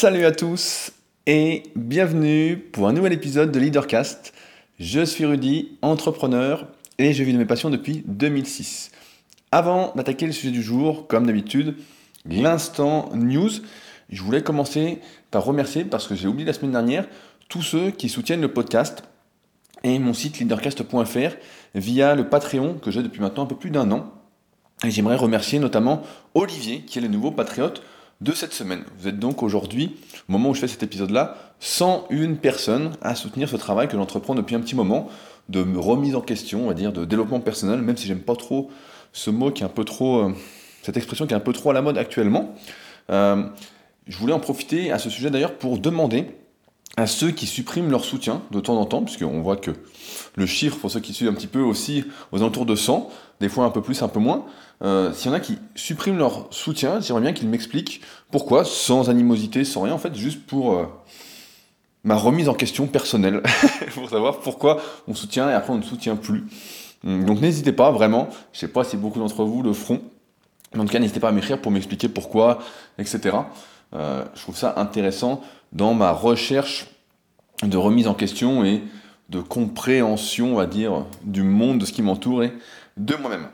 Salut 0.00 0.26
à 0.26 0.30
tous 0.30 0.92
et 1.26 1.64
bienvenue 1.74 2.56
pour 2.56 2.86
un 2.86 2.92
nouvel 2.92 3.12
épisode 3.12 3.50
de 3.50 3.58
Leadercast. 3.58 4.32
Je 4.78 5.04
suis 5.04 5.24
Rudy, 5.24 5.76
entrepreneur 5.82 6.68
et 6.98 7.12
je 7.12 7.24
vis 7.24 7.32
de 7.32 7.38
mes 7.38 7.44
passions 7.44 7.68
depuis 7.68 8.04
2006. 8.06 8.92
Avant 9.50 9.92
d'attaquer 9.96 10.26
le 10.26 10.30
sujet 10.30 10.52
du 10.52 10.62
jour, 10.62 11.08
comme 11.08 11.26
d'habitude, 11.26 11.74
l'instant 12.26 13.10
news, 13.12 13.50
je 14.08 14.22
voulais 14.22 14.44
commencer 14.44 15.00
par 15.32 15.44
remercier, 15.44 15.84
parce 15.84 16.06
que 16.06 16.14
j'ai 16.14 16.28
oublié 16.28 16.46
la 16.46 16.52
semaine 16.52 16.70
dernière, 16.70 17.08
tous 17.48 17.62
ceux 17.62 17.90
qui 17.90 18.08
soutiennent 18.08 18.40
le 18.40 18.52
podcast 18.52 19.02
et 19.82 19.98
mon 19.98 20.14
site 20.14 20.38
leadercast.fr 20.38 21.34
via 21.74 22.14
le 22.14 22.28
Patreon 22.28 22.74
que 22.74 22.92
j'ai 22.92 23.02
depuis 23.02 23.20
maintenant 23.20 23.42
un 23.42 23.46
peu 23.46 23.56
plus 23.56 23.70
d'un 23.70 23.90
an. 23.90 24.12
Et 24.84 24.92
j'aimerais 24.92 25.16
remercier 25.16 25.58
notamment 25.58 26.02
Olivier, 26.34 26.82
qui 26.82 27.00
est 27.00 27.02
le 27.02 27.08
nouveau 27.08 27.32
patriote 27.32 27.82
de 28.20 28.32
cette 28.32 28.52
semaine. 28.52 28.84
Vous 28.98 29.08
êtes 29.08 29.18
donc 29.18 29.42
aujourd'hui, 29.42 29.96
au 30.28 30.32
moment 30.32 30.50
où 30.50 30.54
je 30.54 30.60
fais 30.60 30.68
cet 30.68 30.82
épisode-là, 30.82 31.36
101 31.60 32.34
personnes 32.34 32.92
à 33.00 33.14
soutenir 33.14 33.48
ce 33.48 33.56
travail 33.56 33.88
que 33.88 33.96
j'entreprends 33.96 34.34
depuis 34.34 34.54
un 34.54 34.60
petit 34.60 34.74
moment, 34.74 35.08
de 35.48 35.64
remise 35.76 36.14
en 36.14 36.20
question, 36.20 36.64
on 36.64 36.68
va 36.68 36.74
dire, 36.74 36.92
de 36.92 37.04
développement 37.04 37.40
personnel, 37.40 37.80
même 37.80 37.96
si 37.96 38.06
j'aime 38.06 38.20
pas 38.20 38.36
trop 38.36 38.70
ce 39.12 39.30
mot 39.30 39.50
qui 39.50 39.62
est 39.62 39.66
un 39.66 39.70
peu 39.70 39.84
trop, 39.84 40.18
euh, 40.18 40.34
cette 40.82 40.96
expression 40.96 41.26
qui 41.26 41.32
est 41.32 41.36
un 41.36 41.40
peu 41.40 41.52
trop 41.52 41.70
à 41.70 41.72
la 41.72 41.80
mode 41.80 41.96
actuellement. 41.96 42.54
Euh, 43.10 43.44
je 44.06 44.18
voulais 44.18 44.32
en 44.32 44.40
profiter 44.40 44.92
à 44.92 44.98
ce 44.98 45.08
sujet 45.08 45.30
d'ailleurs 45.30 45.56
pour 45.56 45.78
demander 45.78 46.26
à 46.96 47.06
ceux 47.06 47.30
qui 47.30 47.46
suppriment 47.46 47.90
leur 47.90 48.04
soutien 48.04 48.42
de 48.50 48.60
temps 48.60 48.78
en 48.78 48.84
temps, 48.84 49.02
puisqu'on 49.02 49.40
voit 49.40 49.56
que 49.56 49.70
le 50.34 50.46
chiffre, 50.46 50.76
pour 50.78 50.90
ceux 50.90 51.00
qui 51.00 51.14
suivent 51.14 51.28
un 51.28 51.34
petit 51.34 51.46
peu 51.46 51.60
aussi, 51.60 52.04
aux 52.32 52.38
alentours 52.38 52.66
de 52.66 52.74
100, 52.74 53.08
des 53.40 53.48
fois 53.48 53.64
un 53.64 53.70
peu 53.70 53.80
plus, 53.80 54.02
un 54.02 54.08
peu 54.08 54.20
moins, 54.20 54.44
euh, 54.82 55.12
s'il 55.12 55.30
y 55.30 55.34
en 55.34 55.36
a 55.36 55.40
qui 55.40 55.58
suppriment 55.74 56.18
leur 56.18 56.46
soutien, 56.50 57.00
j'aimerais 57.00 57.22
bien 57.22 57.32
qu'ils 57.32 57.48
m'expliquent 57.48 58.00
pourquoi, 58.30 58.64
sans 58.64 59.10
animosité, 59.10 59.64
sans 59.64 59.82
rien, 59.82 59.94
en 59.94 59.98
fait, 59.98 60.14
juste 60.14 60.46
pour 60.46 60.74
euh, 60.74 60.86
ma 62.04 62.14
remise 62.14 62.48
en 62.48 62.54
question 62.54 62.86
personnelle, 62.86 63.42
pour 63.94 64.08
savoir 64.08 64.38
pourquoi 64.38 64.80
on 65.08 65.14
soutient 65.14 65.50
et 65.50 65.52
après 65.52 65.72
on 65.72 65.78
ne 65.78 65.82
soutient 65.82 66.16
plus. 66.16 66.46
Hum, 67.04 67.24
donc 67.24 67.40
n'hésitez 67.40 67.72
pas, 67.72 67.90
vraiment, 67.90 68.28
je 68.52 68.60
sais 68.60 68.68
pas 68.68 68.84
si 68.84 68.96
beaucoup 68.96 69.18
d'entre 69.18 69.44
vous 69.44 69.62
le 69.62 69.72
feront, 69.72 70.00
mais 70.74 70.80
en 70.80 70.84
tout 70.84 70.92
cas 70.92 70.98
n'hésitez 70.98 71.20
pas 71.20 71.28
à 71.28 71.32
m'écrire 71.32 71.60
pour 71.60 71.72
m'expliquer 71.72 72.08
pourquoi, 72.08 72.58
etc. 72.98 73.36
Euh, 73.94 74.24
je 74.34 74.42
trouve 74.42 74.56
ça 74.56 74.74
intéressant 74.76 75.42
dans 75.72 75.94
ma 75.94 76.12
recherche 76.12 76.86
de 77.62 77.76
remise 77.76 78.06
en 78.06 78.14
question 78.14 78.64
et 78.64 78.82
de 79.28 79.40
compréhension, 79.40 80.52
on 80.52 80.56
va 80.56 80.66
dire, 80.66 81.04
du 81.22 81.42
monde, 81.42 81.78
de 81.78 81.84
ce 81.84 81.92
qui 81.92 82.02
m'entoure 82.02 82.44
et 82.44 82.52
de 82.96 83.14
moi-même. 83.16 83.48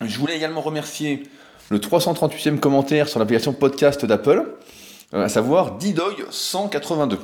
Je 0.00 0.16
voulais 0.18 0.36
également 0.36 0.60
remercier 0.60 1.24
le 1.70 1.78
338e 1.78 2.60
commentaire 2.60 3.08
sur 3.08 3.18
l'application 3.18 3.52
podcast 3.52 4.06
d'Apple, 4.06 4.46
euh, 5.12 5.24
à 5.24 5.28
savoir 5.28 5.76
Didoy182. 5.78 7.18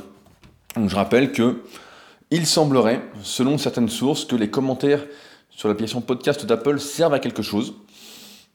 Donc 0.74 0.90
je 0.90 0.96
rappelle 0.96 1.30
que 1.30 1.62
il 2.32 2.46
semblerait, 2.46 3.00
selon 3.22 3.58
certaines 3.58 3.88
sources, 3.88 4.24
que 4.24 4.34
les 4.34 4.50
commentaires 4.50 5.04
sur 5.50 5.68
l'application 5.68 6.00
podcast 6.00 6.44
d'Apple 6.46 6.80
servent 6.80 7.14
à 7.14 7.20
quelque 7.20 7.42
chose. 7.42 7.74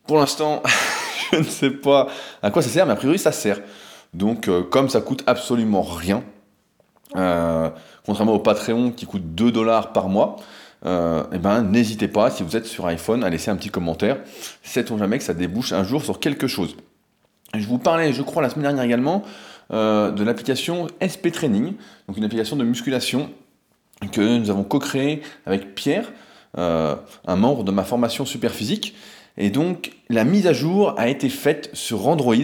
Pour 0.06 0.18
l'instant, 0.18 0.64
je 1.32 1.38
ne 1.38 1.44
sais 1.44 1.72
pas 1.72 2.08
à 2.42 2.52
quoi 2.52 2.62
ça 2.62 2.70
sert, 2.70 2.86
mais 2.86 2.94
a 2.94 2.98
priori 2.98 3.20
ça 3.20 3.32
sert. 3.32 3.62
Donc 4.14 4.50
euh, 4.50 4.64
comme 4.64 4.90
ça 4.90 5.00
coûte 5.00 5.24
absolument 5.28 5.82
rien, 5.82 6.24
euh, 7.16 7.70
contrairement 8.06 8.34
au 8.34 8.40
Patreon 8.40 8.92
qui 8.92 9.06
coûte 9.06 9.34
2 9.34 9.50
dollars 9.54 9.94
par 9.94 10.10
mois, 10.10 10.36
euh, 10.86 11.24
eh 11.34 11.38
ben, 11.38 11.62
n'hésitez 11.64 12.08
pas, 12.08 12.30
si 12.30 12.44
vous 12.44 12.56
êtes 12.56 12.66
sur 12.66 12.86
iPhone, 12.88 13.24
à 13.24 13.30
laisser 13.30 13.52
un 13.52 13.56
petit 13.56 13.70
commentaire. 13.70 14.18
Sait-on 14.64 14.98
jamais 14.98 15.18
que 15.18 15.24
ça 15.24 15.34
débouche 15.34 15.74
un 15.74 15.84
jour 15.84 16.04
sur 16.04 16.20
quelque 16.20 16.48
chose? 16.48 16.76
Je 17.54 17.68
vous 17.68 17.80
parlais, 17.80 18.14
je 18.14 18.22
crois, 18.22 18.42
la 18.42 18.50
semaine 18.50 18.64
dernière 18.64 18.84
également, 18.84 19.24
euh, 19.72 20.12
de 20.12 20.24
l'application 20.24 20.88
SP 21.02 21.32
Training, 21.32 21.74
donc 22.08 22.18
une 22.18 22.24
application 22.24 22.56
de 22.56 22.64
musculation 22.64 23.30
que 24.12 24.38
nous 24.38 24.50
avons 24.50 24.64
co-créée 24.64 25.22
avec 25.46 25.76
Pierre, 25.76 26.12
euh, 26.58 26.96
un 27.28 27.36
membre 27.36 27.64
de 27.64 27.72
ma 27.72 27.84
formation 27.84 28.26
super 28.26 28.52
physique. 28.52 28.96
Et 29.38 29.50
donc, 29.50 29.94
la 30.10 30.24
mise 30.24 30.48
à 30.48 30.54
jour 30.54 30.94
a 30.98 31.08
été 31.10 31.30
faite 31.30 31.70
sur 31.74 32.08
Android, 32.08 32.36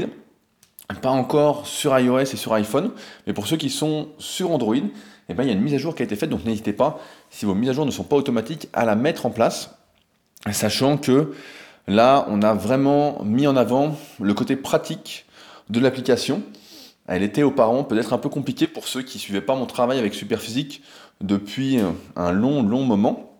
pas 1.02 1.09
encore 1.09 1.66
sur 1.68 1.98
iOS 1.98 2.20
et 2.20 2.36
sur 2.36 2.54
iPhone, 2.54 2.92
mais 3.26 3.34
pour 3.34 3.48
ceux 3.48 3.58
qui 3.58 3.70
sont 3.70 4.09
sur 4.18 4.52
Android, 4.52 4.76
eh 5.30 5.34
ben, 5.34 5.44
il 5.44 5.47
y 5.47 5.50
a 5.50 5.53
une 5.53 5.62
mise 5.62 5.74
à 5.74 5.78
jour 5.78 5.96
qui 5.96 6.03
a 6.03 6.06
été 6.06 6.16
faite, 6.16 6.30
donc 6.30 6.46
n'hésitez 6.46 6.74
pas, 6.74 7.00
si 7.30 7.46
vos 7.46 7.56
mises 7.56 7.69
à 7.69 7.74
jour 7.74 7.86
ne 7.86 7.91
sont 7.91 8.03
pas 8.03 8.16
automatiques, 8.16 8.69
à 8.74 8.86
la 8.86 8.96
mettre 8.96 9.25
en 9.25 9.31
place, 9.31 9.72
sachant 10.52 10.97
que 10.97 11.34
là, 11.88 12.25
on 12.30 12.41
a 12.41 12.53
vraiment 12.53 13.24
mis 13.24 13.47
en 13.47 13.56
avant 13.56 13.97
le 14.19 14.34
côté 14.34 14.56
pratique 14.56 15.25
de 15.69 15.80
l'application. 15.80 16.44
Elle 17.08 17.24
était 17.24 17.44
auparavant 17.44 17.84
peut-être 17.84 18.14
un 18.14 18.18
peu 18.18 18.30
compliquée 18.30 18.68
pour 18.68 18.88
ceux 18.88 19.02
qui 19.02 19.18
ne 19.18 19.22
suivaient 19.22 19.41
pas 19.41 19.56
mon 19.56 19.66
travail 19.66 20.00
avec 20.00 20.14
Superphysique 20.14 20.81
depuis 21.22 21.80
un 22.16 22.31
long, 22.31 22.64
long 22.64 22.84
moment. 22.84 23.35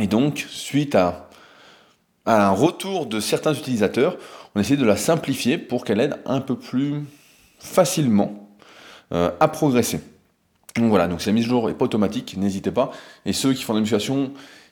Et 0.00 0.06
donc, 0.06 0.46
suite 0.48 0.94
à, 0.94 1.28
un 2.26 2.50
retour 2.50 3.06
de 3.06 3.20
certains 3.20 3.54
utilisateurs, 3.54 4.16
on 4.54 4.58
a 4.58 4.60
essayé 4.60 4.76
de 4.76 4.84
la 4.84 4.96
simplifier 4.96 5.56
pour 5.56 5.84
qu'elle 5.84 6.00
aide 6.00 6.18
un 6.26 6.40
peu 6.40 6.56
plus 6.56 7.02
facilement 7.58 8.48
euh, 9.12 9.30
à 9.40 9.48
progresser. 9.48 10.00
Donc 10.76 10.90
voilà, 10.90 11.08
donc 11.08 11.24
la 11.24 11.32
mise 11.32 11.44
à 11.44 11.48
jour 11.48 11.68
n'est 11.68 11.74
pas 11.74 11.86
automatique, 11.86 12.36
n'hésitez 12.36 12.70
pas. 12.70 12.92
Et 13.26 13.32
ceux 13.32 13.52
qui 13.52 13.62
font 13.62 13.78
de 13.78 13.80
la 13.80 14.28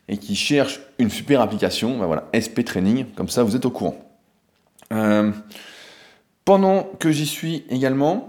et 0.09 0.19
qui 0.19 0.37
cherchent 0.37 0.81
une 0.99 1.11
super 1.11 1.41
application, 1.41 1.99
ben 1.99 2.07
voilà, 2.07 2.29
SP 2.31 2.65
Training, 2.65 3.07
comme 3.17 3.29
ça 3.29 3.43
vous 3.43 3.57
êtes 3.57 3.67
au 3.67 3.71
courant. 3.71 3.97
Euh, 4.93 5.33
pendant 6.45 6.85
que 7.01 7.11
j'y 7.11 7.27
suis 7.27 7.65
également, 7.71 8.29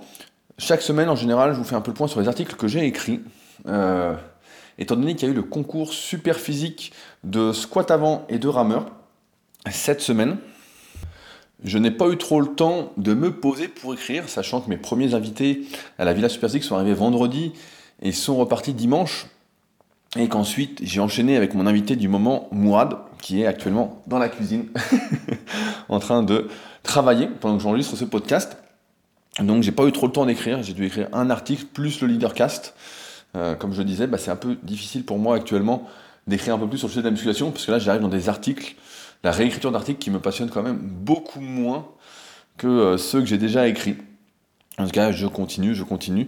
chaque 0.58 0.82
semaine 0.82 1.10
en 1.10 1.16
général, 1.16 1.54
je 1.54 1.60
vous 1.60 1.64
fais 1.64 1.76
un 1.76 1.82
peu 1.82 1.92
le 1.92 1.96
point 1.96 2.08
sur 2.08 2.20
les 2.20 2.28
articles 2.28 2.56
que 2.56 2.68
j'ai 2.68 2.86
écrits. 2.86 3.22
Euh, 3.68 4.16
étant 4.80 4.96
donné 4.96 5.16
qu'il 5.16 5.28
y 5.28 5.32
a 5.32 5.34
eu 5.34 5.36
le 5.36 5.44
concours 5.44 5.94
super 5.94 6.38
physique 6.38 6.94
de 7.24 7.52
squat 7.52 7.92
avant 7.92 8.26
et 8.30 8.40
de 8.40 8.48
rameur 8.48 8.88
cette 9.72 10.02
semaine, 10.02 10.38
je 11.64 11.78
n'ai 11.78 11.92
pas 11.92 12.10
eu 12.10 12.18
trop 12.18 12.40
le 12.40 12.48
temps 12.48 12.92
de 12.98 13.14
me 13.14 13.32
poser 13.32 13.68
pour 13.68 13.94
écrire, 13.94 14.30
sachant 14.30 14.62
que 14.62 14.70
mes 14.70 14.78
premiers 14.78 15.14
invités 15.14 15.62
à 15.98 16.06
la 16.06 16.14
Villa 16.14 16.30
Super 16.30 16.50
sont 16.50 16.76
arrivés 16.76 16.94
vendredi 16.94 17.54
et 18.02 18.12
sont 18.12 18.36
repartis 18.38 18.74
dimanche. 18.74 19.28
Et 20.16 20.30
qu'ensuite, 20.30 20.80
j'ai 20.84 21.00
enchaîné 21.00 21.36
avec 21.36 21.54
mon 21.54 21.68
invité 21.68 21.96
du 21.96 22.08
moment, 22.08 22.48
Mourad, 22.52 22.98
qui 23.22 23.42
est 23.42 23.46
actuellement 23.46 24.02
dans 24.08 24.20
la 24.20 24.30
cuisine, 24.30 24.68
en 25.90 26.00
train 26.00 26.24
de 26.24 26.48
travailler 26.84 27.28
pendant 27.28 27.58
que 27.58 27.64
j'enregistre 27.64 27.96
ce 27.96 28.06
podcast. 28.06 28.58
Donc, 29.40 29.64
j'ai 29.64 29.72
pas 29.72 29.86
eu 29.86 29.92
trop 29.92 30.08
le 30.08 30.14
temps 30.14 30.26
d'écrire. 30.26 30.64
J'ai 30.64 30.74
dû 30.74 30.86
écrire 30.86 31.10
un 31.12 31.30
article 31.30 31.66
plus 31.66 32.02
le 32.02 32.08
leadercast. 32.08 32.74
Euh, 33.36 33.56
comme 33.56 33.74
je 33.74 33.80
le 33.80 33.86
disais, 33.86 34.08
bah, 34.08 34.18
c'est 34.18 34.32
un 34.32 34.38
peu 34.38 34.58
difficile 34.64 35.04
pour 35.04 35.20
moi 35.20 35.36
actuellement 35.36 35.88
d'écrire 36.26 36.56
un 36.56 36.58
peu 36.58 36.68
plus 36.68 36.78
sur 36.78 36.88
le 36.88 36.92
sujet 36.92 37.02
de 37.02 37.08
la 37.08 37.12
musculation, 37.12 37.52
parce 37.52 37.66
que 37.66 37.72
là, 37.72 37.80
j'arrive 37.80 38.02
dans 38.02 38.08
des 38.08 38.30
articles 38.30 38.76
la 39.24 39.32
réécriture 39.32 39.72
d'articles 39.72 40.00
qui 40.00 40.12
me 40.12 40.20
passionne 40.20 40.50
quand 40.50 40.64
même 40.64 40.78
beaucoup 40.78 41.40
moins 41.40 41.88
que 42.58 42.68
euh, 42.68 42.98
ceux 42.98 43.20
que 43.20 43.26
j'ai 43.26 43.38
déjà 43.38 43.68
écrits. 43.68 43.96
En 44.78 44.86
tout 44.86 44.92
cas, 44.92 45.12
je 45.12 45.26
continue, 45.28 45.74
je 45.74 45.84
continue, 45.84 46.28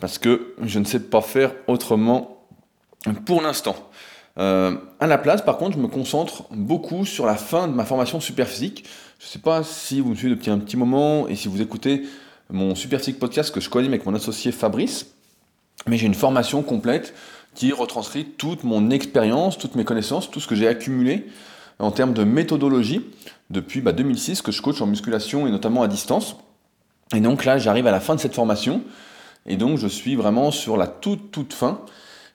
parce 0.00 0.18
que 0.18 0.54
je 0.62 0.78
ne 0.78 0.84
sais 0.84 1.00
pas 1.00 1.20
faire 1.20 1.52
autrement 1.66 2.46
pour 3.24 3.42
l'instant. 3.42 3.76
Euh, 4.38 4.76
à 5.00 5.06
la 5.06 5.18
place, 5.18 5.42
par 5.42 5.56
contre, 5.56 5.76
je 5.76 5.82
me 5.82 5.88
concentre 5.88 6.44
beaucoup 6.50 7.04
sur 7.04 7.26
la 7.26 7.36
fin 7.36 7.68
de 7.68 7.72
ma 7.72 7.84
formation 7.84 8.20
super 8.20 8.48
physique. 8.48 8.84
Je 9.18 9.26
ne 9.26 9.30
sais 9.30 9.38
pas 9.38 9.62
si 9.62 10.00
vous 10.00 10.10
me 10.10 10.14
suivez 10.14 10.34
depuis 10.34 10.50
un 10.50 10.58
petit 10.58 10.76
moment 10.76 11.26
et 11.28 11.36
si 11.36 11.48
vous 11.48 11.62
écoutez 11.62 12.02
mon 12.50 12.74
super 12.74 13.00
physique 13.00 13.18
podcast 13.18 13.52
que 13.52 13.60
je 13.60 13.70
coanime 13.70 13.92
avec 13.92 14.06
mon 14.06 14.14
associé 14.14 14.52
Fabrice, 14.52 15.06
mais 15.86 15.96
j'ai 15.96 16.06
une 16.06 16.14
formation 16.14 16.62
complète 16.62 17.14
qui 17.54 17.72
retranscrit 17.72 18.24
toute 18.24 18.64
mon 18.64 18.90
expérience, 18.90 19.56
toutes 19.56 19.74
mes 19.74 19.84
connaissances, 19.84 20.30
tout 20.30 20.40
ce 20.40 20.46
que 20.46 20.54
j'ai 20.54 20.68
accumulé 20.68 21.26
en 21.78 21.90
termes 21.90 22.12
de 22.12 22.24
méthodologie 22.24 23.04
depuis 23.50 23.82
2006 23.82 24.38
bah, 24.38 24.46
que 24.46 24.52
je 24.52 24.62
coach 24.62 24.80
en 24.80 24.86
musculation 24.86 25.46
et 25.46 25.50
notamment 25.50 25.82
à 25.82 25.88
distance. 25.88 26.36
Et 27.14 27.20
donc 27.20 27.44
là, 27.44 27.58
j'arrive 27.58 27.86
à 27.86 27.92
la 27.92 28.00
fin 28.00 28.14
de 28.14 28.20
cette 28.20 28.34
formation 28.34 28.82
et 29.46 29.56
donc 29.56 29.78
je 29.78 29.86
suis 29.86 30.16
vraiment 30.16 30.50
sur 30.50 30.76
la 30.76 30.86
toute 30.86 31.30
toute 31.30 31.52
fin. 31.52 31.80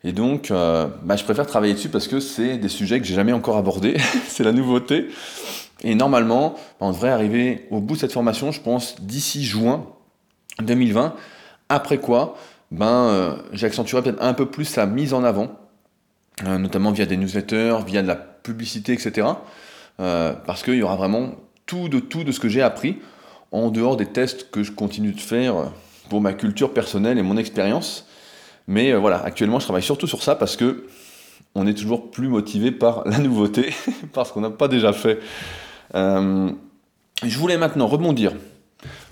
Et 0.04 0.14
donc, 0.14 0.50
euh, 0.50 0.88
bah, 1.04 1.16
je 1.16 1.24
préfère 1.24 1.46
travailler 1.46 1.74
dessus 1.74 1.90
parce 1.90 2.08
que 2.08 2.20
c'est 2.20 2.58
des 2.58 2.70
sujets 2.70 3.00
que 3.00 3.06
j'ai 3.06 3.14
jamais 3.14 3.34
encore 3.34 3.58
abordés. 3.58 3.98
c'est 4.28 4.44
la 4.44 4.52
nouveauté. 4.52 5.10
Et 5.84 5.96
normalement, 5.96 6.56
bah, 6.80 6.88
on 6.88 6.92
devrait 6.92 7.10
arriver 7.10 7.68
au 7.70 7.80
bout 7.80 7.96
de 7.96 8.00
cette 8.00 8.14
formation, 8.14 8.52
je 8.52 8.62
pense, 8.62 9.00
d'ici 9.02 9.44
juin 9.44 9.86
2020. 10.62 11.14
Après 11.70 12.00
quoi, 12.00 12.36
ben, 12.72 12.88
euh, 12.88 13.36
j'accentuerai 13.54 14.02
peut-être 14.02 14.24
un 14.24 14.34
peu 14.34 14.48
plus 14.48 14.76
la 14.76 14.86
mise 14.86 15.14
en 15.14 15.24
avant, 15.24 15.52
euh, 16.46 16.58
notamment 16.58 16.92
via 16.92 17.06
des 17.06 17.18
newsletters, 17.18 17.78
via 17.86 18.02
de 18.02 18.08
la 18.08 18.31
publicité, 18.44 18.94
etc. 18.94 19.28
Euh, 20.00 20.34
parce 20.46 20.64
qu'il 20.64 20.76
y 20.76 20.84
aura 20.84 20.96
vraiment 20.96 21.36
tout 21.66 21.90
de 21.90 22.00
tout 22.00 22.24
de 22.24 22.32
ce 22.32 22.40
que 22.40 22.50
j'ai 22.50 22.62
appris 22.62 23.00
en 23.52 23.70
dehors 23.70 23.98
des 23.98 24.06
tests 24.06 24.50
que 24.50 24.64
je 24.64 24.72
continue 24.72 25.12
de 25.12 25.20
faire 25.20 25.72
pour 26.10 26.22
ma 26.22 26.34
culture 26.34 26.74
personnelle 26.74 27.18
et 27.18 27.22
mon 27.22 27.38
expérience. 27.38 28.08
Mais 28.68 28.92
euh, 28.92 29.00
voilà, 29.00 29.22
actuellement, 29.24 29.60
je 29.60 29.66
travaille 29.66 29.84
surtout 29.84 30.08
sur 30.08 30.24
ça 30.24 30.36
parce 30.36 30.56
que 30.56 30.88
on 31.56 31.68
est 31.68 31.74
toujours 31.74 32.12
plus 32.12 32.30
motivé 32.30 32.72
par 32.72 33.08
la 33.08 33.18
nouveauté, 33.18 33.74
parce 34.14 34.32
qu'on 34.32 34.42
n'a 34.42 34.50
pas 34.50 34.68
déjà 34.68 34.94
fait. 34.94 35.20
Euh, 35.96 36.50
je 37.24 37.38
voulais 37.38 37.58
maintenant 37.58 37.88
rebondir 37.88 38.34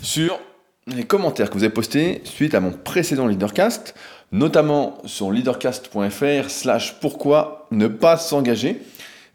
sur 0.01 0.39
les 0.87 1.03
commentaires 1.03 1.49
que 1.49 1.55
vous 1.55 1.63
avez 1.63 1.73
postés 1.73 2.21
suite 2.23 2.55
à 2.55 2.59
mon 2.59 2.71
précédent 2.71 3.27
leadercast, 3.27 3.93
notamment 4.31 4.97
sur 5.05 5.31
leadercast.fr 5.31 6.49
slash 6.49 6.99
pourquoi 6.99 7.67
ne 7.71 7.87
pas 7.87 8.17
s'engager. 8.17 8.81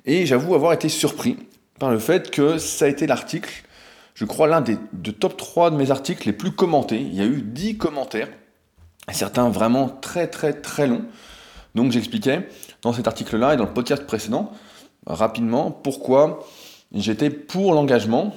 Et 0.04 0.26
j'avoue 0.26 0.54
avoir 0.54 0.72
été 0.72 0.88
surpris 0.88 1.38
par 1.78 1.90
le 1.90 1.98
fait 1.98 2.30
que 2.30 2.58
ça 2.58 2.84
a 2.84 2.88
été 2.88 3.06
l'article, 3.06 3.64
je 4.14 4.24
crois 4.24 4.46
l'un 4.46 4.60
des 4.60 4.76
de 4.92 5.10
top 5.10 5.36
3 5.36 5.70
de 5.70 5.76
mes 5.76 5.90
articles 5.90 6.26
les 6.26 6.32
plus 6.32 6.52
commentés. 6.52 7.00
Il 7.00 7.14
y 7.14 7.20
a 7.20 7.24
eu 7.24 7.40
10 7.42 7.78
commentaires, 7.78 8.28
certains 9.12 9.48
vraiment 9.48 9.88
très 9.88 10.28
très 10.28 10.52
très 10.52 10.86
longs. 10.86 11.04
Donc 11.74 11.90
j'expliquais 11.90 12.48
dans 12.82 12.92
cet 12.92 13.08
article-là 13.08 13.54
et 13.54 13.56
dans 13.56 13.64
le 13.64 13.72
podcast 13.72 14.06
précédent, 14.06 14.52
rapidement, 15.06 15.70
pourquoi 15.70 16.46
j'étais 16.92 17.30
pour 17.30 17.72
l'engagement, 17.72 18.34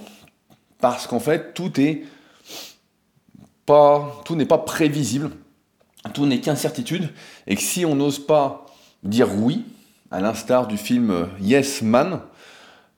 parce 0.79 1.05
qu'en 1.05 1.19
fait 1.19 1.53
tout 1.53 1.79
est 1.79 2.03
pas, 3.65 4.21
tout 4.25 4.35
n'est 4.35 4.45
pas 4.45 4.57
prévisible, 4.57 5.31
tout 6.13 6.25
n'est 6.25 6.39
qu'incertitude, 6.39 7.09
et 7.45 7.55
que 7.55 7.61
si 7.61 7.85
on 7.85 7.95
n'ose 7.95 8.25
pas 8.25 8.65
dire 9.03 9.35
oui, 9.35 9.65
à 10.11 10.21
l'instar 10.21 10.67
du 10.67 10.77
film 10.77 11.27
Yes 11.39 11.81
Man, 11.81 12.21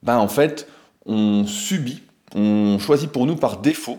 ben 0.02 0.18
en 0.18 0.28
fait, 0.28 0.68
on 1.06 1.46
subit, 1.46 2.02
on 2.34 2.78
choisit 2.78 3.10
pour 3.10 3.26
nous 3.26 3.36
par 3.36 3.58
défaut, 3.58 3.98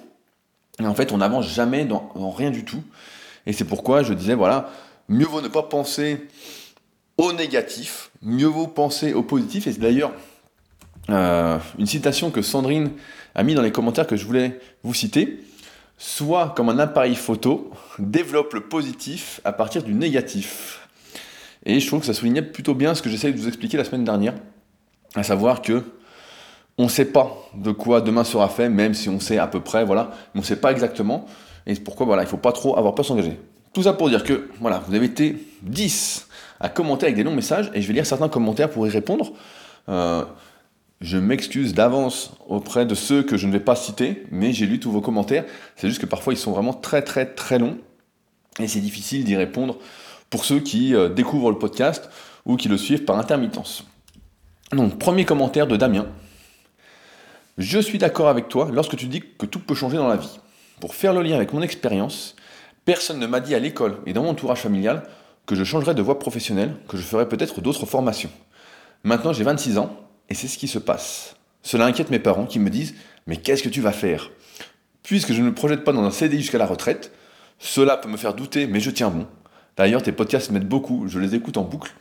et 0.82 0.88
en 0.88 0.94
fait, 0.94 1.12
on 1.12 1.18
n'avance 1.18 1.48
jamais 1.48 1.86
dans, 1.86 2.12
rien 2.36 2.52
du 2.52 2.66
tout. 2.66 2.84
Et 3.46 3.54
c'est 3.54 3.66
pourquoi 3.66 4.04
je 4.04 4.14
disais, 4.14 4.36
voilà, 4.36 4.70
mieux 5.10 5.26
vaut 5.26 5.42
ne 5.42 5.48
pas 5.48 5.64
penser 5.64 6.28
au 7.18 7.34
négatif, 7.34 8.12
mieux 8.22 8.48
vaut 8.48 8.68
penser 8.68 9.14
au 9.14 9.24
positif. 9.24 9.68
Et 9.68 9.74
c'est 9.74 9.80
d'ailleurs 9.80 10.12
euh, 11.10 11.58
une 11.78 11.86
citation 11.86 12.32
que 12.32 12.42
Sandrine 12.42 12.92
a 13.36 13.44
mis 13.44 13.54
dans 13.54 13.62
les 13.62 13.72
commentaires 13.72 14.08
que 14.08 14.16
je 14.16 14.26
voulais 14.26 14.60
vous 14.84 14.94
citer. 14.94 15.44
Soit 15.98 16.54
comme 16.56 16.70
un 16.70 16.80
appareil 16.80 17.16
photo, 17.16 17.72
développe 18.00 18.54
le 18.54 18.62
positif 18.62 19.40
à 19.44 19.54
partir 19.54 19.84
du 19.84 19.94
négatif. 19.94 20.81
Et 21.66 21.80
je 21.80 21.88
trouve 21.88 22.00
que 22.00 22.06
ça 22.06 22.14
soulignait 22.14 22.42
plutôt 22.42 22.74
bien 22.74 22.96
ce 22.96 23.02
que 23.02 23.10
j'essaie 23.10 23.32
de 23.32 23.38
vous 23.38 23.48
expliquer 23.48 23.78
la 23.78 23.84
semaine 23.84 24.04
dernière, 24.04 24.34
à 25.16 25.24
savoir 25.24 25.62
que 25.62 25.84
on 26.78 26.86
ne 26.86 26.90
sait 26.90 27.06
pas 27.06 27.38
de 27.56 27.72
quoi 27.72 28.02
demain 28.02 28.24
sera 28.24 28.50
fait, 28.50 28.70
même 28.70 28.94
si 28.94 29.10
on 29.10 29.20
sait 29.20 29.38
à 29.38 29.48
peu 29.48 29.60
près, 29.60 29.86
voilà, 29.86 30.12
mais 30.34 30.40
on 30.40 30.42
ne 30.42 30.46
sait 30.46 30.56
pas 30.56 30.72
exactement. 30.72 31.26
Et 31.68 31.76
c'est 31.76 31.82
pourquoi 31.82 32.06
voilà, 32.06 32.24
il 32.24 32.26
ne 32.26 32.30
faut 32.30 32.38
pas 32.38 32.54
trop 32.54 32.78
avoir 32.78 32.96
peur 32.96 33.06
s'engager. 33.06 33.40
Tout 33.74 33.84
ça 33.84 33.94
pour 33.94 34.10
dire 34.10 34.24
que 34.24 34.50
voilà, 34.60 34.82
vous 34.88 34.96
avez 34.96 35.06
été 35.06 35.36
10 35.62 36.28
à 36.60 36.70
commenter 36.70 37.06
avec 37.06 37.16
des 37.16 37.24
longs 37.24 37.36
messages, 37.36 37.72
et 37.74 37.82
je 37.82 37.88
vais 37.88 37.94
lire 37.94 38.06
certains 38.06 38.30
commentaires 38.30 38.70
pour 38.70 38.88
y 38.88 38.90
répondre. 38.90 39.34
Euh, 39.90 40.24
je 41.02 41.18
m'excuse 41.18 41.74
d'avance 41.74 42.34
auprès 42.48 42.86
de 42.86 42.96
ceux 42.96 43.24
que 43.24 43.38
je 43.38 43.48
ne 43.48 43.52
vais 43.52 43.60
pas 43.60 43.76
citer, 43.76 44.24
mais 44.32 44.54
j'ai 44.54 44.66
lu 44.66 44.80
tous 44.80 44.92
vos 44.92 45.02
commentaires. 45.02 45.46
C'est 45.76 45.88
juste 45.88 46.02
que 46.02 46.06
parfois 46.06 46.34
ils 46.34 46.38
sont 46.38 46.52
vraiment 46.52 46.74
très 46.74 47.02
très 47.02 47.26
très 47.26 47.60
longs, 47.60 47.78
et 48.60 48.68
c'est 48.68 48.80
difficile 48.80 49.24
d'y 49.24 49.36
répondre 49.36 49.78
pour 50.32 50.46
ceux 50.46 50.60
qui 50.60 50.96
euh, 50.96 51.10
découvrent 51.10 51.52
le 51.52 51.60
podcast 51.60 52.10
ou 52.46 52.56
qui 52.56 52.70
le 52.70 52.78
suivent 52.78 53.06
par 53.06 53.20
intermittence. 53.20 53.84
Donc, 54.72 54.98
premier 54.98 55.26
commentaire 55.26 55.68
de 55.68 55.76
Damien. 55.76 56.08
Je 57.60 57.78
suis 57.78 58.00
d'accord 58.00 58.30
avec 58.30 58.48
toi 58.48 58.70
lorsque 58.74 58.96
tu 58.96 59.06
dis 59.06 59.22
que 59.38 59.46
tout 59.46 59.60
peut 59.60 59.76
changer 59.76 59.98
dans 59.98 60.08
la 60.08 60.16
vie. 60.16 60.40
Pour 60.80 60.96
faire 60.96 61.14
le 61.14 61.22
lien 61.22 61.36
avec 61.36 61.54
mon 61.54 61.62
expérience, 61.62 62.36
personne 62.86 63.20
ne 63.20 63.28
m'a 63.28 63.42
dit 63.42 63.54
à 63.54 63.60
l'école 63.60 64.00
et 64.08 64.14
dans 64.14 64.24
mon 64.24 64.30
entourage 64.30 64.62
familial 64.62 65.04
que 65.46 65.54
je 65.54 65.64
changerais 65.64 65.94
de 65.94 66.02
voie 66.02 66.18
professionnelle, 66.18 66.78
que 66.88 66.98
je 66.98 67.04
ferais 67.04 67.28
peut-être 67.28 67.62
d'autres 67.62 67.86
formations. 67.86 68.32
Maintenant, 69.04 69.34
j'ai 69.34 69.44
26 69.44 69.78
ans 69.78 69.96
et 70.30 70.34
c'est 70.34 70.48
ce 70.48 70.58
qui 70.58 70.70
se 70.70 70.80
passe. 70.80 71.36
Cela 71.62 71.86
inquiète 71.86 72.10
mes 72.10 72.20
parents 72.20 72.46
qui 72.46 72.60
me 72.60 72.70
disent 72.70 72.96
Mais 73.28 73.36
qu'est-ce 73.36 73.64
que 73.64 73.70
tu 73.70 73.82
vas 73.82 73.92
faire? 73.92 74.32
Puisque 75.04 75.34
je 75.34 75.42
ne 75.42 75.48
me 75.48 75.54
projette 75.54 75.84
pas 75.84 75.92
dans 75.92 76.04
un 76.04 76.12
CDI 76.12 76.38
jusqu'à 76.38 76.58
la 76.58 76.66
retraite, 76.66 77.12
cela 77.60 77.98
peut 77.98 78.10
me 78.10 78.18
faire 78.18 78.34
douter, 78.34 78.66
mais 78.66 78.80
je 78.80 78.92
tiens 78.92 79.10
bon. 79.10 79.28
D'ailleurs, 79.78 80.04
tes 80.04 80.12
podcasts 80.12 80.52
m'aident 80.52 80.68
beaucoup, 80.68 81.08
je 81.08 81.20
les 81.20 81.36
écoute 81.36 81.58
en 81.58 81.64
boucle. 81.64 81.94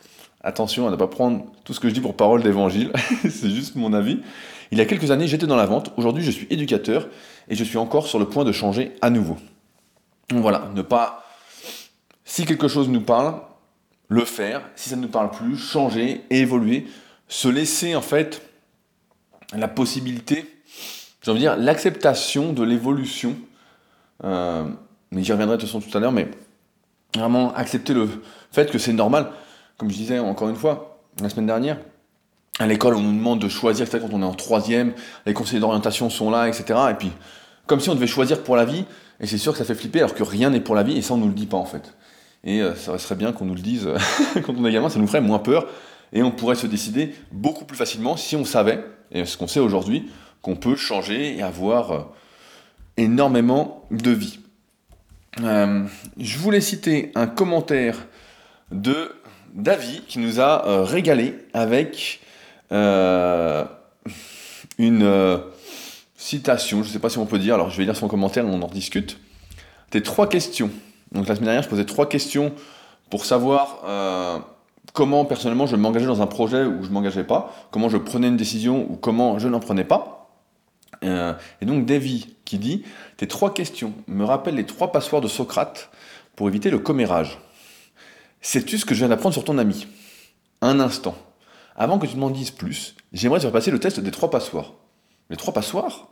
Attention 0.43 0.87
à 0.88 0.90
ne 0.90 0.96
pas 0.96 1.06
prendre 1.06 1.44
tout 1.64 1.75
ce 1.75 1.81
que 1.81 1.88
je 1.88 1.94
dis 1.94 2.00
pour 2.00 2.17
parole 2.17 2.43
d'évangile, 2.43 2.93
c'est 3.22 3.50
juste 3.50 3.76
mon 3.76 3.93
avis. 3.93 4.20
Il 4.70 4.78
y 4.78 4.81
a 4.81 4.87
quelques 4.87 5.11
années, 5.11 5.26
j'étais 5.26 5.46
dans 5.46 5.56
la 5.56 5.67
vente, 5.67 5.93
aujourd'hui 5.96 6.22
je 6.22 6.31
suis 6.31 6.46
éducateur 6.50 7.08
et 7.49 7.55
je 7.55 7.64
suis 7.64 7.78
encore 7.78 8.06
sur 8.06 8.19
le 8.19 8.26
point 8.26 8.44
de 8.44 8.52
changer 8.52 8.93
à 9.02 9.11
nouveau. 9.11 9.37
Donc 10.28 10.40
voilà, 10.40 10.70
ne 10.75 10.82
pas... 10.82 11.25
Si 12.25 12.46
quelque 12.46 12.69
chose 12.69 12.88
nous 12.88 13.00
parle, 13.00 13.40
le 14.11 14.25
faire. 14.25 14.62
Si 14.76 14.90
ça 14.90 14.96
ne 14.96 15.02
nous 15.02 15.08
parle 15.08 15.31
plus, 15.31 15.56
changer, 15.56 16.23
évoluer, 16.31 16.87
se 17.28 17.49
laisser 17.49 17.96
en 17.96 18.02
fait 18.02 18.43
la 19.56 19.69
possibilité, 19.69 20.44
j'ai 21.23 21.31
envie 21.31 21.40
de 21.40 21.44
dire, 21.44 21.56
l'acceptation 21.56 22.52
de 22.52 22.62
l'évolution. 22.62 23.37
Euh, 24.25 24.64
mais 25.11 25.23
j'y 25.23 25.32
reviendrai 25.32 25.56
de 25.56 25.62
toute 25.62 25.70
façon 25.70 25.81
tout 25.81 25.96
à 25.96 26.00
l'heure, 26.00 26.12
mais 26.12 26.28
vraiment 27.16 27.54
accepter 27.54 27.94
le 27.94 28.08
fait 28.52 28.70
que 28.70 28.78
c'est 28.78 28.92
normal. 28.92 29.30
Comme 29.76 29.90
je 29.90 29.96
disais 29.96 30.18
encore 30.18 30.48
une 30.48 30.56
fois, 30.56 31.00
la 31.20 31.28
semaine 31.28 31.46
dernière, 31.46 31.78
à 32.58 32.66
l'école, 32.66 32.94
on 32.94 33.00
nous 33.00 33.16
demande 33.16 33.40
de 33.40 33.48
choisir, 33.48 33.88
quand 33.88 34.12
on 34.12 34.20
est 34.20 34.24
en 34.24 34.34
troisième, 34.34 34.92
les 35.24 35.32
conseillers 35.32 35.60
d'orientation 35.60 36.10
sont 36.10 36.30
là, 36.30 36.46
etc. 36.46 36.78
Et 36.90 36.94
puis, 36.94 37.10
comme 37.66 37.80
si 37.80 37.88
on 37.88 37.94
devait 37.94 38.06
choisir 38.06 38.42
pour 38.42 38.56
la 38.56 38.64
vie, 38.64 38.84
et 39.20 39.26
c'est 39.26 39.38
sûr 39.38 39.52
que 39.52 39.58
ça 39.58 39.64
fait 39.64 39.74
flipper, 39.74 40.00
alors 40.00 40.14
que 40.14 40.22
rien 40.22 40.50
n'est 40.50 40.60
pour 40.60 40.74
la 40.74 40.82
vie, 40.82 40.96
et 40.96 41.02
ça, 41.02 41.14
on 41.14 41.16
nous 41.16 41.28
le 41.28 41.34
dit 41.34 41.46
pas 41.46 41.56
en 41.56 41.64
fait. 41.64 41.94
Et 42.44 42.60
euh, 42.60 42.74
ça 42.74 42.98
serait 42.98 43.14
bien 43.14 43.32
qu'on 43.32 43.46
nous 43.46 43.54
le 43.54 43.60
dise 43.60 43.88
quand 44.44 44.54
on 44.56 44.64
est 44.66 44.72
gamin, 44.72 44.90
ça 44.90 44.98
nous 44.98 45.06
ferait 45.06 45.20
moins 45.20 45.38
peur, 45.38 45.66
et 46.12 46.22
on 46.22 46.30
pourrait 46.30 46.54
se 46.54 46.66
décider 46.66 47.14
beaucoup 47.32 47.64
plus 47.64 47.76
facilement 47.76 48.16
si 48.16 48.36
on 48.36 48.44
savait, 48.44 48.84
et 49.10 49.24
ce 49.24 49.36
qu'on 49.38 49.46
sait 49.46 49.60
aujourd'hui, 49.60 50.10
qu'on 50.42 50.56
peut 50.56 50.76
changer 50.76 51.36
et 51.36 51.42
avoir 51.42 51.92
euh, 51.92 52.00
énormément 52.96 53.86
de 53.90 54.10
vie. 54.10 54.39
Euh, 55.38 55.84
je 56.18 56.38
voulais 56.38 56.60
citer 56.60 57.12
un 57.14 57.28
commentaire 57.28 57.96
de 58.72 59.12
David 59.54 60.06
qui 60.06 60.18
nous 60.18 60.40
a 60.40 60.84
régalé 60.84 61.34
avec 61.52 62.20
euh, 62.72 63.64
une 64.78 65.02
euh, 65.02 65.38
citation, 66.16 66.82
je 66.82 66.88
ne 66.88 66.92
sais 66.92 66.98
pas 66.98 67.10
si 67.10 67.18
on 67.18 67.26
peut 67.26 67.38
dire, 67.38 67.54
alors 67.54 67.70
je 67.70 67.76
vais 67.76 67.84
lire 67.84 67.96
son 67.96 68.08
commentaire 68.08 68.44
et 68.44 68.48
on 68.48 68.62
en 68.62 68.68
discute. 68.68 69.18
Tes 69.90 70.02
trois 70.02 70.28
questions. 70.28 70.70
Donc 71.12 71.26
la 71.26 71.34
semaine 71.34 71.46
dernière, 71.46 71.62
je 71.62 71.68
posais 71.68 71.84
trois 71.84 72.08
questions 72.08 72.52
pour 73.10 73.24
savoir 73.24 73.82
euh, 73.86 74.38
comment 74.92 75.24
personnellement 75.24 75.66
je 75.66 75.74
m'engageais 75.74 76.06
dans 76.06 76.22
un 76.22 76.26
projet 76.26 76.64
où 76.64 76.82
je 76.82 76.88
ne 76.88 76.94
m'engageais 76.94 77.24
pas, 77.24 77.52
comment 77.72 77.88
je 77.88 77.96
prenais 77.96 78.28
une 78.28 78.36
décision 78.36 78.86
ou 78.88 78.96
comment 78.96 79.38
je 79.38 79.48
n'en 79.48 79.60
prenais 79.60 79.84
pas. 79.84 80.30
et 81.02 81.64
donc 81.66 81.86
Davy 81.86 82.36
qui 82.44 82.58
dit 82.58 82.84
Tes 83.20 83.28
trois 83.28 83.52
questions 83.52 83.93
me 84.06 84.25
rappellent 84.25 84.55
les 84.55 84.64
trois 84.64 84.93
passoires 84.93 85.20
de 85.20 85.28
Socrate 85.28 85.90
pour 86.37 86.49
éviter 86.49 86.71
le 86.71 86.78
commérage. 86.78 87.38
Sais-tu 88.40 88.78
ce 88.78 88.87
que 88.87 88.94
je 88.94 89.00
viens 89.00 89.11
d'apprendre 89.11 89.35
sur 89.35 89.44
ton 89.44 89.59
ami? 89.59 89.87
Un 90.62 90.80
instant. 90.80 91.14
Avant 91.76 91.99
que 91.99 92.06
tu 92.06 92.16
m'en 92.16 92.30
dises 92.30 92.50
plus, 92.50 92.94
j'aimerais 93.12 93.38
te 93.38 93.42
faire 93.42 93.52
passer 93.52 93.71
le 93.71 93.78
test 93.78 94.00
des 94.00 94.11
trois 94.11 94.30
passoires. 94.30 94.73
Les 95.28 95.37
trois 95.37 95.52
passoires? 95.52 96.09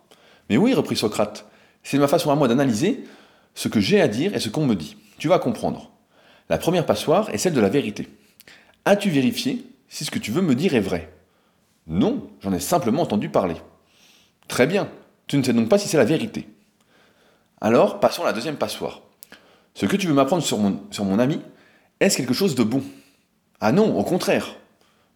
Mais 0.51 0.59
oui, 0.59 0.75
reprit 0.75 0.97
Socrate, 0.97 1.47
c'est 1.83 1.97
ma 1.97 2.09
façon 2.09 2.31
à 2.31 2.35
moi 2.35 2.47
d'analyser 2.47 3.05
ce 3.55 3.69
que 3.69 3.81
j'ai 3.81 4.03
à 4.03 4.09
dire 4.09 4.35
et 4.35 4.39
ce 4.39 4.51
qu'on 4.51 4.67
me 4.67 4.75
dit. 4.75 4.99
Tu 5.17 5.29
vas 5.29 5.39
comprendre. 5.39 5.91
La 6.51 6.59
première 6.59 6.85
passoire 6.85 7.31
est 7.31 7.39
celle 7.39 7.55
de 7.55 7.61
la 7.63 7.71
vérité. 7.71 8.07
As-tu 8.85 9.09
vérifié 9.09 9.65
si 9.89 10.05
ce 10.05 10.11
que 10.11 10.19
tu 10.19 10.31
veux 10.31 10.43
me 10.43 10.55
dire 10.55 10.75
est 10.75 10.81
vrai? 10.81 11.11
Non, 11.87 12.29
j'en 12.43 12.53
ai 12.53 12.61
simplement 12.61 13.01
entendu 13.01 13.31
parler. 13.31 13.57
Très 14.47 14.67
bien, 14.67 14.91
tu 15.27 15.39
ne 15.39 15.43
sais 15.43 15.55
donc 15.55 15.71
pas 15.71 15.79
si 15.79 15.89
c'est 15.89 15.97
la 15.97 16.05
vérité. 16.05 16.47
Alors, 17.61 17.99
passons 17.99 18.23
à 18.23 18.27
la 18.27 18.33
deuxième 18.33 18.57
passoire. 18.57 19.03
Ce 19.75 19.87
que 19.87 19.97
tu 19.97 20.07
veux 20.07 20.15
m'apprendre 20.15 20.43
sur 20.43 20.59
mon, 20.59 21.19
ami, 21.19 21.41
est-ce 22.01 22.17
quelque 22.17 22.35
chose 22.35 22.55
de 22.55 22.63
bon? 22.63 22.83
Ah 23.61 23.73
non, 23.73 23.99
au 23.99 24.05
contraire. 24.05 24.55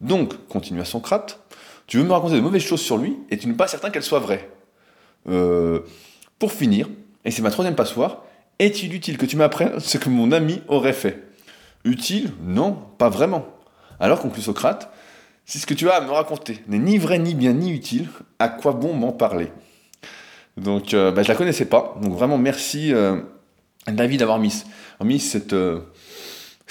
Donc, 0.00 0.48
continua 0.48 0.84
Socrate, 0.84 1.38
tu 1.86 1.98
veux 1.98 2.04
me 2.04 2.12
raconter 2.12 2.34
de 2.34 2.40
mauvaises 2.40 2.62
choses 2.62 2.80
sur 2.80 2.96
lui 2.96 3.16
et 3.30 3.38
tu 3.38 3.46
n'es 3.46 3.54
pas 3.54 3.68
certain 3.68 3.90
qu'elles 3.90 4.02
soient 4.02 4.18
vraies. 4.18 4.50
Euh, 5.28 5.80
pour 6.40 6.52
finir, 6.52 6.88
et 7.24 7.30
c'est 7.30 7.42
ma 7.42 7.52
troisième 7.52 7.76
passoire, 7.76 8.24
est-il 8.58 8.92
utile 8.94 9.18
que 9.18 9.26
tu 9.26 9.36
m'apprennes 9.36 9.78
ce 9.78 9.98
que 9.98 10.08
mon 10.08 10.32
ami 10.32 10.62
aurait 10.66 10.92
fait? 10.92 11.22
Utile? 11.84 12.32
Non, 12.42 12.72
pas 12.98 13.08
vraiment. 13.08 13.46
Alors, 14.00 14.20
conclut 14.20 14.42
Socrate, 14.42 14.92
si 15.44 15.60
ce 15.60 15.66
que 15.66 15.74
tu 15.74 15.88
as 15.88 15.94
à 15.94 16.00
me 16.00 16.10
raconter 16.10 16.62
n'est 16.66 16.78
ni 16.78 16.98
vrai, 16.98 17.20
ni 17.20 17.34
bien, 17.34 17.52
ni 17.52 17.70
utile, 17.70 18.08
à 18.40 18.48
quoi 18.48 18.72
bon 18.72 18.94
m'en 18.94 19.12
parler? 19.12 19.52
Donc, 20.56 20.94
euh, 20.94 21.10
bah, 21.10 21.22
je 21.22 21.28
la 21.28 21.34
connaissais 21.34 21.64
pas. 21.64 21.96
Donc, 22.02 22.12
vraiment, 22.14 22.38
merci 22.38 22.92
euh, 22.92 23.20
David 23.86 24.20
d'avoir 24.20 24.38
mis, 24.38 24.64
mis 25.02 25.18
cette, 25.18 25.54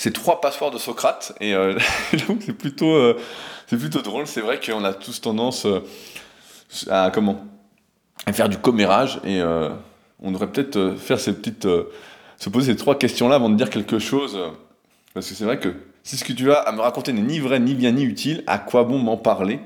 c'est 0.01 0.13
trois 0.13 0.41
passoires 0.41 0.71
de 0.71 0.79
Socrate. 0.79 1.33
Et 1.39 1.53
euh, 1.53 1.77
c'est 2.11 2.53
plutôt 2.53 2.95
euh, 2.95 3.19
c'est 3.67 3.77
plutôt 3.77 4.01
drôle. 4.01 4.25
C'est 4.25 4.41
vrai 4.41 4.59
qu'on 4.59 4.83
a 4.83 4.93
tous 4.93 5.21
tendance 5.21 5.67
euh, 5.67 5.81
à 6.89 7.11
comment 7.13 7.45
à 8.25 8.33
faire 8.33 8.50
du 8.50 8.57
commérage. 8.57 9.19
Et 9.25 9.41
on 10.19 10.31
devrait 10.31 10.51
peut-être 10.51 10.95
faire 10.97 11.19
ces 11.19 11.33
petites 11.33 11.67
se 12.38 12.50
poser 12.50 12.71
ces 12.71 12.77
trois 12.77 12.97
questions 12.97 13.29
là 13.29 13.35
avant 13.35 13.50
de 13.50 13.55
dire 13.55 13.69
quelque 13.69 14.00
chose. 14.00 14.39
Parce 15.13 15.27
que 15.29 15.35
c'est 15.35 15.45
vrai 15.45 15.59
que 15.59 15.69
si 16.03 16.17
ce 16.17 16.23
que 16.23 16.33
tu 16.33 16.51
as 16.51 16.59
à 16.59 16.71
me 16.71 16.81
raconter 16.81 17.13
n'est 17.13 17.21
ni 17.21 17.39
vrai 17.39 17.59
ni 17.59 17.75
bien 17.75 17.91
ni 17.91 18.03
utile 18.03 18.43
à 18.47 18.57
quoi 18.57 18.83
bon 18.83 18.97
m'en 18.97 19.17
parler? 19.17 19.59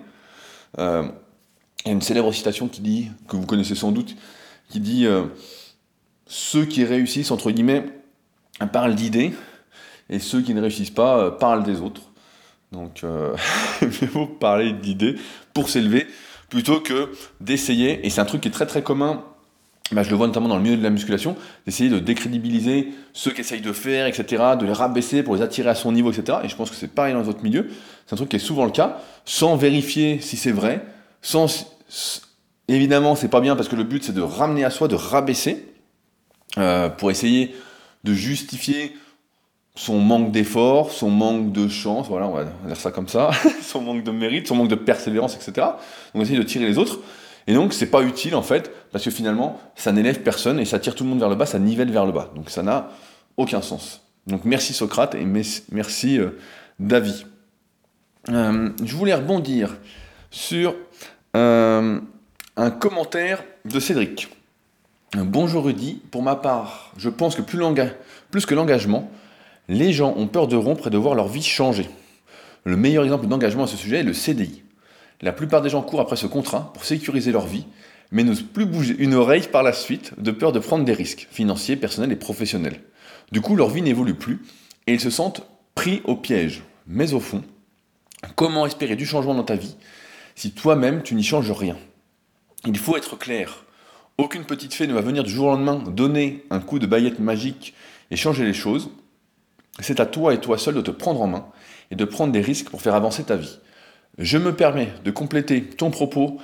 Il 1.86 1.90
y 1.90 1.92
a 1.92 1.94
une 1.94 2.02
célèbre 2.02 2.34
citation 2.34 2.68
qui 2.68 2.82
dit 2.82 3.10
que 3.28 3.36
vous 3.36 3.46
connaissez 3.46 3.76
sans 3.76 3.92
doute 3.92 4.16
qui 4.70 4.80
dit 4.80 5.06
ceux 6.28 6.66
qui 6.66 6.84
réussissent, 6.84 7.32
entre 7.32 7.52
guillemets, 7.52 7.86
parlent 8.72 8.96
d'idées, 8.96 9.34
et 10.10 10.20
ceux 10.20 10.42
qui 10.42 10.54
ne 10.54 10.62
réussissent 10.62 10.92
pas 10.92 11.18
euh, 11.18 11.32
parlent 11.32 11.64
des 11.64 11.82
autres. 11.82 12.02
Donc, 12.72 13.04
euh, 13.04 13.36
il 13.82 14.08
faut 14.08 14.28
parler 14.28 14.74
d'idées 14.74 15.16
pour 15.54 15.70
s'élever, 15.70 16.08
plutôt 16.50 16.80
que 16.80 17.12
d'essayer, 17.42 18.06
et 18.06 18.10
c'est 18.10 18.22
un 18.22 18.26
truc 18.26 18.42
qui 18.42 18.48
est 18.48 18.52
très 18.52 18.66
très 18.66 18.84
commun, 18.84 19.24
bah, 19.92 20.02
je 20.02 20.10
le 20.10 20.16
vois 20.16 20.26
notamment 20.26 20.48
dans 20.48 20.58
le 20.58 20.64
milieu 20.64 20.78
de 20.78 20.84
la 20.84 20.90
musculation, 20.90 21.36
d'essayer 21.66 21.90
de 21.90 22.00
décrédibiliser 22.00 22.90
ceux 23.14 23.32
qui 23.32 23.42
essayent 23.42 23.62
de 23.62 23.74
faire, 23.74 24.08
etc., 24.08 24.44
de 24.60 24.66
les 24.66 24.74
rabaisser 24.74 25.22
pour 25.22 25.36
les 25.36 25.42
attirer 25.42 25.70
à 25.70 25.76
son 25.76 25.92
niveau, 25.92 26.12
etc. 26.12 26.40
Et 26.44 26.50
je 26.50 26.56
pense 26.56 26.70
que 26.70 26.76
c'est 26.76 26.88
pareil 26.88 27.14
dans 27.14 27.22
les 27.22 27.30
autres 27.30 27.44
milieux, 27.44 27.70
c'est 28.06 28.14
un 28.14 28.18
truc 28.18 28.30
qui 28.30 28.36
est 28.36 28.40
souvent 28.40 28.66
le 28.66 28.72
cas, 28.72 29.00
sans 29.26 29.56
vérifier 29.56 30.20
si 30.22 30.38
c'est 30.38 30.52
vrai, 30.52 30.86
sans... 31.22 31.75
Évidemment, 32.68 33.16
c'est 33.16 33.28
pas 33.28 33.42
bien 33.42 33.56
parce 33.56 33.68
que 33.68 33.76
le 33.76 33.84
but 33.84 34.04
c'est 34.04 34.14
de 34.14 34.22
ramener 34.22 34.64
à 34.64 34.70
soi, 34.70 34.88
de 34.88 34.96
rabaisser, 34.96 35.72
euh, 36.58 36.90
pour 36.90 37.12
essayer 37.12 37.56
de 38.04 38.14
justifier 38.14 38.96
son 39.76 40.00
manque 40.00 40.32
d'effort, 40.32 40.92
son 40.92 41.10
manque 41.10 41.52
de 41.52 41.68
chance, 41.68 42.08
voilà, 42.08 42.28
on 42.28 42.34
va 42.34 42.46
dire 42.46 42.78
ça 42.78 42.92
comme 42.92 43.08
ça, 43.08 43.32
son 43.62 43.82
manque 43.82 44.04
de 44.04 44.12
mérite, 44.12 44.48
son 44.48 44.56
manque 44.56 44.70
de 44.70 44.76
persévérance, 44.76 45.36
etc. 45.36 45.68
Donc 46.14 46.24
essayer 46.24 46.40
de 46.40 46.44
tirer 46.44 46.66
les 46.66 46.78
autres. 46.78 47.00
Et 47.48 47.54
donc 47.54 47.74
c'est 47.74 47.92
pas 47.92 48.02
utile 48.02 48.36
en 48.36 48.42
fait, 48.42 48.72
parce 48.92 49.04
que 49.04 49.12
finalement 49.12 49.60
ça 49.76 49.92
n'élève 49.92 50.22
personne 50.22 50.60
et 50.60 50.66
ça 50.66 50.80
tire 50.80 50.96
tout 50.96 51.04
le 51.04 51.10
monde 51.10 51.20
vers 51.20 51.30
le 51.30 51.36
bas, 51.36 51.46
ça 51.46 51.60
nivelle 51.60 51.92
vers 51.92 52.06
le 52.06 52.12
bas. 52.12 52.32
Donc 52.36 52.50
ça 52.50 52.64
n'a 52.64 52.90
aucun 53.38 53.62
sens. 53.62 54.02
Donc 54.28 54.46
merci 54.46 54.74
Socrate 54.74 55.14
et 55.14 55.26
merci 55.72 56.18
euh, 56.18 56.40
David. 56.80 57.16
Euh, 58.30 58.70
je 58.84 58.96
voulais 58.96 59.14
rebondir 59.14 59.78
sur 60.32 60.74
euh, 61.36 62.00
un 62.56 62.72
commentaire 62.72 63.44
de 63.66 63.80
Cédric. 63.82 64.30
Bonjour 65.18 65.66
Rudy, 65.66 66.02
pour 66.10 66.24
ma 66.24 66.38
part, 66.38 66.94
je 66.98 67.10
pense 67.10 67.36
que 67.36 67.42
plus, 67.42 67.60
plus 68.32 68.46
que 68.46 68.56
l'engagement, 68.56 69.12
les 69.68 69.92
gens 69.92 70.14
ont 70.16 70.28
peur 70.28 70.48
de 70.48 70.56
rompre 70.56 70.88
et 70.88 70.90
de 70.90 70.98
voir 70.98 71.14
leur 71.14 71.28
vie 71.28 71.44
changer. 71.44 71.90
Le 72.64 72.78
meilleur 72.78 73.04
exemple 73.04 73.28
d'engagement 73.28 73.64
à 73.64 73.68
ce 73.68 73.76
sujet 73.76 73.98
est 73.98 74.04
le 74.04 74.14
CDI. 74.14 74.64
La 75.22 75.34
plupart 75.34 75.62
des 75.62 75.70
gens 75.70 75.82
courent 75.82 76.00
après 76.00 76.16
ce 76.16 76.28
contrat 76.28 76.72
pour 76.74 76.86
sécuriser 76.86 77.34
leur 77.34 77.48
vie, 77.48 77.66
mais 78.12 78.24
n'osent 78.24 78.42
plus 78.42 78.66
bouger 78.66 78.96
une 78.98 79.14
oreille 79.14 79.48
par 79.52 79.64
la 79.64 79.74
suite 79.74 80.14
de 80.18 80.32
peur 80.32 80.54
de 80.54 80.60
prendre 80.60 80.86
des 80.86 80.94
risques 80.94 81.28
financiers, 81.32 81.76
personnels 81.76 82.14
et 82.14 82.18
professionnels. 82.18 82.80
Du 83.34 83.42
coup, 83.42 83.58
leur 83.58 83.70
vie 83.70 83.82
n'évolue 83.82 84.16
plus 84.16 84.42
et 84.88 84.94
ils 84.94 85.02
se 85.02 85.10
sentent 85.10 85.46
pris 85.74 86.02
au 86.06 86.16
piège. 86.16 86.64
Mais 86.88 87.14
au 87.14 87.20
fond, 87.20 87.44
comment 88.36 88.66
espérer 88.66 88.96
du 88.96 89.06
changement 89.06 89.36
dans 89.36 89.44
ta 89.44 89.56
vie 89.56 89.76
si 90.36 90.52
toi-même 90.52 91.02
tu 91.02 91.16
n'y 91.16 91.24
changes 91.24 91.52
rien 91.52 91.78
Il 92.66 92.78
faut 92.78 92.98
être 92.98 93.18
clair. 93.18 93.64
Aucune 94.18 94.46
petite 94.46 94.74
fée 94.74 94.88
ne 94.88 94.94
va 94.94 95.02
venir 95.02 95.24
du 95.24 95.32
jour 95.32 95.48
au 95.48 95.52
lendemain 95.52 95.84
donner 95.88 96.46
un 96.50 96.60
coup 96.60 96.80
de 96.80 96.86
baguette 96.86 97.20
magique 97.20 97.74
et 98.12 98.16
changer 98.16 98.46
les 98.46 98.54
choses. 98.54 98.90
C'est 99.80 100.00
à 100.00 100.06
toi 100.06 100.34
et 100.34 100.40
toi 100.40 100.58
seul 100.58 100.76
de 100.76 100.82
te 100.82 100.92
prendre 100.92 101.22
en 101.22 101.28
main 101.28 101.48
et 101.92 101.96
de 101.96 102.06
prendre 102.06 102.32
des 102.32 102.42
risques 102.42 102.70
pour 102.70 102.82
faire 102.82 102.96
avancer 102.96 103.24
ta 103.24 103.36
vie. 103.36 103.60
Je 104.18 104.38
me 104.38 104.56
permets 104.56 104.94
de 105.04 105.12
compléter 105.12 105.64
ton 105.64 105.92
propos, 105.92 106.38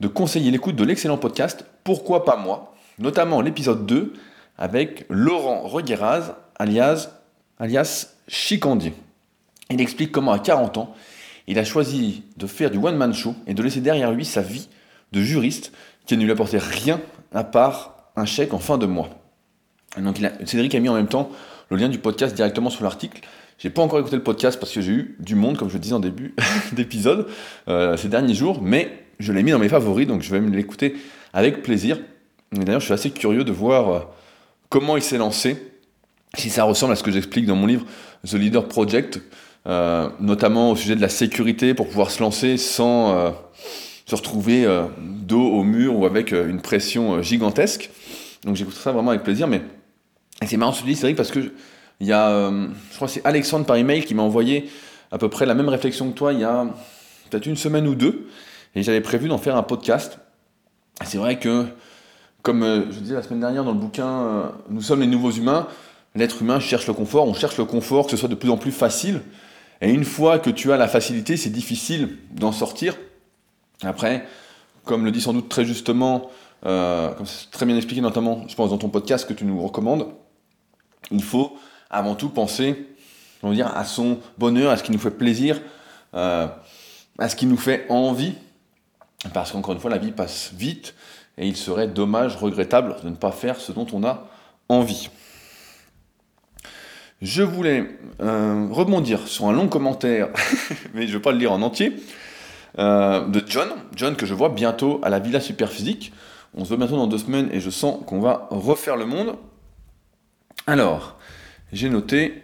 de 0.00 0.08
conseiller 0.08 0.50
l'écoute 0.50 0.76
de 0.76 0.84
l'excellent 0.84 1.18
podcast 1.18 1.66
Pourquoi 1.84 2.24
pas 2.24 2.36
moi, 2.36 2.74
notamment 2.98 3.42
l'épisode 3.42 3.84
2 3.84 4.14
avec 4.56 5.04
Laurent 5.10 5.62
Regueraz, 5.62 6.34
alias, 6.58 7.10
alias 7.58 8.14
Chicandier. 8.28 8.94
Il 9.70 9.80
explique 9.80 10.12
comment 10.12 10.32
à 10.32 10.38
40 10.38 10.78
ans, 10.78 10.94
il 11.46 11.58
a 11.58 11.64
choisi 11.64 12.22
de 12.36 12.46
faire 12.46 12.70
du 12.70 12.78
one-man 12.78 13.12
show 13.12 13.34
et 13.46 13.54
de 13.54 13.62
laisser 13.62 13.80
derrière 13.80 14.12
lui 14.12 14.24
sa 14.24 14.42
vie 14.42 14.68
de 15.12 15.20
juriste 15.20 15.72
qui 16.06 16.16
ne 16.16 16.24
lui 16.24 16.30
apportait 16.30 16.58
rien 16.58 17.00
à 17.32 17.44
part 17.44 18.10
un 18.16 18.24
chèque 18.24 18.54
en 18.54 18.58
fin 18.58 18.78
de 18.78 18.86
mois. 18.86 19.10
Cédric 20.44 20.74
a 20.74 20.80
mis 20.80 20.88
en 20.88 20.94
même 20.94 21.08
temps 21.08 21.30
le 21.70 21.76
lien 21.76 21.88
du 21.88 21.98
podcast 21.98 22.34
directement 22.34 22.70
sur 22.70 22.84
l'article. 22.84 23.20
J'ai 23.58 23.70
pas 23.70 23.82
encore 23.82 24.00
écouté 24.00 24.16
le 24.16 24.22
podcast 24.22 24.58
parce 24.58 24.72
que 24.72 24.80
j'ai 24.80 24.92
eu 24.92 25.16
du 25.20 25.34
monde, 25.34 25.56
comme 25.56 25.68
je 25.68 25.74
le 25.74 25.80
disais 25.80 25.94
en 25.94 26.00
début 26.00 26.34
d'épisode, 26.72 27.28
euh, 27.68 27.96
ces 27.96 28.08
derniers 28.08 28.34
jours, 28.34 28.60
mais 28.62 29.04
je 29.18 29.32
l'ai 29.32 29.42
mis 29.42 29.52
dans 29.52 29.58
mes 29.58 29.68
favoris, 29.68 30.06
donc 30.06 30.22
je 30.22 30.34
vais 30.34 30.40
l'écouter 30.40 30.96
avec 31.32 31.62
plaisir. 31.62 31.98
D'ailleurs, 32.52 32.80
je 32.80 32.86
suis 32.86 32.94
assez 32.94 33.10
curieux 33.10 33.44
de 33.44 33.52
voir 33.52 33.90
euh, 33.90 34.00
comment 34.68 34.96
il 34.96 35.02
s'est 35.02 35.18
lancé, 35.18 35.71
si 36.36 36.50
ça 36.50 36.64
ressemble 36.64 36.92
à 36.92 36.96
ce 36.96 37.02
que 37.02 37.10
j'explique 37.10 37.46
dans 37.46 37.56
mon 37.56 37.66
livre 37.66 37.86
The 38.26 38.34
Leader 38.34 38.66
Project, 38.68 39.20
euh, 39.66 40.08
notamment 40.20 40.70
au 40.70 40.76
sujet 40.76 40.96
de 40.96 41.00
la 41.00 41.08
sécurité 41.08 41.74
pour 41.74 41.88
pouvoir 41.88 42.10
se 42.10 42.22
lancer 42.22 42.56
sans 42.56 43.32
se 44.06 44.16
retrouver 44.16 44.64
euh, 44.64 44.84
dos 44.98 45.42
au 45.42 45.62
mur 45.62 45.98
ou 45.98 46.06
avec 46.06 46.32
euh, 46.32 46.48
une 46.48 46.60
pression 46.60 47.14
euh, 47.14 47.22
gigantesque. 47.22 47.90
Donc 48.44 48.56
j'écoute 48.56 48.74
ça 48.74 48.92
vraiment 48.92 49.10
avec 49.10 49.22
plaisir, 49.22 49.46
mais 49.46 49.62
c'est 50.46 50.56
marrant 50.56 50.72
ce 50.72 50.84
dis, 50.84 50.96
c'est 50.96 51.06
vrai 51.06 51.14
parce 51.14 51.30
que 51.30 51.52
il 52.00 52.06
y 52.08 52.12
a, 52.12 52.50
je 52.50 52.96
crois 52.96 53.06
c'est 53.06 53.24
Alexandre 53.24 53.64
par 53.64 53.76
email 53.76 54.04
qui 54.04 54.12
m'a 54.12 54.24
envoyé 54.24 54.68
à 55.12 55.18
peu 55.18 55.28
près 55.28 55.46
la 55.46 55.54
même 55.54 55.68
réflexion 55.68 56.10
que 56.10 56.16
toi 56.16 56.32
il 56.32 56.40
y 56.40 56.44
a 56.44 56.66
peut-être 57.30 57.46
une 57.46 57.56
semaine 57.56 57.86
ou 57.86 57.94
deux, 57.94 58.26
et 58.74 58.82
j'avais 58.82 59.00
prévu 59.00 59.28
d'en 59.28 59.38
faire 59.38 59.54
un 59.54 59.62
podcast. 59.62 60.18
C'est 61.04 61.18
vrai 61.18 61.38
que, 61.38 61.66
comme 62.42 62.86
je 62.90 62.98
disais 62.98 63.14
la 63.14 63.22
semaine 63.22 63.38
dernière 63.38 63.62
dans 63.62 63.70
le 63.70 63.78
bouquin 63.78 64.52
Nous 64.68 64.82
sommes 64.82 65.00
les 65.00 65.06
nouveaux 65.06 65.30
humains, 65.30 65.68
l'être 66.14 66.42
humain 66.42 66.60
cherche 66.60 66.86
le 66.86 66.94
confort, 66.94 67.26
on 67.26 67.34
cherche 67.34 67.58
le 67.58 67.64
confort, 67.64 68.06
que 68.06 68.10
ce 68.10 68.16
soit 68.16 68.28
de 68.28 68.34
plus 68.34 68.50
en 68.50 68.56
plus 68.56 68.72
facile, 68.72 69.22
et 69.80 69.90
une 69.90 70.04
fois 70.04 70.38
que 70.38 70.50
tu 70.50 70.72
as 70.72 70.76
la 70.76 70.88
facilité, 70.88 71.36
c'est 71.36 71.50
difficile 71.50 72.18
d'en 72.30 72.52
sortir. 72.52 72.96
Après, 73.82 74.26
comme 74.84 75.04
le 75.04 75.10
dit 75.10 75.20
sans 75.20 75.32
doute 75.32 75.48
très 75.48 75.64
justement, 75.64 76.30
euh, 76.66 77.10
comme 77.12 77.26
c'est 77.26 77.50
très 77.50 77.66
bien 77.66 77.76
expliqué 77.76 78.00
notamment, 78.00 78.44
je 78.48 78.54
pense, 78.54 78.70
dans 78.70 78.78
ton 78.78 78.88
podcast 78.88 79.26
que 79.26 79.32
tu 79.32 79.44
nous 79.44 79.60
recommandes, 79.60 80.06
il 81.10 81.22
faut 81.22 81.56
avant 81.90 82.14
tout 82.14 82.28
penser 82.28 82.86
on 83.42 83.48
va 83.48 83.54
dire, 83.54 83.76
à 83.76 83.84
son 83.84 84.18
bonheur, 84.38 84.70
à 84.70 84.76
ce 84.76 84.82
qui 84.82 84.92
nous 84.92 84.98
fait 84.98 85.10
plaisir, 85.10 85.60
euh, 86.14 86.46
à 87.18 87.28
ce 87.28 87.36
qui 87.36 87.46
nous 87.46 87.56
fait 87.56 87.86
envie. 87.88 88.34
Parce 89.32 89.52
qu'encore 89.52 89.74
une 89.74 89.80
fois, 89.80 89.90
la 89.90 89.98
vie 89.98 90.12
passe 90.12 90.52
vite 90.54 90.94
et 91.38 91.46
il 91.46 91.56
serait 91.56 91.88
dommage, 91.88 92.36
regrettable 92.36 92.96
de 93.02 93.08
ne 93.08 93.14
pas 93.14 93.32
faire 93.32 93.60
ce 93.60 93.72
dont 93.72 93.86
on 93.92 94.04
a 94.04 94.28
envie. 94.68 95.10
Je 97.22 97.44
voulais 97.44 97.88
euh, 98.20 98.66
rebondir 98.68 99.28
sur 99.28 99.46
un 99.46 99.52
long 99.52 99.68
commentaire, 99.68 100.28
mais 100.94 101.02
je 101.02 101.12
ne 101.12 101.18
vais 101.18 101.22
pas 101.22 101.30
le 101.30 101.38
lire 101.38 101.52
en 101.52 101.62
entier, 101.62 101.94
euh, 102.80 103.24
de 103.28 103.40
John, 103.46 103.68
John 103.94 104.16
que 104.16 104.26
je 104.26 104.34
vois 104.34 104.48
bientôt 104.48 105.00
à 105.04 105.08
la 105.08 105.20
Villa 105.20 105.38
Superphysique. 105.38 106.12
On 106.56 106.64
se 106.64 106.70
voit 106.70 106.78
bientôt 106.78 106.96
dans 106.96 107.06
deux 107.06 107.18
semaines 107.18 107.48
et 107.52 107.60
je 107.60 107.70
sens 107.70 108.04
qu'on 108.06 108.18
va 108.18 108.48
refaire 108.50 108.96
le 108.96 109.06
monde. 109.06 109.36
Alors, 110.66 111.16
j'ai 111.72 111.88
noté 111.90 112.42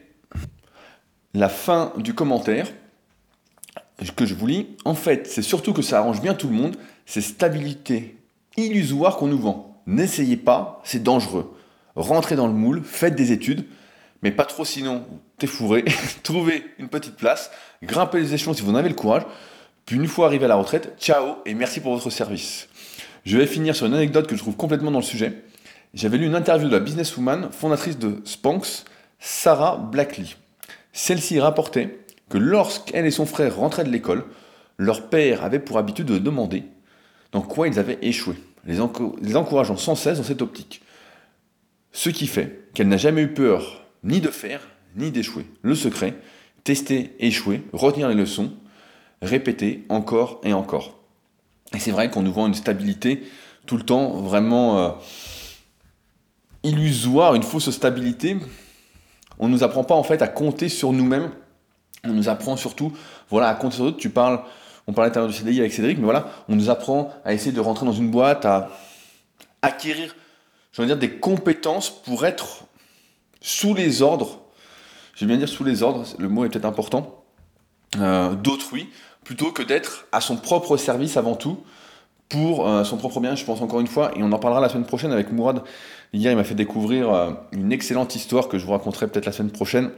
la 1.34 1.48
fin 1.48 1.92
du 1.96 2.14
commentaire 2.14 2.68
que 4.14 4.26
je 4.26 4.34
vous 4.34 4.46
lis. 4.46 4.68
En 4.84 4.94
fait, 4.94 5.26
c'est 5.26 5.42
surtout 5.42 5.72
que 5.72 5.82
ça 5.82 5.98
arrange 5.98 6.22
bien 6.22 6.34
tout 6.34 6.46
le 6.46 6.54
monde, 6.54 6.76
c'est 7.04 7.20
stabilité 7.20 8.16
illusoire 8.56 9.16
qu'on 9.16 9.26
nous 9.26 9.40
vend. 9.40 9.82
N'essayez 9.88 10.36
pas, 10.36 10.80
c'est 10.84 11.02
dangereux. 11.02 11.52
Rentrez 11.96 12.36
dans 12.36 12.46
le 12.46 12.52
moule, 12.52 12.84
faites 12.84 13.16
des 13.16 13.32
études, 13.32 13.64
mais 14.22 14.32
pas 14.32 14.44
trop 14.44 14.64
sinon, 14.64 15.04
t'es 15.38 15.46
fourré. 15.46 15.84
Trouvez 16.22 16.64
une 16.78 16.88
petite 16.88 17.16
place, 17.16 17.50
grimpez 17.82 18.20
les 18.20 18.34
échelons 18.34 18.54
si 18.54 18.62
vous 18.62 18.70
en 18.70 18.76
avez 18.76 18.88
le 18.88 18.94
courage. 18.94 19.22
Puis 19.86 19.96
une 19.96 20.06
fois 20.06 20.26
arrivé 20.26 20.44
à 20.44 20.48
la 20.48 20.56
retraite, 20.56 20.94
ciao 20.98 21.36
et 21.46 21.54
merci 21.54 21.80
pour 21.80 21.94
votre 21.94 22.10
service. 22.10 22.68
Je 23.24 23.38
vais 23.38 23.46
finir 23.46 23.74
sur 23.74 23.86
une 23.86 23.94
anecdote 23.94 24.26
que 24.26 24.36
je 24.36 24.40
trouve 24.40 24.56
complètement 24.56 24.90
dans 24.90 24.98
le 24.98 25.04
sujet. 25.04 25.44
J'avais 25.94 26.18
lu 26.18 26.26
une 26.26 26.34
interview 26.34 26.68
de 26.68 26.72
la 26.72 26.80
businesswoman, 26.80 27.50
fondatrice 27.50 27.98
de 27.98 28.20
Spanx, 28.24 28.84
Sarah 29.18 29.76
Blackley. 29.76 30.26
Celle-ci 30.92 31.40
rapportait 31.40 31.98
que 32.28 32.38
lorsqu'elle 32.38 33.06
et 33.06 33.10
son 33.10 33.26
frère 33.26 33.56
rentraient 33.56 33.84
de 33.84 33.90
l'école, 33.90 34.24
leur 34.76 35.08
père 35.08 35.44
avait 35.44 35.58
pour 35.58 35.78
habitude 35.78 36.06
de 36.06 36.18
demander 36.18 36.64
dans 37.32 37.42
quoi 37.42 37.68
ils 37.68 37.78
avaient 37.78 37.98
échoué, 38.02 38.34
les, 38.64 38.80
encourageant 39.36 39.76
sans 39.76 39.94
cesse 39.94 40.18
dans 40.18 40.24
cette 40.24 40.42
optique. 40.42 40.82
Ce 41.92 42.10
qui 42.10 42.26
fait 42.26 42.68
qu'elle 42.74 42.88
n'a 42.88 42.96
jamais 42.96 43.22
eu 43.22 43.32
peur 43.32 43.87
ni 44.04 44.20
de 44.20 44.28
faire, 44.28 44.60
ni 44.96 45.10
d'échouer. 45.10 45.46
Le 45.62 45.74
secret, 45.74 46.14
tester, 46.64 47.14
échouer, 47.18 47.62
retenir 47.72 48.08
les 48.08 48.14
leçons, 48.14 48.52
répéter 49.22 49.84
encore 49.88 50.40
et 50.44 50.52
encore. 50.52 50.98
Et 51.74 51.78
c'est 51.78 51.90
vrai 51.90 52.10
qu'on 52.10 52.22
nous 52.22 52.32
vend 52.32 52.46
une 52.46 52.54
stabilité 52.54 53.22
tout 53.66 53.76
le 53.76 53.82
temps 53.82 54.12
vraiment 54.12 54.78
euh, 54.78 54.90
illusoire, 56.62 57.34
une 57.34 57.42
fausse 57.42 57.70
stabilité. 57.70 58.36
On 59.38 59.46
ne 59.46 59.52
nous 59.52 59.62
apprend 59.62 59.84
pas 59.84 59.94
en 59.94 60.02
fait 60.02 60.22
à 60.22 60.28
compter 60.28 60.68
sur 60.68 60.92
nous-mêmes. 60.92 61.30
On 62.04 62.12
nous 62.12 62.28
apprend 62.28 62.56
surtout 62.56 62.92
voilà, 63.28 63.48
à 63.48 63.54
compter 63.54 63.76
sur 63.76 63.84
d'autres. 63.84 63.98
Tu 63.98 64.10
parles, 64.10 64.40
on 64.86 64.92
parlait 64.92 65.10
tout 65.12 65.18
à 65.18 65.22
l'heure 65.22 65.30
du 65.30 65.36
CDI 65.36 65.60
avec 65.60 65.72
Cédric, 65.72 65.98
mais 65.98 66.04
voilà, 66.04 66.30
on 66.48 66.56
nous 66.56 66.70
apprend 66.70 67.12
à 67.24 67.34
essayer 67.34 67.52
de 67.52 67.60
rentrer 67.60 67.84
dans 67.84 67.92
une 67.92 68.10
boîte, 68.10 68.46
à 68.46 68.70
acquérir, 69.60 70.16
je 70.72 70.80
veux 70.80 70.86
dire, 70.86 70.96
des 70.96 71.18
compétences 71.18 71.90
pour 71.90 72.24
être 72.24 72.64
sous 73.40 73.74
les 73.74 74.02
ordres. 74.02 74.40
Vais 75.20 75.26
bien 75.26 75.36
dire 75.36 75.48
sous 75.48 75.64
les 75.64 75.82
ordres, 75.82 76.04
le 76.18 76.28
mot 76.28 76.44
est 76.44 76.48
peut-être 76.48 76.64
important, 76.64 77.24
euh, 77.98 78.34
d'autrui, 78.36 78.88
plutôt 79.24 79.50
que 79.50 79.62
d'être 79.62 80.06
à 80.12 80.20
son 80.20 80.36
propre 80.36 80.76
service 80.76 81.16
avant 81.16 81.34
tout, 81.34 81.58
pour 82.28 82.68
euh, 82.68 82.84
son 82.84 82.98
propre 82.98 83.20
bien, 83.20 83.34
je 83.34 83.44
pense 83.44 83.60
encore 83.60 83.80
une 83.80 83.86
fois, 83.86 84.12
et 84.16 84.22
on 84.22 84.30
en 84.30 84.38
parlera 84.38 84.60
la 84.60 84.68
semaine 84.68 84.86
prochaine 84.86 85.12
avec 85.12 85.32
Mourad. 85.32 85.62
Hier, 86.12 86.30
il 86.30 86.36
m'a 86.36 86.44
fait 86.44 86.54
découvrir 86.54 87.12
euh, 87.12 87.30
une 87.52 87.72
excellente 87.72 88.14
histoire 88.14 88.48
que 88.48 88.58
je 88.58 88.66
vous 88.66 88.72
raconterai 88.72 89.08
peut-être 89.08 89.26
la 89.26 89.32
semaine 89.32 89.50
prochaine. 89.50 89.90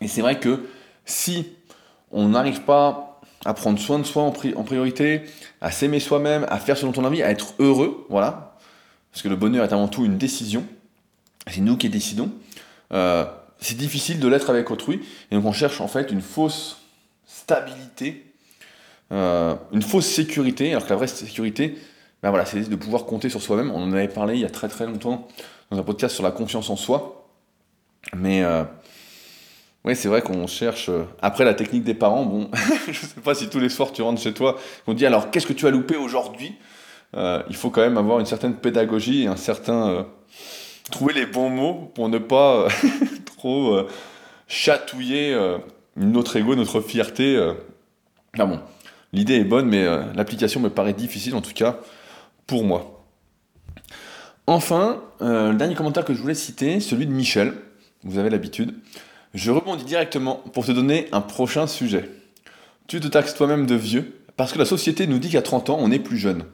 Et 0.00 0.08
c'est 0.08 0.20
vrai 0.20 0.38
que 0.38 0.66
si 1.04 1.46
on 2.12 2.28
n'arrive 2.28 2.62
pas 2.62 3.20
à 3.44 3.54
prendre 3.54 3.78
soin 3.78 3.98
de 3.98 4.04
soi 4.04 4.22
en, 4.22 4.30
priorité, 4.30 5.22
à 5.60 5.70
s'aimer 5.70 5.98
soi-même, 5.98 6.46
à 6.50 6.58
faire 6.58 6.76
ce 6.76 6.84
dont 6.84 6.92
on 6.96 7.04
a 7.04 7.08
envie, 7.08 7.22
à 7.22 7.30
être 7.30 7.54
heureux, 7.58 8.06
voilà, 8.10 8.56
parce 9.10 9.22
que 9.22 9.28
le 9.28 9.36
bonheur 9.36 9.64
est 9.64 9.72
avant 9.72 9.88
tout 9.88 10.04
une 10.04 10.18
décision, 10.18 10.64
c'est 11.50 11.60
nous 11.60 11.76
qui 11.76 11.88
décidons, 11.88 12.30
euh, 12.92 13.24
c'est 13.60 13.76
difficile 13.76 14.20
de 14.20 14.28
l'être 14.28 14.50
avec 14.50 14.70
autrui, 14.70 15.00
et 15.30 15.34
donc 15.34 15.44
on 15.44 15.52
cherche 15.52 15.80
en 15.80 15.88
fait 15.88 16.10
une 16.10 16.22
fausse 16.22 16.78
stabilité 17.26 18.30
euh, 19.12 19.56
une 19.72 19.82
fausse 19.82 20.06
sécurité, 20.06 20.70
alors 20.70 20.84
que 20.84 20.90
la 20.90 20.96
vraie 20.96 21.08
sécurité, 21.08 21.76
ben 22.22 22.30
voilà, 22.30 22.44
c'est 22.44 22.68
de 22.68 22.76
pouvoir 22.76 23.06
compter 23.06 23.28
sur 23.28 23.42
soi-même. 23.42 23.70
On 23.72 23.82
en 23.82 23.92
avait 23.92 24.08
parlé 24.08 24.34
il 24.34 24.40
y 24.40 24.44
a 24.44 24.50
très 24.50 24.68
très 24.68 24.86
longtemps 24.86 25.26
dans 25.70 25.78
un 25.78 25.82
podcast 25.82 26.14
sur 26.14 26.22
la 26.22 26.30
confiance 26.30 26.70
en 26.70 26.76
soi. 26.76 27.28
Mais 28.14 28.44
euh, 28.44 28.62
oui, 29.84 29.96
c'est 29.96 30.08
vrai 30.08 30.22
qu'on 30.22 30.46
cherche. 30.46 30.90
Après 31.22 31.44
la 31.44 31.54
technique 31.54 31.82
des 31.82 31.94
parents, 31.94 32.24
bon, 32.24 32.50
je 32.86 33.00
sais 33.00 33.20
pas 33.20 33.34
si 33.34 33.48
tous 33.48 33.58
les 33.58 33.68
soirs 33.68 33.90
tu 33.92 34.02
rentres 34.02 34.22
chez 34.22 34.32
toi, 34.32 34.58
on 34.86 34.94
dit 34.94 35.06
alors 35.06 35.30
qu'est-ce 35.32 35.46
que 35.46 35.52
tu 35.52 35.66
as 35.66 35.70
loupé 35.70 35.96
aujourd'hui? 35.96 36.54
Il 37.14 37.56
faut 37.56 37.70
quand 37.70 37.80
même 37.80 37.98
avoir 37.98 38.20
une 38.20 38.26
certaine 38.26 38.54
pédagogie 38.54 39.24
et 39.24 39.26
un 39.26 39.36
certain. 39.36 40.06
Trouver 40.90 41.14
les 41.14 41.26
bons 41.26 41.50
mots 41.50 41.90
pour 41.94 42.08
ne 42.08 42.18
pas 42.18 42.68
trop 43.36 43.86
chatouiller 44.48 45.36
notre 45.96 46.36
ego, 46.36 46.54
notre 46.54 46.80
fierté. 46.80 47.52
Ah 48.38 48.46
bon, 48.46 48.60
L'idée 49.12 49.34
est 49.34 49.44
bonne, 49.44 49.66
mais 49.66 49.84
euh, 49.84 50.02
l'application 50.14 50.60
me 50.60 50.70
paraît 50.70 50.92
difficile, 50.92 51.34
en 51.34 51.40
tout 51.40 51.52
cas 51.52 51.78
pour 52.46 52.64
moi. 52.64 53.04
Enfin, 54.46 55.02
euh, 55.22 55.52
le 55.52 55.56
dernier 55.56 55.74
commentaire 55.74 56.04
que 56.04 56.14
je 56.14 56.20
voulais 56.20 56.34
citer, 56.34 56.80
celui 56.80 57.06
de 57.06 57.12
Michel, 57.12 57.54
vous 58.02 58.18
avez 58.18 58.30
l'habitude. 58.30 58.74
Je 59.34 59.52
rebondis 59.52 59.84
directement 59.84 60.36
pour 60.52 60.66
te 60.66 60.72
donner 60.72 61.06
un 61.12 61.20
prochain 61.20 61.66
sujet. 61.66 62.10
Tu 62.88 62.98
te 62.98 63.06
taxes 63.06 63.34
toi-même 63.34 63.66
de 63.66 63.76
vieux, 63.76 64.20
parce 64.36 64.52
que 64.52 64.58
la 64.58 64.64
société 64.64 65.06
nous 65.06 65.18
dit 65.18 65.30
qu'à 65.30 65.42
30 65.42 65.70
ans, 65.70 65.78
on 65.80 65.92
est 65.92 66.00
plus 66.00 66.18
jeune. 66.18 66.44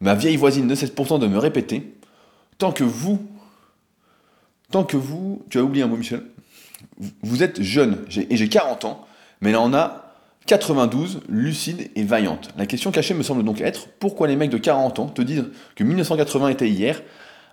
Ma 0.00 0.14
vieille 0.14 0.36
voisine 0.36 0.66
ne 0.66 0.74
cesse 0.74 0.90
pourtant 0.90 1.18
de 1.18 1.28
me 1.28 1.38
répéter, 1.38 1.94
tant 2.58 2.72
que 2.72 2.84
vous, 2.84 3.24
tant 4.70 4.84
que 4.84 4.96
vous, 4.96 5.44
tu 5.50 5.58
as 5.58 5.62
oublié 5.62 5.84
un 5.84 5.88
mot 5.88 5.96
Michel, 5.96 6.22
vous 7.22 7.42
êtes 7.42 7.62
jeune, 7.62 8.04
et 8.16 8.36
j'ai 8.36 8.48
40 8.48 8.84
ans, 8.84 9.06
mais 9.40 9.52
là 9.52 9.60
on 9.60 9.72
a 9.74 10.06
92, 10.46 11.22
lucide 11.28 11.90
et 11.96 12.04
vaillante. 12.04 12.50
La 12.56 12.66
question 12.66 12.92
cachée 12.92 13.14
me 13.14 13.22
semble 13.22 13.42
donc 13.42 13.60
être 13.60 13.88
pourquoi 13.98 14.28
les 14.28 14.36
mecs 14.36 14.50
de 14.50 14.58
40 14.58 14.98
ans 15.00 15.06
te 15.06 15.22
disent 15.22 15.46
que 15.74 15.84
1980 15.84 16.48
était 16.48 16.68
hier, 16.68 17.02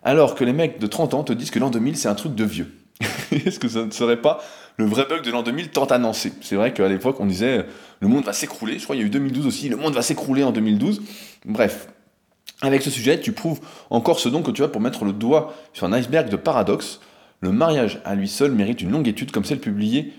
alors 0.03 0.35
que 0.35 0.43
les 0.43 0.53
mecs 0.53 0.79
de 0.79 0.87
30 0.87 1.13
ans 1.13 1.23
te 1.23 1.33
disent 1.33 1.51
que 1.51 1.59
l'an 1.59 1.69
2000 1.69 1.97
c'est 1.97 2.07
un 2.07 2.15
truc 2.15 2.35
de 2.35 2.43
vieux? 2.43 2.71
Est-ce 3.31 3.59
que 3.59 3.67
ça 3.67 3.85
ne 3.85 3.91
serait 3.91 4.21
pas 4.21 4.41
le 4.77 4.85
vrai 4.85 5.05
bug 5.07 5.23
de 5.23 5.31
l'an 5.31 5.41
2000 5.41 5.69
tant 5.69 5.85
annoncé? 5.85 6.33
C'est 6.41 6.55
vrai 6.55 6.73
qu'à 6.73 6.87
l'époque 6.87 7.19
on 7.19 7.25
disait 7.25 7.65
le 7.99 8.07
monde 8.07 8.25
va 8.25 8.33
s'écrouler, 8.33 8.77
je 8.77 8.83
crois 8.83 8.95
qu'il 8.95 9.01
y 9.01 9.05
a 9.05 9.07
eu 9.07 9.11
2012 9.11 9.47
aussi, 9.47 9.69
le 9.69 9.77
monde 9.77 9.93
va 9.93 10.01
s'écrouler 10.01 10.43
en 10.43 10.51
2012. 10.51 11.01
Bref, 11.45 11.87
avec 12.61 12.81
ce 12.81 12.89
sujet, 12.89 13.19
tu 13.19 13.33
prouves 13.33 13.59
encore 13.89 14.19
ce 14.19 14.29
don 14.29 14.41
que 14.41 14.51
tu 14.51 14.63
as 14.63 14.69
pour 14.69 14.81
mettre 14.81 15.03
le 15.03 15.11
doigt 15.11 15.53
sur 15.73 15.85
un 15.85 15.93
iceberg 15.93 16.29
de 16.29 16.37
paradoxes. 16.37 17.01
Le 17.41 17.51
mariage 17.51 17.99
à 18.05 18.15
lui 18.15 18.29
seul 18.29 18.53
mérite 18.53 18.81
une 18.81 18.91
longue 18.91 19.07
étude 19.07 19.31
comme 19.31 19.43
celle 19.43 19.59
publiée 19.59 20.13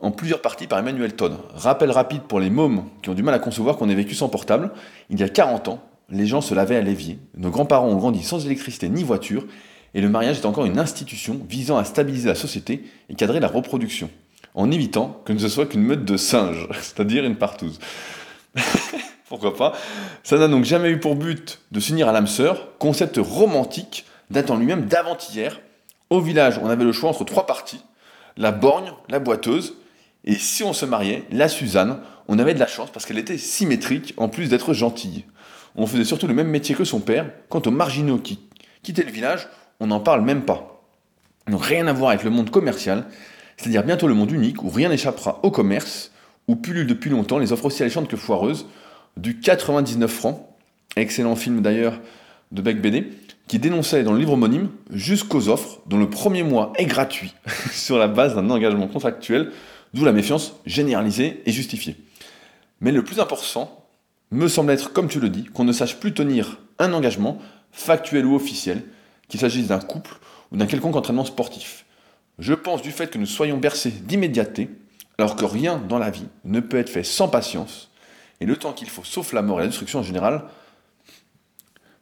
en 0.00 0.10
plusieurs 0.10 0.42
parties 0.42 0.66
par 0.66 0.78
Emmanuel 0.78 1.14
Todd. 1.14 1.38
Rappel 1.54 1.90
rapide 1.90 2.22
pour 2.22 2.40
les 2.40 2.50
mômes 2.50 2.84
qui 3.02 3.10
ont 3.10 3.14
du 3.14 3.22
mal 3.22 3.34
à 3.34 3.38
concevoir 3.38 3.76
qu'on 3.76 3.88
ait 3.88 3.94
vécu 3.94 4.14
sans 4.14 4.28
portable. 4.28 4.72
Il 5.08 5.18
y 5.18 5.22
a 5.22 5.28
40 5.28 5.68
ans, 5.68 5.82
les 6.10 6.26
gens 6.26 6.40
se 6.40 6.54
lavaient 6.54 6.76
à 6.76 6.82
l'évier. 6.82 7.18
Nos 7.36 7.50
grands-parents 7.50 7.88
ont 7.88 7.96
grandi 7.96 8.22
sans 8.22 8.44
électricité 8.44 8.88
ni 8.88 9.04
voiture, 9.04 9.46
et 9.94 10.00
le 10.00 10.08
mariage 10.08 10.38
est 10.38 10.46
encore 10.46 10.66
une 10.66 10.78
institution 10.78 11.40
visant 11.48 11.76
à 11.76 11.84
stabiliser 11.84 12.28
la 12.28 12.34
société 12.34 12.84
et 13.08 13.14
cadrer 13.14 13.40
la 13.40 13.48
reproduction, 13.48 14.10
en 14.54 14.70
évitant 14.70 15.22
que 15.24 15.38
ce 15.38 15.48
soit 15.48 15.66
qu'une 15.66 15.82
meute 15.82 16.04
de 16.04 16.16
singes, 16.16 16.68
c'est-à-dire 16.80 17.24
une 17.24 17.36
partouze. 17.36 17.78
Pourquoi 19.28 19.56
pas 19.56 19.72
Ça 20.22 20.38
n'a 20.38 20.48
donc 20.48 20.64
jamais 20.64 20.90
eu 20.90 21.00
pour 21.00 21.16
but 21.16 21.60
de 21.72 21.80
s'unir 21.80 22.08
à 22.08 22.12
l'âme 22.12 22.26
sœur, 22.26 22.78
concept 22.78 23.18
romantique 23.18 24.06
datant 24.30 24.56
lui-même 24.56 24.86
d'avant-hier. 24.86 25.60
Au 26.10 26.20
village, 26.20 26.60
on 26.62 26.68
avait 26.68 26.84
le 26.84 26.92
choix 26.92 27.10
entre 27.10 27.24
trois 27.24 27.46
parties 27.46 27.80
la 28.36 28.52
borgne, 28.52 28.92
la 29.08 29.18
boiteuse 29.18 29.74
et 30.24 30.34
si 30.34 30.62
on 30.64 30.72
se 30.72 30.84
mariait, 30.84 31.24
la 31.30 31.48
Suzanne, 31.48 32.00
on 32.28 32.38
avait 32.38 32.54
de 32.54 32.58
la 32.58 32.66
chance 32.66 32.90
parce 32.90 33.06
qu'elle 33.06 33.18
était 33.18 33.38
symétrique 33.38 34.14
en 34.16 34.28
plus 34.28 34.48
d'être 34.48 34.74
gentille. 34.74 35.24
On 35.76 35.86
faisait 35.86 36.04
surtout 36.04 36.26
le 36.26 36.34
même 36.34 36.48
métier 36.48 36.74
que 36.74 36.84
son 36.84 37.00
père. 37.00 37.30
Quant 37.48 37.62
aux 37.64 37.70
marginaux 37.70 38.18
qui 38.18 38.40
quittaient 38.82 39.04
le 39.04 39.12
village, 39.12 39.48
on 39.78 39.86
n'en 39.86 40.00
parle 40.00 40.22
même 40.22 40.42
pas. 40.42 40.82
Rien 41.46 41.86
à 41.86 41.92
voir 41.92 42.10
avec 42.10 42.24
le 42.24 42.30
monde 42.30 42.50
commercial, 42.50 43.06
c'est-à-dire 43.56 43.84
bientôt 43.84 44.08
le 44.08 44.14
monde 44.14 44.32
unique 44.32 44.62
où 44.64 44.68
rien 44.68 44.88
n'échappera 44.88 45.38
au 45.44 45.50
commerce, 45.50 46.10
où 46.48 46.56
pullulent 46.56 46.86
depuis 46.88 47.10
longtemps 47.10 47.38
les 47.38 47.52
offres 47.52 47.66
aussi 47.66 47.82
alléchantes 47.82 48.08
que 48.08 48.16
foireuses, 48.16 48.66
du 49.16 49.40
99 49.40 50.10
francs, 50.10 50.46
excellent 50.96 51.36
film 51.36 51.62
d'ailleurs 51.62 52.00
de 52.52 52.62
Beck 52.62 52.80
BD, 52.80 53.12
qui 53.48 53.58
dénonçait 53.58 54.02
dans 54.02 54.12
le 54.12 54.18
livre 54.18 54.32
homonyme 54.32 54.70
jusqu'aux 54.90 55.48
offres 55.48 55.80
dont 55.86 55.98
le 55.98 56.10
premier 56.10 56.42
mois 56.42 56.72
est 56.76 56.86
gratuit 56.86 57.34
sur 57.72 57.98
la 57.98 58.08
base 58.08 58.34
d'un 58.34 58.50
engagement 58.50 58.88
contractuel 58.88 59.52
D'où 59.94 60.04
la 60.04 60.12
méfiance 60.12 60.56
généralisée 60.66 61.42
et 61.46 61.52
justifiée. 61.52 61.96
Mais 62.80 62.92
le 62.92 63.02
plus 63.02 63.18
important 63.18 63.86
me 64.30 64.46
semble 64.46 64.72
être, 64.72 64.92
comme 64.92 65.08
tu 65.08 65.20
le 65.20 65.30
dis, 65.30 65.44
qu'on 65.44 65.64
ne 65.64 65.72
sache 65.72 65.96
plus 65.96 66.12
tenir 66.12 66.58
un 66.78 66.92
engagement, 66.92 67.38
factuel 67.72 68.26
ou 68.26 68.34
officiel, 68.34 68.82
qu'il 69.28 69.40
s'agisse 69.40 69.68
d'un 69.68 69.78
couple 69.78 70.18
ou 70.52 70.58
d'un 70.58 70.66
quelconque 70.66 70.96
entraînement 70.96 71.24
sportif. 71.24 71.86
Je 72.38 72.52
pense 72.52 72.82
du 72.82 72.90
fait 72.90 73.10
que 73.10 73.16
nous 73.16 73.24
soyons 73.24 73.56
bercés 73.56 73.90
d'immédiateté, 73.90 74.68
alors 75.16 75.36
que 75.36 75.46
rien 75.46 75.78
dans 75.88 75.98
la 75.98 76.10
vie 76.10 76.26
ne 76.44 76.60
peut 76.60 76.76
être 76.76 76.90
fait 76.90 77.04
sans 77.04 77.28
patience, 77.28 77.90
et 78.40 78.46
le 78.46 78.56
temps 78.56 78.72
qu'il 78.72 78.90
faut, 78.90 79.04
sauf 79.04 79.32
la 79.32 79.42
mort 79.42 79.60
et 79.60 79.62
la 79.62 79.68
destruction 79.68 80.00
en 80.00 80.02
général, 80.02 80.44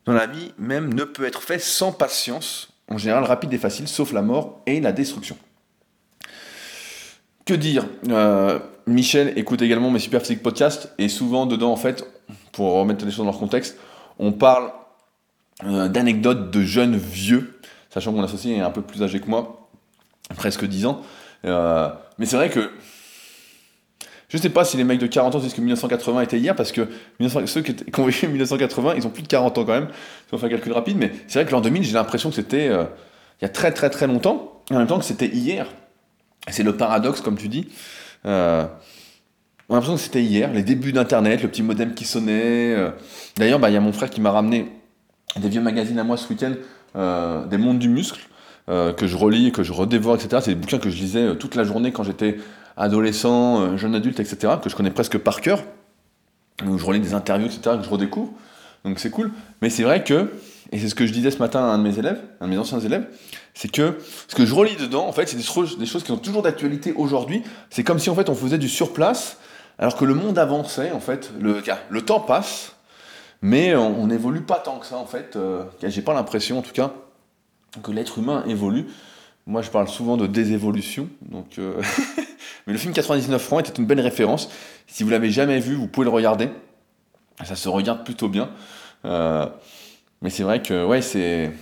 dans 0.05 0.13
la 0.13 0.27
vie 0.27 0.53
même 0.59 0.93
ne 0.93 1.05
peut 1.05 1.25
être 1.25 1.43
fait 1.43 1.59
sans 1.59 1.93
patience, 1.93 2.69
en 2.89 2.99
général 2.99 3.25
rapide 3.25 3.53
et 3.53 3.59
facile, 3.59 3.89
sauf 3.89 4.13
la 4.13 4.23
mort 4.23 4.63
et 4.67 4.81
la 4.81 4.93
destruction. 4.93 5.37
Que 7.45 7.55
dire? 7.55 7.87
Euh, 8.09 8.59
Michel 8.87 9.33
écoute 9.37 9.63
également 9.63 9.91
mes 9.91 9.99
Super 9.99 10.21
Physique 10.21 10.43
podcasts 10.43 10.93
et 10.99 11.09
souvent 11.09 11.47
dedans, 11.47 11.73
en 11.73 11.77
fait, 11.77 12.07
pour 12.53 12.73
remettre 12.73 13.05
les 13.05 13.11
choses 13.11 13.19
dans 13.19 13.25
leur 13.25 13.39
contexte, 13.39 13.79
on 14.19 14.33
parle 14.33 14.73
euh, 15.65 15.89
d'anecdotes 15.89 16.51
de 16.51 16.63
jeunes 16.63 16.97
vieux, 16.97 17.59
sachant 17.91 18.13
que 18.13 18.17
mon 18.17 18.25
associé 18.25 18.57
est 18.57 18.61
un 18.61 18.71
peu 18.71 18.83
plus 18.83 19.03
âgé 19.03 19.21
que 19.21 19.27
moi, 19.27 19.69
presque 20.37 20.65
10 20.65 20.87
ans. 20.87 21.03
Euh, 21.45 21.91
mais 22.19 22.27
c'est 22.27 22.37
vrai 22.37 22.51
que 22.51 22.71
je 24.35 24.43
sais 24.43 24.51
pas 24.51 24.65
si 24.65 24.77
les 24.77 24.85
mecs 24.85 24.99
de 24.99 25.07
40 25.07 25.37
ans 25.37 25.39
disent 25.39 25.55
que 25.55 25.61
1980 25.61 26.23
était 26.23 26.39
hier, 26.39 26.55
parce 26.55 26.73
que 26.73 26.89
ceux 27.47 27.63
qui, 27.63 27.75
ont 28.01 28.05
vécu 28.05 28.27
1980, 28.27 28.95
ils 28.97 29.07
ont 29.07 29.11
plus 29.11 29.23
de 29.23 29.29
40 29.29 29.59
ans 29.59 29.65
quand 29.65 29.73
même, 29.73 29.89
si 30.27 30.35
on 30.35 30.39
fait 30.39 30.47
un 30.47 30.51
calcul 30.51 30.73
rapide, 30.73 30.97
mais 30.99 31.13
c'est 31.29 31.39
vrai 31.39 31.47
que 31.47 31.53
l'an 31.53 31.61
2000, 31.61 31.85
j'ai 31.85 31.93
l'impression 31.93 32.31
que 32.31 32.37
c'était 32.37 32.71
il 33.41 33.43
y 33.43 33.45
a 33.45 33.49
très 33.49 33.73
très 33.73 33.91
très 33.91 34.07
longtemps, 34.07 34.63
en 34.71 34.79
même 34.79 34.87
temps 34.87 34.99
que 34.99 35.05
c'était 35.05 35.29
hier. 35.29 35.67
C'est 36.49 36.63
le 36.63 36.77
paradoxe, 36.77 37.21
comme 37.21 37.37
tu 37.37 37.49
dis. 37.49 37.69
Euh, 38.27 38.65
on 39.69 39.75
a 39.75 39.77
l'impression 39.77 39.97
que 39.97 40.03
c'était 40.03 40.23
hier, 40.23 40.53
les 40.53 40.63
débuts 40.63 40.93
d'Internet, 40.93 41.43
le 41.43 41.49
petit 41.49 41.63
modem 41.63 41.95
qui 41.95 42.05
sonnait. 42.05 42.75
Euh. 42.75 42.91
D'ailleurs, 43.37 43.59
bah, 43.59 43.71
il 43.71 43.75
y 43.75 43.77
a 43.77 43.81
mon 43.81 43.93
frère 43.93 44.11
qui 44.11 44.21
m'a 44.21 44.31
ramené 44.31 44.71
des 45.37 45.49
vieux 45.49 45.63
magazines 45.63 45.99
à 45.99 46.05
moi 46.05 46.17
ce 46.17 46.29
week-end, 46.29 46.53
euh, 46.97 47.45
des 47.47 47.57
mondes 47.57 47.79
du 47.79 47.89
muscle, 47.89 48.29
que 48.67 49.07
je 49.07 49.17
relis, 49.17 49.53
que 49.53 49.63
je 49.63 49.75
redévore, 49.75 50.15
etc. 50.15 50.41
C'est 50.43 50.55
des 50.55 50.61
bouquins 50.61 50.79
que 50.79 50.89
je 50.89 50.97
lisais 50.97 51.37
toute 51.37 51.55
la 51.55 51.65
journée 51.65 51.93
quand 51.93 52.03
j'étais 52.03 52.39
adolescent, 52.77 53.77
jeune 53.77 53.95
adulte, 53.95 54.21
etc., 54.21 54.55
que 54.63 54.69
je 54.69 54.77
connais 54.77 54.91
presque 54.91 55.19
par 55.19 55.41
cœur, 55.41 55.63
où 56.65 56.79
je 56.79 56.85
relis 56.85 57.01
des 57.01 57.15
interviews, 57.15 57.47
etc., 57.47 57.77
que 57.79 57.85
je 57.85 57.89
redécouvre. 57.89 58.33
Donc 58.85 58.99
c'est 58.99 59.11
cool. 59.11 59.33
Mais 59.63 59.71
c'est 59.71 59.83
vrai 59.83 60.05
que, 60.05 60.33
et 60.73 60.79
c'est 60.79 60.89
ce 60.89 60.95
que 60.95 61.07
je 61.07 61.13
disais 61.13 61.31
ce 61.31 61.39
matin 61.39 61.61
à 61.61 61.65
un 61.65 61.79
de 61.79 61.83
mes 61.83 61.99
élèves, 61.99 62.21
un 62.41 62.47
de 62.47 62.51
mes 62.51 62.59
anciens 62.59 62.81
élèves, 62.81 63.07
c'est 63.55 63.71
que 63.71 63.99
ce 64.29 64.35
que 64.35 64.45
je 64.45 64.55
relis 64.55 64.77
dedans, 64.77 65.07
en 65.07 65.13
fait, 65.13 65.27
c'est 65.27 65.37
des, 65.37 65.43
choses 65.43 65.77
qui 65.79 65.87
sont 65.87 66.17
toujours 66.19 66.43
d'actualité 66.43 66.93
aujourd'hui. 66.93 67.43
C'est 67.71 67.85
comme 67.85 67.99
si 67.99 68.11
en 68.11 68.15
fait 68.15 68.29
on 68.29 68.35
faisait 68.35 68.59
du 68.59 68.69
surplace, 68.69 69.39
alors 69.79 69.97
que 69.97 70.05
le 70.05 70.15
monde 70.15 70.39
avançait, 70.39 70.93
en 70.93 71.01
fait, 71.01 71.33
le, 71.41 71.63
le 71.89 72.03
temps 72.03 72.21
passe, 72.21 72.75
mais 73.43 73.75
on 73.75 74.07
n'évolue 74.07 74.43
pas 74.43 74.59
tant 74.59 74.79
que 74.79 74.87
ça, 74.87 74.97
en 74.97 75.05
fait. 75.05 75.37
Euh, 75.37 75.65
J'ai 75.83 76.01
pas 76.01 76.15
l'impression, 76.15 76.59
en 76.59 76.63
tout 76.63 76.73
cas, 76.73 76.93
que 77.83 77.91
l'être 77.91 78.19
humain 78.19 78.43
évolue. 78.47 78.87
Moi, 79.47 79.63
je 79.63 79.71
parle 79.71 79.89
souvent 79.89 80.17
de 80.17 80.27
désévolution, 80.27 81.09
donc. 81.23 81.59
Euh, 81.59 81.83
mais 82.67 82.73
le 82.73 82.79
film 82.79 82.93
99 82.93 83.43
francs 83.43 83.69
était 83.69 83.79
une 83.79 83.87
belle 83.87 84.01
référence. 84.01 84.49
Si 84.87 85.03
vous 85.03 85.11
l'avez 85.11 85.31
jamais 85.31 85.59
vu, 85.59 85.75
vous 85.75 85.87
pouvez 85.87 86.05
le 86.05 86.11
regarder. 86.11 86.49
Ça 87.45 87.57
se 87.57 87.69
regarde 87.69 88.05
plutôt 88.05 88.29
bien. 88.29 88.51
Euh, 89.05 89.47
mais 90.23 90.31
c'est 90.31 90.45
vrai 90.45 90.63
que, 90.63 90.85
ouais, 90.87 91.03
c'est 91.03 91.53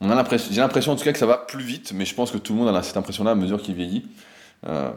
on 0.00 0.10
a 0.10 0.14
l'impression, 0.14 0.52
j'ai 0.52 0.60
l'impression 0.60 0.92
en 0.92 0.96
tout 0.96 1.04
cas 1.04 1.12
que 1.12 1.18
ça 1.18 1.26
va 1.26 1.38
plus 1.38 1.64
vite, 1.64 1.92
mais 1.94 2.04
je 2.04 2.14
pense 2.14 2.30
que 2.30 2.38
tout 2.38 2.52
le 2.52 2.58
monde 2.58 2.74
a 2.74 2.82
cette 2.82 2.96
impression-là 2.96 3.30
à 3.30 3.34
mesure 3.34 3.62
qu'il 3.62 3.74
vieillit. 3.74 4.06
Euh, 4.66 4.90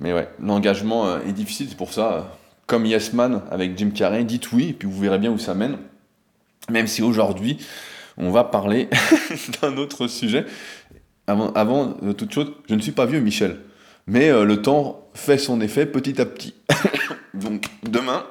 mais 0.00 0.12
ouais, 0.12 0.28
l'engagement 0.40 1.06
euh, 1.06 1.20
est 1.26 1.32
difficile, 1.32 1.66
c'est 1.68 1.76
pour 1.76 1.92
ça, 1.92 2.36
comme 2.66 2.84
Yes 2.84 3.12
Man 3.14 3.42
avec 3.50 3.76
Jim 3.78 3.90
Carrey, 3.90 4.24
dites 4.24 4.52
oui, 4.52 4.70
et 4.70 4.72
puis 4.74 4.86
vous 4.86 4.98
verrez 5.00 5.18
bien 5.18 5.30
où 5.30 5.38
ça 5.38 5.54
mène. 5.54 5.78
Même 6.70 6.86
si 6.86 7.02
aujourd'hui, 7.02 7.58
on 8.16 8.30
va 8.30 8.44
parler 8.44 8.88
d'un 9.62 9.76
autre 9.76 10.06
sujet. 10.06 10.46
Avant, 11.26 11.52
avant 11.52 11.96
de 12.02 12.12
toute 12.12 12.32
chose, 12.32 12.52
je 12.68 12.74
ne 12.74 12.80
suis 12.80 12.92
pas 12.92 13.06
vieux, 13.06 13.20
Michel. 13.20 13.60
Mais 14.06 14.30
euh, 14.30 14.44
le 14.44 14.60
temps 14.60 15.08
fait 15.14 15.38
son 15.38 15.60
effet 15.60 15.86
petit 15.86 16.20
à 16.20 16.26
petit. 16.26 16.54
Donc 17.34 17.66
demain, 17.84 18.24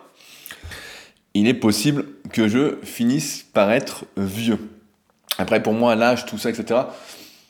il 1.34 1.48
est 1.48 1.54
possible 1.54 2.06
que 2.34 2.48
je 2.48 2.78
finisse 2.84 3.46
par 3.54 3.72
être 3.72 4.06
vieux. 4.18 4.60
Après, 5.38 5.64
pour 5.64 5.74
moi, 5.74 5.96
l'âge, 5.96 6.26
tout 6.26 6.38
ça, 6.38 6.50
etc., 6.50 6.82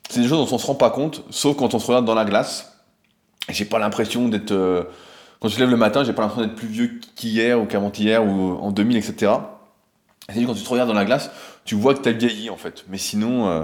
c'est 0.10 0.22
des 0.22 0.28
choses 0.28 0.39
dont 0.39 0.56
on 0.56 0.58
ne 0.58 0.62
se 0.62 0.67
rend 0.67 0.76
pas 0.76 0.89
compte, 0.89 1.24
sauf 1.30 1.56
quand 1.56 1.74
on 1.74 1.80
se 1.80 1.88
regarde 1.88 2.06
dans 2.06 2.15
la 2.15 2.26
glace. 2.26 2.78
J'ai 3.50 3.65
pas 3.65 3.80
l'impression 3.80 4.28
d'être. 4.28 4.52
Euh, 4.52 4.84
quand 5.39 5.48
je 5.48 5.58
lève 5.58 5.70
le 5.70 5.78
matin, 5.78 6.04
j'ai 6.04 6.13
pas 6.13 6.22
l'impression 6.22 6.46
d'être 6.46 6.56
plus 6.56 6.67
vieux 6.67 7.00
qu'hier 7.15 7.60
ou 7.60 7.65
qu'avant-hier 7.65 8.24
ou 8.24 8.58
en 8.60 8.72
2000, 8.72 8.98
etc. 8.98 9.32
C'est 10.29 10.43
quand 10.43 10.53
tu 10.53 10.63
te 10.63 10.69
regardes 10.69 10.89
dans 10.89 10.95
la 10.95 11.05
glace, 11.05 11.29
tu 11.65 11.75
vois 11.75 11.93
que 11.93 12.01
tu 12.01 12.10
as 12.10 12.13
vieilli 12.13 12.49
en 12.49 12.57
fait. 12.57 12.86
Mais 12.89 12.97
sinon, 12.97 13.49
euh, 13.49 13.63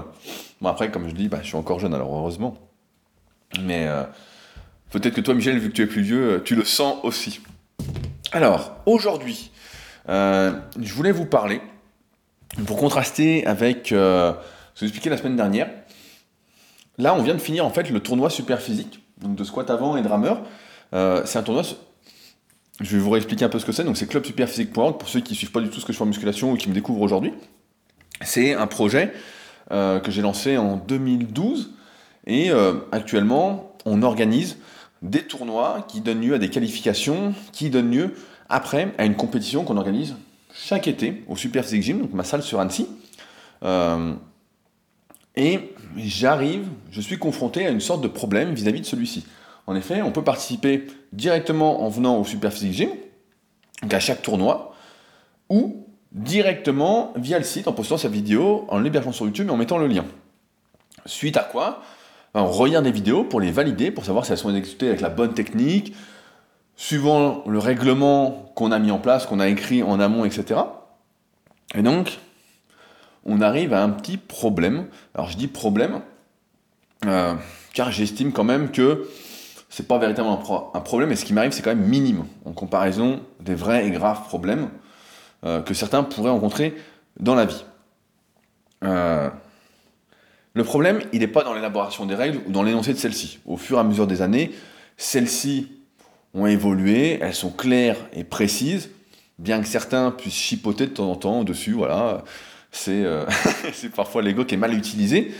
bon 0.60 0.68
après, 0.68 0.90
comme 0.90 1.08
je 1.08 1.14
dis, 1.14 1.28
bah, 1.28 1.38
je 1.42 1.48
suis 1.48 1.56
encore 1.56 1.80
jeune 1.80 1.94
alors 1.94 2.14
heureusement. 2.14 2.56
Mais 3.62 3.86
euh, 3.86 4.02
peut-être 4.90 5.14
que 5.14 5.20
toi, 5.20 5.34
Michel, 5.34 5.58
vu 5.58 5.70
que 5.70 5.74
tu 5.74 5.82
es 5.82 5.86
plus 5.86 6.02
vieux, 6.02 6.42
tu 6.44 6.54
le 6.54 6.64
sens 6.64 6.96
aussi. 7.04 7.40
Alors, 8.32 8.76
aujourd'hui, 8.84 9.50
je 10.06 10.92
voulais 10.92 11.12
vous 11.12 11.24
parler, 11.24 11.62
pour 12.66 12.76
contraster 12.76 13.46
avec 13.46 13.88
ce 13.88 14.32
que 14.32 14.80
j'expliquais 14.80 15.10
la 15.10 15.16
semaine 15.16 15.36
dernière, 15.36 15.68
Là, 16.98 17.14
on 17.14 17.22
vient 17.22 17.34
de 17.34 17.40
finir 17.40 17.64
en 17.64 17.70
fait 17.70 17.90
le 17.90 18.00
tournoi 18.00 18.28
super 18.28 18.60
physique, 18.60 19.00
donc 19.18 19.36
de 19.36 19.44
squat 19.44 19.70
avant 19.70 19.96
et 19.96 20.02
de 20.02 20.08
rameur. 20.08 20.42
Euh, 20.94 21.22
c'est 21.24 21.38
un 21.38 21.42
tournoi. 21.44 21.62
Je 22.80 22.96
vais 22.96 23.02
vous 23.02 23.10
réexpliquer 23.10 23.44
un 23.44 23.48
peu 23.48 23.58
ce 23.58 23.66
que 23.66 23.72
c'est. 23.72 23.84
Donc, 23.84 23.96
c'est 23.96 24.06
clubsuperphysique.org 24.06 24.98
pour 24.98 25.08
ceux 25.08 25.20
qui 25.20 25.32
ne 25.32 25.36
suivent 25.36 25.50
pas 25.50 25.60
du 25.60 25.68
tout 25.68 25.80
ce 25.80 25.84
que 25.84 25.92
je 25.92 25.98
fais 25.98 26.04
en 26.04 26.06
musculation 26.06 26.52
ou 26.52 26.56
qui 26.56 26.68
me 26.68 26.74
découvrent 26.74 27.02
aujourd'hui. 27.02 27.32
C'est 28.22 28.54
un 28.54 28.66
projet 28.66 29.12
euh, 29.72 30.00
que 30.00 30.10
j'ai 30.10 30.22
lancé 30.22 30.56
en 30.56 30.76
2012 30.76 31.72
et 32.26 32.50
euh, 32.50 32.74
actuellement, 32.92 33.74
on 33.84 34.02
organise 34.02 34.58
des 35.02 35.22
tournois 35.22 35.86
qui 35.88 36.00
donnent 36.00 36.20
lieu 36.20 36.34
à 36.34 36.38
des 36.38 36.50
qualifications, 36.50 37.34
qui 37.52 37.70
donnent 37.70 37.90
lieu 37.90 38.14
après 38.48 38.92
à 38.98 39.04
une 39.04 39.14
compétition 39.14 39.64
qu'on 39.64 39.76
organise 39.76 40.16
chaque 40.52 40.88
été 40.88 41.22
au 41.28 41.36
Super 41.36 41.64
Physique 41.64 41.82
Gym, 41.82 42.00
donc 42.00 42.12
ma 42.12 42.24
salle 42.24 42.42
sur 42.42 42.58
Annecy. 42.58 42.88
Et 45.38 45.72
j'arrive, 45.96 46.66
je 46.90 47.00
suis 47.00 47.16
confronté 47.16 47.64
à 47.64 47.70
une 47.70 47.80
sorte 47.80 48.02
de 48.02 48.08
problème 48.08 48.54
vis-à-vis 48.54 48.80
de 48.80 48.86
celui-ci. 48.86 49.24
En 49.68 49.74
effet, 49.74 50.00
on 50.00 50.10
peut 50.12 50.24
participer 50.24 50.86
directement 51.12 51.82
en 51.84 51.90
venant 51.90 52.16
au 52.16 52.24
Super 52.24 52.50
Physique 52.50 52.72
Gym, 52.72 52.88
donc 53.82 53.92
à 53.92 54.00
chaque 54.00 54.22
tournoi, 54.22 54.74
ou 55.50 55.86
directement 56.10 57.12
via 57.16 57.36
le 57.36 57.44
site 57.44 57.68
en 57.68 57.74
postant 57.74 57.98
sa 57.98 58.08
vidéo, 58.08 58.64
en 58.70 58.78
l'hébergeant 58.78 59.12
sur 59.12 59.26
YouTube 59.26 59.48
et 59.48 59.50
en 59.50 59.58
mettant 59.58 59.76
le 59.76 59.86
lien. 59.86 60.06
Suite 61.04 61.36
à 61.36 61.42
quoi 61.42 61.82
ben, 62.32 62.40
On 62.40 62.50
regarde 62.50 62.86
des 62.86 62.90
vidéos 62.90 63.24
pour 63.24 63.40
les 63.40 63.50
valider, 63.50 63.90
pour 63.90 64.06
savoir 64.06 64.24
si 64.24 64.32
elles 64.32 64.38
sont 64.38 64.56
exécutées 64.56 64.88
avec 64.88 65.02
la 65.02 65.10
bonne 65.10 65.34
technique, 65.34 65.94
suivant 66.74 67.44
le 67.46 67.58
règlement 67.58 68.50
qu'on 68.54 68.72
a 68.72 68.78
mis 68.78 68.90
en 68.90 68.98
place, 68.98 69.26
qu'on 69.26 69.38
a 69.38 69.48
écrit 69.48 69.82
en 69.82 70.00
amont, 70.00 70.24
etc. 70.24 70.60
Et 71.74 71.82
donc, 71.82 72.20
on 73.26 73.42
arrive 73.42 73.74
à 73.74 73.82
un 73.82 73.90
petit 73.90 74.16
problème. 74.16 74.86
Alors 75.14 75.28
je 75.28 75.36
dis 75.36 75.46
problème, 75.46 76.00
euh, 77.04 77.34
car 77.74 77.92
j'estime 77.92 78.32
quand 78.32 78.44
même 78.44 78.70
que 78.70 79.06
c'est 79.68 79.86
pas 79.86 79.98
véritablement 79.98 80.72
un, 80.74 80.80
problème, 80.80 81.12
et 81.12 81.16
ce 81.16 81.24
qui 81.24 81.32
m'arrive 81.32 81.52
c'est 81.52 81.62
quand 81.62 81.74
même 81.74 81.86
minime 81.86 82.24
en 82.44 82.52
comparaison 82.52 83.20
des 83.40 83.54
vrais 83.54 83.86
et 83.86 83.90
graves 83.90 84.22
problèmes 84.24 84.70
euh, 85.44 85.60
que 85.60 85.74
certains 85.74 86.02
pourraient 86.02 86.30
rencontrer 86.30 86.74
dans 87.20 87.34
la 87.34 87.44
vie. 87.44 87.64
Euh, 88.84 89.28
le 90.54 90.64
problème, 90.64 91.00
il 91.12 91.20
n'est 91.20 91.28
pas 91.28 91.44
dans 91.44 91.54
l'élaboration 91.54 92.06
des 92.06 92.14
règles 92.14 92.40
ou 92.46 92.50
dans 92.50 92.62
l'énoncé 92.62 92.92
de 92.92 92.98
celles-ci. 92.98 93.38
Au 93.46 93.56
fur 93.56 93.76
et 93.76 93.80
à 93.80 93.84
mesure 93.84 94.06
des 94.06 94.22
années, 94.22 94.52
celles-ci 94.96 95.70
ont 96.34 96.46
évolué, 96.46 97.18
elles 97.20 97.34
sont 97.34 97.50
claires 97.50 97.96
et 98.12 98.24
précises, 98.24 98.90
bien 99.38 99.60
que 99.60 99.68
certains 99.68 100.10
puissent 100.10 100.34
chipoter 100.34 100.86
de 100.86 100.92
temps 100.92 101.10
en 101.10 101.16
temps 101.16 101.44
dessus, 101.44 101.72
voilà. 101.72 102.24
Euh, 102.88 103.26
c'est 103.72 103.90
parfois 103.90 104.22
l'ego 104.22 104.44
qui 104.44 104.54
est 104.54 104.58
mal 104.58 104.74
utilisé. 104.74 105.32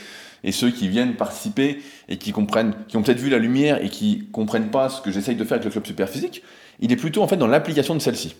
Et 0.44 0.52
ceux 0.52 0.70
qui 0.70 0.88
viennent 0.88 1.14
participer 1.14 1.82
et 2.08 2.16
qui 2.16 2.32
comprennent, 2.32 2.74
qui 2.86 2.96
ont 2.96 3.02
peut-être 3.02 3.18
vu 3.18 3.30
la 3.30 3.38
lumière 3.38 3.82
et 3.82 3.88
qui 3.88 4.28
comprennent 4.32 4.70
pas 4.70 4.88
ce 4.88 5.00
que 5.00 5.10
j'essaye 5.10 5.36
de 5.36 5.44
faire 5.44 5.56
avec 5.56 5.64
le 5.64 5.70
club 5.70 5.86
super 5.86 6.08
physique, 6.08 6.42
il 6.80 6.92
est 6.92 6.96
plutôt 6.96 7.22
en 7.22 7.28
fait 7.28 7.36
dans 7.36 7.46
l'application 7.46 7.94
de 7.94 8.00
celle-ci. 8.00 8.36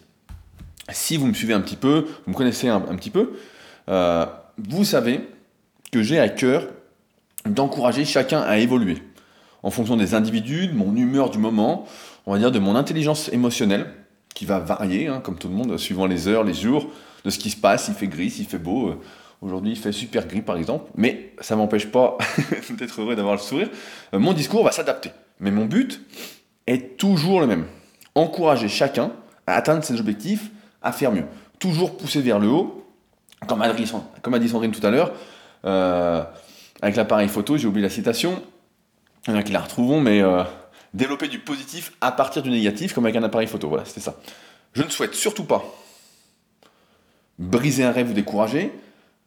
Si 0.91 1.17
vous 1.17 1.27
me 1.27 1.35
suivez 1.35 1.55
un 1.55 1.61
petit 1.61 1.77
peu, 1.77 2.07
vous 2.25 2.33
me 2.33 2.37
connaissez 2.37 2.69
un, 2.69 2.81
petit 2.81 3.11
peu, 3.11 3.33
euh, 3.89 4.27
vous 4.57 4.85
savez 4.85 5.29
que 5.93 6.03
j'ai 6.03 6.19
à 6.19 6.29
cœur 6.29 6.67
d'encourager 7.45 8.05
chacun 8.05 8.41
à 8.41 8.59
évoluer 8.59 9.03
en 9.63 9.71
fonction 9.71 9.97
des 9.97 10.15
individus, 10.15 10.69
de 10.69 10.75
mon 10.75 10.95
humeur 10.95 11.31
du 11.31 11.39
moment, 11.39 11.87
on 12.27 12.33
va 12.33 12.39
dire 12.39 12.53
de 12.53 12.59
mon 12.59 12.77
intelligence 12.77 13.29
émotionnelle, 13.33 13.87
qui 14.35 14.45
va 14.45 14.61
varier, 14.61 15.09
hein, 15.09 15.21
comme 15.23 15.37
tout 15.37 15.49
le 15.49 15.55
monde, 15.55 15.77
suivant 15.79 16.07
les 16.07 16.29
heures, 16.29 16.45
les 16.45 16.55
jours, 16.55 16.89
de 17.25 17.31
ce 17.31 17.39
qui 17.39 17.51
se 17.51 17.57
passe, 17.57 17.89
il 17.89 17.95
fait 17.95 18.07
gris, 18.07 18.35
il 18.39 18.45
fait 18.45 18.59
beau. 18.59 18.91
Euh, 18.91 19.01
aujourd'hui, 19.41 19.73
il 19.73 19.79
fait 19.79 19.93
super 19.93 20.27
gris, 20.27 20.43
par 20.43 20.57
exemple. 20.57 20.91
Mais 20.97 21.33
ça 21.41 21.57
m'empêche 21.57 21.87
pas 21.87 22.19
d'être 22.71 23.01
heureux 23.01 23.17
d'avoir 23.17 23.35
le 23.35 23.41
sourire. 23.41 23.69
Euh, 24.15 24.19
mon 24.19 24.33
discours 24.33 24.65
va 24.65 24.73
s'adapter. 24.73 25.11
Mais 25.41 25.51
mon 25.51 25.65
but 25.65 26.01
est 26.67 26.97
toujours 26.97 27.41
le 27.41 27.47
même. 27.47 27.67
Encourager 28.15 28.69
chacun 28.69 29.13
à 29.47 29.55
atteindre 29.55 29.85
ses 29.85 29.99
objectifs, 30.01 30.51
à 30.83 30.93
faire 30.93 31.13
mieux. 31.13 31.25
Toujours 31.59 31.97
pousser 31.97 32.21
vers 32.21 32.39
le 32.39 32.49
haut. 32.49 32.85
Comme 33.47 33.63
a 33.63 33.73
dit, 33.73 34.49
Sandrine 34.49 34.73
tout 34.73 34.85
à 34.85 34.91
l'heure, 34.91 35.13
euh, 35.65 36.25
avec 36.83 36.97
l'appareil 36.97 37.29
photo, 37.29 37.57
j'ai 37.57 37.69
oublié 37.69 37.85
la 37.85 37.91
citation. 37.91 38.43
Il 39.27 39.33
y 39.33 39.37
en 39.37 39.39
a 39.39 39.43
qui 39.45 39.53
la 39.53 39.61
retrouvons, 39.61 40.01
mais 40.01 40.23
développer 40.93 41.29
du 41.29 41.39
positif 41.39 41.93
à 42.01 42.11
partir 42.11 42.43
du 42.43 42.51
négatif, 42.51 42.95
comme 42.95 43.05
avec 43.05 43.17
un 43.17 43.23
appareil 43.23 43.47
photo. 43.47 43.69
Voilà, 43.69 43.85
c'était 43.85 44.01
ça. 44.01 44.17
Je 44.73 44.83
ne 44.83 44.89
souhaite 44.89 45.15
surtout 45.15 45.45
pas 45.45 45.65
briser 47.39 47.85
un 47.85 47.93
rêve 47.93 48.11
ou 48.11 48.13
décourager. 48.13 48.73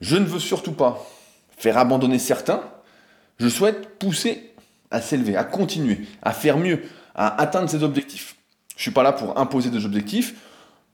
Je 0.01 0.17
ne 0.17 0.25
veux 0.25 0.39
surtout 0.39 0.73
pas 0.73 1.07
faire 1.57 1.77
abandonner 1.77 2.19
certains. 2.19 2.61
Je 3.39 3.47
souhaite 3.47 3.99
pousser 3.99 4.51
à 4.89 4.99
s'élever, 4.99 5.37
à 5.37 5.43
continuer, 5.43 6.01
à 6.21 6.31
faire 6.31 6.57
mieux, 6.57 6.83
à 7.15 7.39
atteindre 7.41 7.69
ses 7.69 7.83
objectifs. 7.83 8.35
Je 8.71 8.79
ne 8.79 8.81
suis 8.81 8.91
pas 8.91 9.03
là 9.03 9.13
pour 9.13 9.37
imposer 9.37 9.69
des 9.69 9.85
objectifs, 9.85 10.33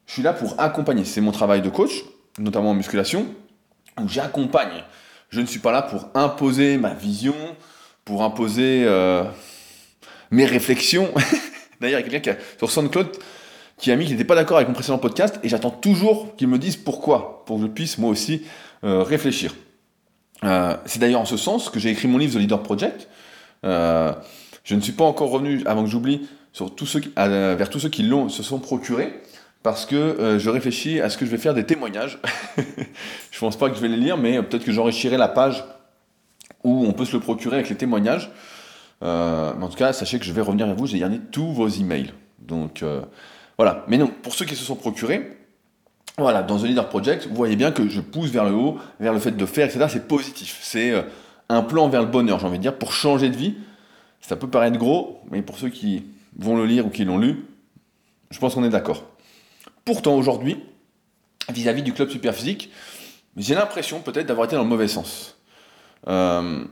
je 0.05 0.13
suis 0.13 0.21
là 0.21 0.33
pour 0.33 0.59
accompagner. 0.59 1.05
C'est 1.05 1.21
mon 1.21 1.31
travail 1.31 1.61
de 1.61 1.69
coach, 1.69 2.03
notamment 2.37 2.71
en 2.71 2.73
musculation, 2.73 3.25
où 3.99 4.07
j'accompagne. 4.07 4.83
Je 5.29 5.41
ne 5.41 5.45
suis 5.45 5.59
pas 5.59 5.71
là 5.71 5.81
pour 5.81 6.09
imposer 6.13 6.77
ma 6.77 6.93
vision, 6.93 7.35
pour 8.05 8.23
imposer 8.23 8.83
euh, 8.85 9.23
mes 10.31 10.45
réflexions. 10.45 11.09
D'ailleurs, 11.81 11.99
il 12.01 12.03
y 12.03 12.07
a 12.07 12.19
quelqu'un 12.19 12.37
sur 12.57 12.71
SoundCloud 12.71 13.09
qui 13.77 13.91
a 13.91 13.95
mis 13.95 14.05
qu'il 14.05 14.13
n'était 14.13 14.25
pas 14.25 14.35
d'accord 14.35 14.57
avec 14.57 14.67
mon 14.67 14.73
précédent 14.73 14.97
podcast 14.97 15.39
et 15.43 15.49
j'attends 15.49 15.69
toujours 15.69 16.35
qu'il 16.35 16.47
me 16.47 16.57
dise 16.57 16.77
pourquoi, 16.77 17.43
pour 17.45 17.57
que 17.57 17.63
je 17.63 17.67
puisse 17.67 17.97
moi 17.97 18.09
aussi 18.09 18.43
réfléchir. 18.83 19.53
Euh, 20.43 20.75
c'est 20.85 20.99
d'ailleurs 20.99 21.21
en 21.21 21.25
ce 21.25 21.37
sens 21.37 21.69
que 21.69 21.79
j'ai 21.79 21.89
écrit 21.89 22.07
mon 22.07 22.17
livre 22.17 22.33
The 22.33 22.37
Leader 22.37 22.61
Project. 22.61 23.07
Euh, 23.65 24.13
je 24.63 24.75
ne 24.75 24.81
suis 24.81 24.91
pas 24.91 25.05
encore 25.05 25.31
revenu, 25.31 25.63
avant 25.65 25.83
que 25.83 25.89
j'oublie, 25.89 26.27
sur 26.53 26.73
tous 26.75 26.85
ceux, 26.85 27.01
vers 27.15 27.69
tous 27.69 27.79
ceux 27.79 27.89
qui 27.89 28.03
l'ont, 28.03 28.29
se 28.29 28.43
sont 28.43 28.59
procurés, 28.59 29.21
parce 29.63 29.85
que 29.85 30.37
je 30.39 30.49
réfléchis 30.49 30.99
à 30.99 31.09
ce 31.09 31.17
que 31.17 31.25
je 31.25 31.31
vais 31.31 31.37
faire 31.37 31.53
des 31.53 31.65
témoignages. 31.65 32.19
je 33.31 33.39
pense 33.39 33.57
pas 33.57 33.69
que 33.69 33.75
je 33.75 33.81
vais 33.81 33.87
les 33.87 33.97
lire, 33.97 34.17
mais 34.17 34.41
peut-être 34.41 34.65
que 34.65 34.71
j'enrichirai 34.71 35.17
la 35.17 35.27
page 35.27 35.63
où 36.63 36.85
on 36.85 36.91
peut 36.91 37.05
se 37.05 37.13
le 37.13 37.19
procurer 37.19 37.57
avec 37.57 37.69
les 37.69 37.75
témoignages. 37.75 38.29
mais 39.01 39.07
en 39.07 39.69
tout 39.69 39.77
cas, 39.77 39.93
sachez 39.93 40.19
que 40.19 40.25
je 40.25 40.33
vais 40.33 40.41
revenir 40.41 40.65
vers 40.65 40.75
vous, 40.75 40.87
j'ai 40.87 40.99
gardé 40.99 41.19
tous 41.31 41.53
vos 41.53 41.69
emails. 41.69 42.11
Donc, 42.39 42.83
voilà. 43.57 43.85
Mais 43.87 43.97
non, 43.97 44.11
pour 44.21 44.33
ceux 44.33 44.45
qui 44.45 44.55
se 44.55 44.65
sont 44.65 44.75
procurés, 44.75 45.37
voilà, 46.17 46.41
dans 46.41 46.57
The 46.57 46.63
Leader 46.63 46.89
Project, 46.89 47.27
vous 47.27 47.35
voyez 47.35 47.55
bien 47.55 47.71
que 47.71 47.87
je 47.87 48.01
pousse 48.01 48.31
vers 48.31 48.45
le 48.45 48.53
haut, 48.53 48.79
vers 48.99 49.13
le 49.13 49.19
fait 49.19 49.31
de 49.31 49.45
faire, 49.45 49.67
etc. 49.67 49.85
C'est 49.87 50.07
positif. 50.07 50.57
C'est 50.63 50.91
euh, 50.91 51.03
un 51.47 51.61
plan 51.61 51.89
vers 51.89 52.01
le 52.01 52.07
bonheur, 52.07 52.39
j'ai 52.39 52.47
envie 52.47 52.57
de 52.57 52.63
dire, 52.63 52.75
pour 52.75 52.91
changer 52.91 53.29
de 53.29 53.35
vie. 53.35 53.55
Ça 54.19 54.35
peut 54.35 54.49
paraître 54.49 54.77
gros, 54.79 55.21
mais 55.29 55.43
pour 55.43 55.59
ceux 55.59 55.69
qui 55.69 56.05
vont 56.35 56.57
le 56.57 56.65
lire 56.65 56.87
ou 56.87 56.89
qui 56.89 57.05
l'ont 57.05 57.19
lu, 57.19 57.45
je 58.31 58.39
pense 58.39 58.55
qu'on 58.55 58.63
est 58.63 58.69
d'accord. 58.69 59.05
Pourtant, 59.85 60.15
aujourd'hui, 60.15 60.57
vis-à-vis 61.49 61.83
du 61.83 61.93
club 61.93 62.09
super 62.09 62.33
physique, 62.33 62.71
j'ai 63.37 63.53
l'impression 63.53 64.01
peut-être 64.01 64.25
d'avoir 64.25 64.45
été 64.45 64.55
dans 64.55 64.63
le 64.63 64.69
mauvais 64.69 64.87
sens. 64.87 65.37
Euh, 66.07 66.65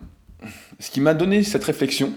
ce 0.80 0.90
qui 0.90 1.02
m'a 1.02 1.14
donné 1.14 1.44
cette 1.44 1.64
réflexion, 1.64 2.14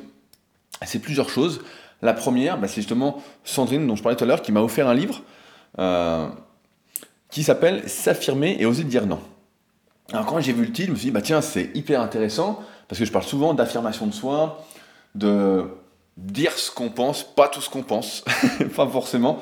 c'est 0.82 0.98
plusieurs 0.98 1.28
choses. 1.28 1.60
La 2.00 2.14
première, 2.14 2.58
bah, 2.58 2.68
c'est 2.68 2.76
justement 2.76 3.22
Sandrine, 3.44 3.86
dont 3.86 3.96
je 3.96 4.02
parlais 4.02 4.16
tout 4.16 4.24
à 4.24 4.26
l'heure, 4.26 4.40
qui 4.40 4.50
m'a 4.50 4.62
offert 4.62 4.88
un 4.88 4.94
livre 4.94 5.22
euh, 5.78 6.28
s'appelle 7.44 7.88
S'affirmer 7.88 8.56
et 8.58 8.66
oser 8.66 8.84
dire 8.84 9.06
non. 9.06 9.20
Alors 10.12 10.26
quand 10.26 10.40
j'ai 10.40 10.52
vu 10.52 10.64
le 10.64 10.72
titre, 10.72 10.88
je 10.88 10.92
me 10.92 10.96
suis 10.96 11.06
dit, 11.06 11.10
bah 11.10 11.20
tiens, 11.22 11.40
c'est 11.40 11.70
hyper 11.74 12.00
intéressant, 12.00 12.62
parce 12.88 12.98
que 12.98 13.04
je 13.04 13.12
parle 13.12 13.24
souvent 13.24 13.52
d'affirmation 13.54 14.06
de 14.06 14.14
soi, 14.14 14.64
de 15.14 15.64
dire 16.16 16.52
ce 16.52 16.70
qu'on 16.70 16.88
pense, 16.88 17.22
pas 17.22 17.48
tout 17.48 17.60
ce 17.60 17.68
qu'on 17.68 17.82
pense, 17.82 18.24
pas 18.76 18.86
forcément. 18.86 19.40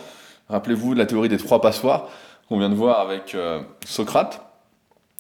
Rappelez-vous 0.49 0.95
de 0.95 0.99
la 0.99 1.07
théorie 1.07 1.29
des 1.29 1.39
trois 1.39 1.61
passoires 1.61 2.09
qu'on 2.49 2.59
vient 2.59 2.71
de 2.71 2.75
voir 2.75 3.01
avec 3.01 3.35
euh, 3.35 3.61
Socrate. 3.85 4.41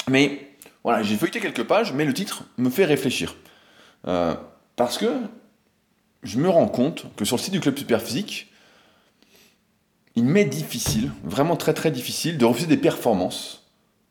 Mais 0.08 0.50
voilà, 0.84 1.02
j'ai 1.02 1.16
feuilleté 1.16 1.40
quelques 1.40 1.64
pages, 1.64 1.92
mais 1.92 2.04
le 2.04 2.14
titre 2.14 2.44
me 2.58 2.70
fait 2.70 2.84
réfléchir. 2.84 3.34
Euh, 4.06 4.34
parce 4.76 4.98
que 4.98 5.06
je 6.22 6.38
me 6.38 6.48
rends 6.48 6.68
compte 6.68 7.06
que 7.16 7.24
sur 7.24 7.36
le 7.36 7.42
site 7.42 7.52
du 7.52 7.60
Club 7.60 7.76
Superphysique, 7.76 8.52
il 10.16 10.24
m'est 10.24 10.46
difficile, 10.46 11.12
vraiment 11.22 11.56
très 11.56 11.74
très 11.74 11.90
difficile, 11.90 12.38
de 12.38 12.44
refuser 12.44 12.66
des 12.66 12.78
performances 12.78 13.62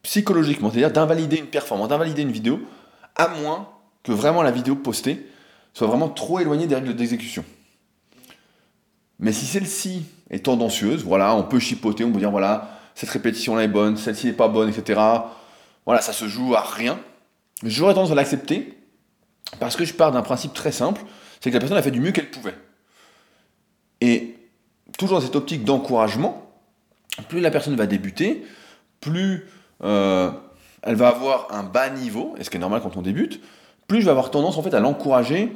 psychologiquement, 0.04 0.70
c'est-à-dire 0.70 0.92
d'invalider 0.92 1.38
une 1.38 1.48
performance, 1.48 1.90
d'invalider 1.90 2.22
une 2.22 2.32
vidéo, 2.32 2.62
à 3.16 3.28
moins 3.28 3.70
que 4.04 4.12
vraiment 4.12 4.44
la 4.44 4.52
vidéo 4.52 4.76
postée 4.76 5.26
soit 5.74 5.88
vraiment 5.88 6.08
trop 6.08 6.40
éloignée 6.40 6.68
des 6.68 6.76
règles 6.76 6.96
d'exécution. 6.96 7.44
Mais 9.20 9.34
si 9.34 9.46
celle-ci 9.46 10.06
est 10.30 10.46
tendancieuse, 10.46 11.04
voilà, 11.04 11.36
on 11.36 11.44
peut 11.44 11.60
chipoter, 11.60 12.04
on 12.04 12.12
peut 12.12 12.20
dire 12.20 12.32
voilà, 12.32 12.80
cette 12.94 13.10
répétition-là 13.10 13.64
est 13.64 13.68
bonne, 13.68 13.98
celle-ci 13.98 14.28
n'est 14.28 14.34
pas 14.34 14.48
bonne, 14.48 14.70
etc. 14.70 15.02
Voilà, 15.86 16.02
ça 16.02 16.14
se 16.14 16.28
joue 16.28 16.56
à 16.56 16.62
rien. 16.62 17.00
J'aurais 17.64 17.96
tendance 17.96 18.12
à 18.12 18.16
l'accepter 18.16 18.78
parce 19.60 19.76
que 19.76 19.86
je 19.86 19.94
pars 19.94 20.12
d'un 20.12 20.22
principe 20.22 20.54
très 20.54 20.72
simple, 20.72 21.02
c'est 21.42 21.50
que 21.50 21.56
la 21.56 21.60
personne 21.60 21.78
a 21.78 21.82
fait 21.82 21.92
du 21.92 22.00
mieux 22.00 22.12
qu'elle 22.12 22.30
pouvait. 22.30 22.56
Et 24.02 24.36
toujours 24.98 25.20
dans 25.20 25.26
cette 25.26 25.36
optique 25.36 25.64
d'encouragement, 25.64 26.50
plus 27.30 27.40
la 27.40 27.52
personne 27.52 27.76
va 27.76 27.86
débuter, 27.86 28.46
plus 29.02 29.48
euh, 29.84 30.32
elle 30.82 30.96
va 30.96 31.10
avoir 31.10 31.48
un 31.52 31.64
bas 31.64 31.90
niveau, 31.90 32.36
et 32.38 32.44
ce 32.44 32.50
qui 32.50 32.58
est 32.58 32.60
normal 32.60 32.82
quand 32.82 32.98
on 32.98 33.02
débute, 33.02 33.42
plus 33.88 34.00
je 34.00 34.06
vais 34.06 34.12
avoir 34.12 34.32
tendance 34.32 34.58
en 34.58 34.64
fait 34.64 34.74
à 34.74 34.80
l'encourager 34.80 35.52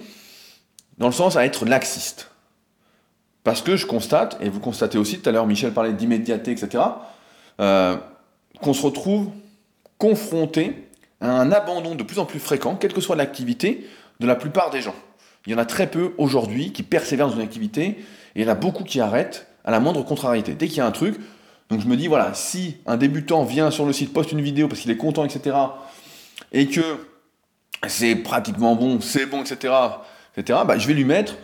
dans 0.97 1.07
le 1.07 1.13
sens 1.13 1.35
à 1.35 1.45
être 1.45 1.65
laxiste. 1.65 2.31
Parce 3.43 3.61
que 3.61 3.77
je 3.77 3.85
constate, 3.85 4.37
et 4.41 4.49
vous 4.49 4.59
constatez 4.59 4.97
aussi, 4.97 5.19
tout 5.19 5.29
à 5.29 5.31
l'heure 5.31 5.47
Michel 5.47 5.73
parlait 5.73 5.93
d'immédiateté, 5.93 6.51
etc., 6.51 6.83
euh, 7.59 7.97
qu'on 8.61 8.73
se 8.73 8.83
retrouve 8.83 9.29
confronté 9.97 10.89
à 11.21 11.31
un 11.31 11.51
abandon 11.51 11.95
de 11.95 12.03
plus 12.03 12.19
en 12.19 12.25
plus 12.25 12.39
fréquent, 12.39 12.75
quelle 12.75 12.93
que 12.93 13.01
soit 13.01 13.15
l'activité, 13.15 13.87
de 14.19 14.27
la 14.27 14.35
plupart 14.35 14.69
des 14.69 14.81
gens. 14.81 14.95
Il 15.45 15.53
y 15.53 15.55
en 15.55 15.57
a 15.57 15.65
très 15.65 15.87
peu 15.87 16.13
aujourd'hui 16.17 16.71
qui 16.73 16.83
persévèrent 16.83 17.27
dans 17.27 17.35
une 17.35 17.41
activité, 17.41 17.97
il 18.39 18.45
y 18.45 18.49
en 18.49 18.51
a 18.51 18.55
beaucoup 18.55 18.83
qui 18.83 18.99
arrêtent 18.99 19.47
à 19.63 19.71
la 19.71 19.79
moindre 19.79 20.03
contrariété. 20.03 20.53
Dès 20.53 20.67
qu'il 20.67 20.77
y 20.77 20.81
a 20.81 20.85
un 20.85 20.91
truc, 20.91 21.19
donc 21.69 21.81
je 21.81 21.87
me 21.87 21.95
dis, 21.95 22.07
voilà, 22.07 22.33
si 22.33 22.77
un 22.85 22.97
débutant 22.97 23.43
vient 23.43 23.71
sur 23.71 23.85
le 23.85 23.93
site, 23.93 24.13
poste 24.13 24.31
une 24.31 24.41
vidéo 24.41 24.67
parce 24.67 24.81
qu'il 24.81 24.91
est 24.91 24.97
content, 24.97 25.25
etc., 25.25 25.55
et 26.51 26.67
que 26.67 26.81
c'est 27.87 28.15
pratiquement 28.15 28.75
bon, 28.75 29.01
c'est 29.01 29.25
bon, 29.25 29.41
etc., 29.41 29.73
etc., 30.35 30.59
bah, 30.65 30.77
je 30.77 30.87
vais 30.87 30.93
lui 30.93 31.05
mettre 31.05 31.35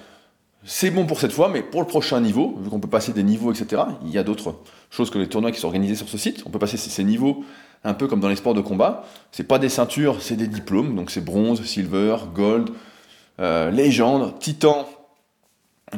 c'est 0.68 0.90
bon 0.90 1.06
pour 1.06 1.20
cette 1.20 1.32
fois, 1.32 1.48
mais 1.48 1.62
pour 1.62 1.82
le 1.82 1.88
prochain 1.88 2.20
niveau, 2.20 2.58
vu 2.60 2.72
qu'on 2.72 2.80
peut 2.80 2.90
passer 2.90 3.14
des 3.14 3.22
niveaux, 3.22 3.54
etc., 3.54 3.84
il 4.04 4.10
y 4.10 4.18
a 4.18 4.24
d'autres 4.24 4.56
choses 4.90 5.12
que 5.12 5.20
les 5.20 5.30
tournois 5.30 5.52
qui 5.52 5.60
sont 5.60 5.68
organisés 5.68 5.94
sur 5.94 6.10
ce 6.10 6.18
site. 6.18 6.42
On 6.48 6.50
peut 6.50 6.58
passer 6.58 6.78
ces 6.78 7.04
niveaux 7.04 7.46
un 7.84 7.94
peu 7.94 8.08
comme 8.08 8.20
dans 8.20 8.30
les 8.30 8.36
sports 8.36 8.56
de 8.56 8.62
combat. 8.62 9.06
C'est 9.32 9.48
pas 9.48 9.60
des 9.60 9.70
ceintures, 9.70 10.24
c'est 10.24 10.36
des 10.36 10.48
diplômes. 10.48 10.96
Donc 10.96 11.12
c'est 11.12 11.24
bronze, 11.24 11.64
silver, 11.64 12.18
gold, 12.34 12.72
euh, 13.40 13.70
légende, 13.70 14.40
titan 14.40 14.90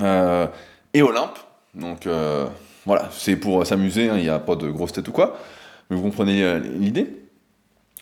euh, 0.01 0.47
et 0.93 1.01
olympe. 1.01 1.37
Donc 1.73 2.07
euh, 2.07 2.47
voilà, 2.85 3.09
c'est 3.11 3.35
pour 3.35 3.65
s'amuser, 3.65 4.09
hein, 4.09 4.15
il 4.17 4.23
n'y 4.23 4.29
a 4.29 4.39
pas 4.39 4.55
de 4.55 4.69
grosse 4.69 4.93
tête 4.93 5.07
ou 5.07 5.11
quoi. 5.11 5.37
Mais 5.89 5.95
vous 5.95 6.03
comprenez 6.03 6.59
l'idée. 6.59 7.07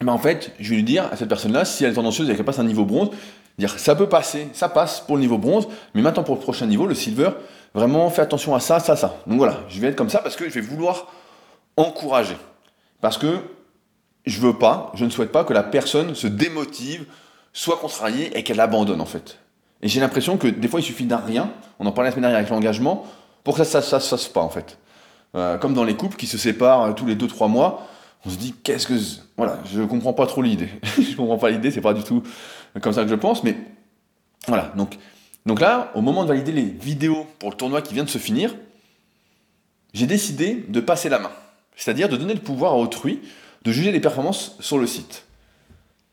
Mais 0.01 0.11
en 0.11 0.17
fait, 0.17 0.51
je 0.59 0.71
vais 0.71 0.77
lui 0.77 0.83
dire 0.83 1.07
à 1.11 1.15
cette 1.15 1.29
personne-là, 1.29 1.65
si 1.65 1.83
elle 1.85 1.91
est 1.91 1.95
tendancieuse 1.95 2.29
et 2.29 2.35
qu'elle 2.35 2.45
passe 2.45 2.59
un 2.59 2.63
niveau 2.63 2.83
bronze, 2.83 3.11
Dire 3.57 3.79
ça 3.79 3.95
peut 3.95 4.09
passer, 4.09 4.49
ça 4.53 4.67
passe 4.67 4.99
pour 4.99 5.15
le 5.15 5.21
niveau 5.21 5.37
bronze, 5.37 5.67
mais 5.93 6.01
maintenant 6.01 6.23
pour 6.23 6.35
le 6.35 6.41
prochain 6.41 6.65
niveau, 6.65 6.87
le 6.87 6.95
silver, 6.95 7.29
vraiment 7.73 8.09
fais 8.09 8.21
attention 8.21 8.53
à 8.53 8.59
ça, 8.59 8.79
ça, 8.79 8.95
ça. 8.97 9.17
Donc 9.27 9.37
voilà, 9.37 9.61
je 9.69 9.79
vais 9.79 9.87
être 9.87 9.95
comme 9.95 10.09
ça 10.09 10.19
parce 10.19 10.35
que 10.35 10.49
je 10.49 10.55
vais 10.55 10.61
vouloir 10.61 11.07
encourager. 11.77 12.35
Parce 12.99 13.17
que 13.17 13.37
je 14.25 14.39
veux 14.41 14.57
pas, 14.57 14.91
je 14.95 15.05
ne 15.05 15.09
souhaite 15.09 15.31
pas 15.31 15.45
que 15.45 15.53
la 15.53 15.63
personne 15.63 16.15
se 16.15 16.27
démotive, 16.27 17.05
soit 17.53 17.77
contrariée 17.77 18.37
et 18.37 18.43
qu'elle 18.43 18.59
abandonne 18.59 18.99
en 18.99 19.05
fait. 19.05 19.39
Et 19.85 19.87
j'ai 19.87 19.99
l'impression 19.99 20.37
que 20.37 20.47
des 20.47 20.67
fois 20.67 20.79
il 20.79 20.83
suffit 20.83 21.05
d'un 21.05 21.17
rien, 21.17 21.51
on 21.77 21.85
en 21.85 21.91
parlait 21.91 22.09
la 22.09 22.11
semaine 22.11 22.23
dernière 22.23 22.39
avec 22.39 22.49
l'engagement, 22.49 23.05
pour 23.43 23.55
que 23.55 23.63
ça 23.63 23.77
ne 23.77 23.83
se 23.83 23.99
fasse 23.99 24.27
pas 24.27 24.41
en 24.41 24.49
fait. 24.49 24.79
Euh, 25.35 25.59
comme 25.59 25.75
dans 25.75 25.83
les 25.83 25.95
couples 25.95 26.17
qui 26.17 26.25
se 26.25 26.39
séparent 26.39 26.95
tous 26.95 27.05
les 27.05 27.15
2-3 27.15 27.51
mois, 27.51 27.87
on 28.25 28.31
se 28.31 28.35
dit 28.35 28.55
qu'est-ce 28.63 28.87
que. 28.87 28.95
Voilà, 29.37 29.59
je 29.71 29.83
comprends 29.83 30.13
pas 30.13 30.25
trop 30.25 30.41
l'idée. 30.41 30.69
je 30.97 31.15
comprends 31.15 31.37
pas 31.37 31.51
l'idée, 31.51 31.69
c'est 31.69 31.81
pas 31.81 31.93
du 31.93 32.03
tout 32.03 32.23
comme 32.81 32.93
ça 32.93 33.03
que 33.03 33.09
je 33.09 33.15
pense, 33.15 33.43
mais 33.43 33.55
voilà. 34.47 34.73
Donc, 34.75 34.97
donc 35.45 35.61
là, 35.61 35.91
au 35.93 36.01
moment 36.01 36.23
de 36.23 36.29
valider 36.29 36.51
les 36.51 36.65
vidéos 36.65 37.27
pour 37.37 37.51
le 37.51 37.55
tournoi 37.55 37.83
qui 37.83 37.93
vient 37.93 38.03
de 38.03 38.09
se 38.09 38.17
finir, 38.17 38.55
j'ai 39.93 40.07
décidé 40.07 40.65
de 40.67 40.79
passer 40.79 41.09
la 41.09 41.19
main. 41.19 41.31
C'est-à-dire 41.75 42.09
de 42.09 42.17
donner 42.17 42.33
le 42.33 42.39
pouvoir 42.39 42.73
à 42.73 42.77
autrui 42.77 43.21
de 43.61 43.71
juger 43.71 43.91
les 43.91 43.99
performances 43.99 44.57
sur 44.61 44.79
le 44.79 44.87
site. 44.87 45.25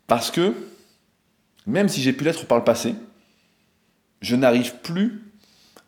Parce 0.08 0.30
que, 0.30 0.52
même 1.66 1.88
si 1.88 2.02
j'ai 2.02 2.12
pu 2.12 2.24
l'être 2.24 2.44
par 2.44 2.58
le 2.58 2.64
passé, 2.64 2.94
je 4.22 4.36
n'arrive 4.36 4.76
plus 4.76 5.22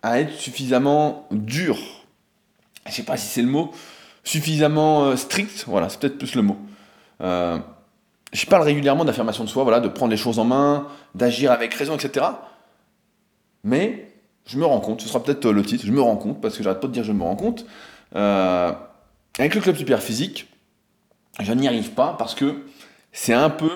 à 0.03 0.21
être 0.21 0.35
suffisamment 0.35 1.27
dur. 1.31 1.79
Je 2.87 2.93
sais 2.93 3.05
pas 3.05 3.17
si 3.17 3.27
c'est 3.27 3.43
le 3.43 3.49
mot, 3.49 3.71
suffisamment 4.23 5.05
euh, 5.05 5.17
strict, 5.17 5.65
voilà, 5.67 5.89
c'est 5.89 5.99
peut-être 5.99 6.19
plus 6.19 6.35
le 6.35 6.43
mot. 6.43 6.59
Euh, 7.23 7.59
je 8.33 8.45
parle 8.47 8.63
régulièrement 8.63 9.05
d'affirmation 9.05 9.45
de 9.45 9.49
soi, 9.49 9.63
voilà, 9.63 9.81
de 9.81 9.89
prendre 9.89 10.11
les 10.11 10.19
choses 10.19 10.39
en 10.39 10.45
main, 10.45 10.89
d'agir 11.15 11.53
avec 11.53 11.73
raison, 11.73 11.95
etc. 11.95 12.27
Mais 13.63 14.13
je 14.45 14.59
me 14.59 14.67
rends 14.67 14.81
compte, 14.81 15.01
ce 15.01 15.09
sera 15.09 15.23
peut-être 15.23 15.51
le 15.51 15.63
titre, 15.63 15.87
je 15.87 15.93
me 15.93 16.03
rends 16.03 16.17
compte, 16.17 16.43
parce 16.43 16.59
que 16.59 16.63
j'arrête 16.63 16.81
pas 16.81 16.89
de 16.89 16.93
dire 16.93 17.05
je 17.05 17.13
me 17.13 17.23
rends 17.23 17.37
compte, 17.37 17.65
euh, 18.15 18.73
avec 19.39 19.55
le 19.55 19.61
club 19.61 19.77
super 19.77 20.03
physique, 20.03 20.49
je 21.41 21.53
n'y 21.53 21.67
arrive 21.67 21.93
pas 21.93 22.15
parce 22.19 22.35
que 22.35 22.65
c'est 23.13 23.33
un 23.33 23.51
peu 23.51 23.71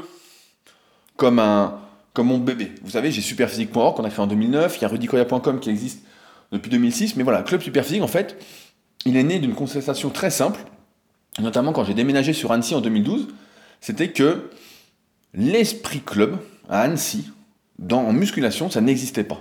comme, 1.16 1.38
un, 1.38 1.80
comme 2.18 2.26
mon 2.26 2.38
bébé. 2.38 2.72
Vous 2.82 2.90
savez, 2.90 3.12
j'ai 3.12 3.20
superphysique.org 3.20 3.96
qu'on 3.96 4.02
a 4.02 4.10
créé 4.10 4.20
en 4.20 4.26
2009, 4.26 4.76
il 4.76 4.82
y 4.82 4.84
a 4.84 4.88
rudicoya.com 4.88 5.60
qui 5.60 5.70
existe 5.70 6.02
depuis 6.50 6.68
2006, 6.68 7.14
mais 7.14 7.22
voilà, 7.22 7.42
Club 7.44 7.60
Superphysique, 7.60 8.02
en 8.02 8.08
fait, 8.08 8.36
il 9.04 9.16
est 9.16 9.22
né 9.22 9.38
d'une 9.38 9.54
constatation 9.54 10.10
très 10.10 10.30
simple, 10.30 10.58
notamment 11.38 11.72
quand 11.72 11.84
j'ai 11.84 11.94
déménagé 11.94 12.32
sur 12.32 12.50
Annecy 12.50 12.74
en 12.74 12.80
2012, 12.80 13.28
c'était 13.80 14.08
que 14.08 14.50
l'esprit 15.32 16.00
club 16.00 16.38
à 16.68 16.80
Annecy, 16.80 17.30
dans, 17.78 18.00
en 18.00 18.12
musculation, 18.12 18.68
ça 18.68 18.80
n'existait 18.80 19.22
pas. 19.22 19.40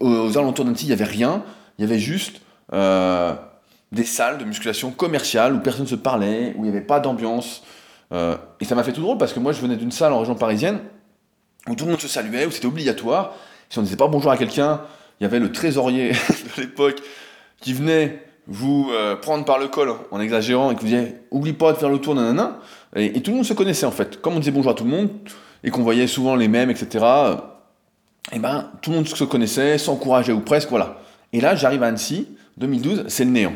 Aux, 0.00 0.38
alentours 0.38 0.64
d'Annecy, 0.64 0.86
il 0.86 0.88
n'y 0.88 0.94
avait 0.94 1.04
rien, 1.04 1.44
il 1.76 1.82
y 1.82 1.84
avait 1.84 1.98
juste 1.98 2.40
euh, 2.72 3.34
des 3.92 4.04
salles 4.04 4.38
de 4.38 4.44
musculation 4.46 4.90
commerciales 4.90 5.52
où 5.54 5.58
personne 5.58 5.84
ne 5.84 5.90
se 5.90 5.96
parlait, 5.96 6.54
où 6.56 6.60
il 6.60 6.70
n'y 6.70 6.74
avait 6.74 6.80
pas 6.80 6.98
d'ambiance. 6.98 7.62
Euh, 8.10 8.38
et 8.58 8.64
ça 8.64 8.74
m'a 8.74 8.84
fait 8.84 8.94
tout 8.94 9.02
drôle 9.02 9.18
parce 9.18 9.34
que 9.34 9.38
moi, 9.38 9.52
je 9.52 9.60
venais 9.60 9.76
d'une 9.76 9.92
salle 9.92 10.14
en 10.14 10.20
région 10.20 10.34
parisienne 10.34 10.78
où 11.68 11.74
tout 11.74 11.84
le 11.84 11.92
monde 11.92 12.00
se 12.00 12.08
saluait, 12.08 12.46
où 12.46 12.50
c'était 12.50 12.66
obligatoire. 12.66 13.34
Si 13.68 13.78
on 13.78 13.82
ne 13.82 13.86
disait 13.86 13.96
pas 13.96 14.08
bonjour 14.08 14.30
à 14.30 14.36
quelqu'un, 14.36 14.82
il 15.20 15.24
y 15.24 15.26
avait 15.26 15.38
le 15.38 15.52
trésorier 15.52 16.12
de 16.56 16.60
l'époque 16.60 17.00
qui 17.60 17.72
venait 17.74 18.24
vous 18.46 18.90
euh, 18.92 19.16
prendre 19.16 19.44
par 19.44 19.58
le 19.58 19.68
col 19.68 19.94
en 20.10 20.20
exagérant 20.20 20.70
et 20.70 20.74
que 20.74 20.80
vous 20.80 20.86
disiez 20.86 21.16
oublie 21.30 21.52
pas 21.52 21.72
de 21.72 21.78
faire 21.78 21.90
le 21.90 21.98
tour, 21.98 22.14
nanana. 22.14 22.58
Et, 22.96 23.18
et 23.18 23.22
tout 23.22 23.30
le 23.30 23.36
monde 23.36 23.46
se 23.46 23.52
connaissait 23.52 23.86
en 23.86 23.90
fait. 23.90 24.20
Comme 24.20 24.34
on 24.34 24.38
disait 24.38 24.50
bonjour 24.50 24.72
à 24.72 24.74
tout 24.74 24.84
le 24.84 24.90
monde 24.90 25.10
et 25.62 25.70
qu'on 25.70 25.82
voyait 25.82 26.06
souvent 26.06 26.34
les 26.36 26.48
mêmes, 26.48 26.70
etc. 26.70 27.04
Et 28.32 28.38
ben 28.38 28.70
tout 28.80 28.90
le 28.90 28.96
monde 28.96 29.08
se 29.08 29.24
connaissait, 29.24 29.78
s'encourageait 29.78 30.32
ou 30.32 30.40
presque, 30.40 30.68
voilà. 30.70 30.98
Et 31.32 31.40
là, 31.40 31.54
j'arrive 31.54 31.82
à 31.82 31.86
Annecy, 31.86 32.28
2012, 32.58 33.04
c'est 33.08 33.24
le 33.24 33.30
néant. 33.30 33.54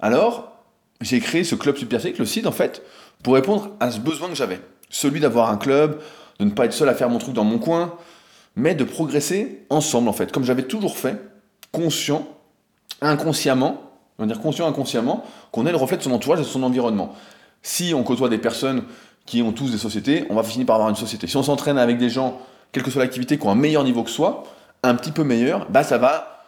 Alors, 0.00 0.52
j'ai 1.00 1.20
créé 1.20 1.44
ce 1.44 1.54
club 1.54 1.76
Superphysique, 1.76 2.18
le 2.18 2.26
site 2.26 2.46
en 2.46 2.52
fait, 2.52 2.82
pour 3.22 3.34
répondre 3.34 3.70
à 3.80 3.90
ce 3.90 4.00
besoin 4.00 4.28
que 4.28 4.34
j'avais. 4.34 4.60
Celui 4.88 5.20
d'avoir 5.20 5.50
un 5.50 5.56
club, 5.56 6.00
de 6.40 6.44
ne 6.46 6.50
pas 6.50 6.64
être 6.64 6.72
seul 6.72 6.88
à 6.88 6.94
faire 6.94 7.10
mon 7.10 7.18
truc 7.18 7.34
dans 7.34 7.44
mon 7.44 7.58
coin, 7.58 7.94
mais 8.56 8.74
de 8.74 8.82
progresser 8.82 9.66
ensemble 9.68 10.08
en 10.08 10.12
fait, 10.12 10.32
comme 10.32 10.42
j'avais 10.42 10.62
toujours 10.62 10.96
fait, 10.96 11.20
conscient, 11.70 12.26
inconsciemment, 13.02 13.82
on 14.18 14.22
va 14.22 14.26
dire 14.26 14.40
conscient 14.40 14.66
inconsciemment, 14.66 15.22
qu'on 15.52 15.66
est 15.66 15.70
le 15.70 15.76
reflet 15.76 15.98
de 15.98 16.02
son 16.02 16.12
entourage 16.12 16.40
et 16.40 16.42
de 16.42 16.48
son 16.48 16.62
environnement. 16.62 17.14
Si 17.62 17.92
on 17.94 18.02
côtoie 18.02 18.30
des 18.30 18.38
personnes 18.38 18.84
qui 19.26 19.42
ont 19.42 19.52
tous 19.52 19.70
des 19.70 19.78
sociétés, 19.78 20.24
on 20.30 20.34
va 20.34 20.42
finir 20.42 20.66
par 20.66 20.76
avoir 20.76 20.88
une 20.88 20.96
société. 20.96 21.26
Si 21.26 21.36
on 21.36 21.42
s'entraîne 21.42 21.76
avec 21.76 21.98
des 21.98 22.08
gens, 22.08 22.40
quelle 22.72 22.82
que 22.82 22.90
soit 22.90 23.02
l'activité, 23.02 23.38
qui 23.38 23.46
ont 23.46 23.50
un 23.50 23.54
meilleur 23.54 23.84
niveau 23.84 24.02
que 24.02 24.10
soi, 24.10 24.44
un 24.82 24.94
petit 24.94 25.12
peu 25.12 25.24
meilleur, 25.24 25.66
bah 25.68 25.82
ça 25.84 25.98
va 25.98 26.44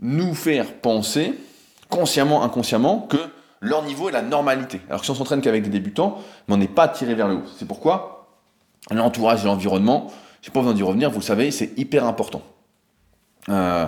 nous 0.00 0.34
faire 0.34 0.72
penser, 0.72 1.38
consciemment, 1.90 2.42
inconsciemment, 2.42 3.00
que 3.00 3.18
leur 3.60 3.82
niveau 3.84 4.08
est 4.08 4.12
la 4.12 4.22
normalité. 4.22 4.80
Alors 4.88 5.00
que 5.00 5.04
si 5.04 5.10
on 5.10 5.14
s'entraîne 5.14 5.42
qu'avec 5.42 5.62
des 5.62 5.70
débutants, 5.70 6.22
on 6.48 6.56
n'est 6.56 6.68
pas 6.68 6.88
tiré 6.88 7.14
vers 7.14 7.28
le 7.28 7.34
haut. 7.34 7.44
C'est 7.58 7.68
pourquoi 7.68 8.15
l'entourage 8.90 9.42
et 9.42 9.46
l'environnement, 9.46 10.12
j'ai 10.42 10.50
pas 10.50 10.60
besoin 10.60 10.74
d'y 10.74 10.82
revenir, 10.82 11.10
vous 11.10 11.18
le 11.18 11.24
savez, 11.24 11.50
c'est 11.50 11.76
hyper 11.76 12.04
important. 12.04 12.42
Euh, 13.48 13.86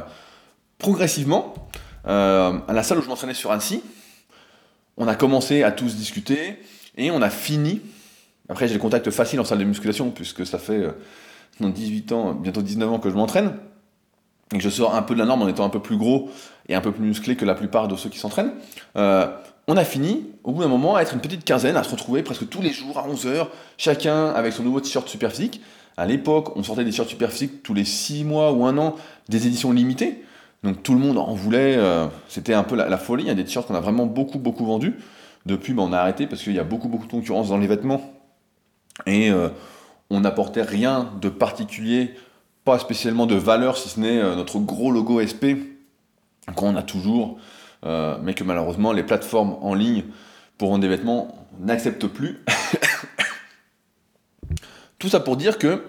progressivement, 0.79 1.55
euh, 2.07 2.59
à 2.67 2.73
la 2.73 2.83
salle 2.83 2.99
où 2.99 3.03
je 3.03 3.09
m'entraînais 3.09 3.35
sur 3.35 3.53
Annecy, 3.53 3.83
on 4.97 5.07
a 5.07 5.15
commencé 5.15 5.63
à 5.63 5.71
tous 5.71 5.95
discuter 5.95 6.59
et 6.97 7.11
on 7.11 7.23
a 7.23 7.31
fini. 7.31 7.81
Après, 8.49 8.67
j'ai 8.67 8.75
le 8.75 8.81
contact 8.81 9.11
facile 9.11 9.41
en 9.41 9.45
salle 9.45 9.59
de 9.59 9.65
musculation 9.65 10.11
puisque 10.11 10.45
ça 10.45 10.59
fait 10.59 10.89
18 11.61 12.11
euh, 12.11 12.15
ans, 12.15 12.33
bientôt 12.35 12.63
19 12.63 12.93
ans 12.93 12.99
que 12.99 13.11
je 13.11 13.15
m'entraîne. 13.15 13.55
et 14.53 14.57
que 14.57 14.63
je 14.63 14.71
sors 14.71 14.95
un 14.97 15.03
peu 15.03 15.15
de 15.15 15.21
la 15.21 15.27
norme 15.27 15.43
en 15.43 15.49
étant 15.49 15.65
un 15.65 15.71
peu 15.71 15.81
plus 15.81 15.97
gros 15.97 16.31
et 16.69 16.75
un 16.75 16.81
peu 16.81 16.91
plus 16.91 17.05
musclé 17.05 17.37
que 17.37 17.45
la 17.45 17.55
plupart 17.55 17.87
de 17.87 17.95
ceux 17.95 18.09
qui 18.09 18.19
s'entraînent, 18.19 18.55
on 19.69 19.77
a 19.77 19.85
fini, 19.85 20.25
au 20.45 20.53
bout 20.53 20.63
d'un 20.63 20.69
moment, 20.69 20.97
à 20.97 21.03
être 21.03 21.13
une 21.13 21.21
petite 21.21 21.45
quinzaine, 21.45 21.77
à 21.77 21.83
se 21.83 21.91
retrouver 21.91 22.23
presque 22.23 22.49
tous 22.49 22.63
les 22.63 22.73
jours 22.73 22.99
à 22.99 23.07
11h, 23.07 23.49
chacun 23.77 24.29
avec 24.31 24.55
son 24.55 24.63
nouveau 24.63 24.81
t-shirt 24.81 25.07
super 25.07 25.31
physique. 25.31 25.61
À 25.99 26.07
l'époque, 26.07 26.57
on 26.57 26.63
sortait 26.63 26.85
des 26.85 26.91
t-shirts 26.91 27.11
super 27.11 27.31
physiques 27.31 27.63
tous 27.63 27.75
les 27.75 27.85
6 27.85 28.25
mois 28.25 28.53
ou 28.53 28.65
un 28.65 28.79
an, 28.79 28.97
des 29.29 29.47
éditions 29.47 29.71
limitées. 29.71 30.25
Donc 30.65 30.83
tout 30.83 30.95
le 30.95 31.01
monde 31.01 31.19
en 31.19 31.35
voulait, 31.35 31.77
euh, 31.77 32.07
c'était 32.29 32.55
un 32.55 32.63
peu 32.63 32.77
la, 32.77 32.97
folie. 32.97 33.25
Il 33.25 33.27
y 33.27 33.31
a 33.31 33.35
des 33.35 33.45
t-shirts 33.45 33.69
qu'on 33.69 33.75
a 33.75 33.81
vraiment 33.81 34.07
beaucoup, 34.07 34.39
beaucoup 34.39 34.65
vendus. 34.65 34.95
Depuis, 35.45 35.75
ben, 35.75 35.83
on 35.83 35.93
a 35.93 35.99
arrêté 35.99 36.27
parce 36.27 36.43
qu'il 36.43 36.55
y 36.55 36.59
a 36.59 36.65
beaucoup, 36.65 36.89
beaucoup 36.89 37.07
de 37.07 37.11
concurrence 37.11 37.51
dans 37.51 37.59
les 37.59 37.67
vêtements. 37.67 38.01
Et 39.05 39.31
euh, 39.31 39.51
on 40.09 40.21
n'apportait 40.21 40.63
rien 40.63 41.13
de 41.21 41.29
particulier, 41.29 42.15
pas 42.65 42.79
spécialement 42.79 43.27
de 43.27 43.35
valeur, 43.35 43.77
si 43.77 43.91
ce 43.91 44.01
n'est 44.01 44.23
notre 44.35 44.61
gros 44.61 44.91
logo 44.91 45.21
SP 45.21 45.77
qu'on 46.57 46.75
a 46.75 46.83
toujours. 46.83 47.39
Euh, 47.85 48.19
mais 48.23 48.35
que 48.35 48.43
malheureusement 48.43 48.93
les 48.93 49.05
plateformes 49.05 49.57
en 49.61 49.75
ligne 49.75 50.05
pour 50.57 50.71
vendre 50.71 50.83
des 50.83 50.89
vêtements 50.89 51.47
n'acceptent 51.61 52.09
plus. 52.09 52.43
Tout 54.99 55.09
ça 55.09 55.21
pour 55.21 55.37
dire 55.37 55.59
que 55.59 55.85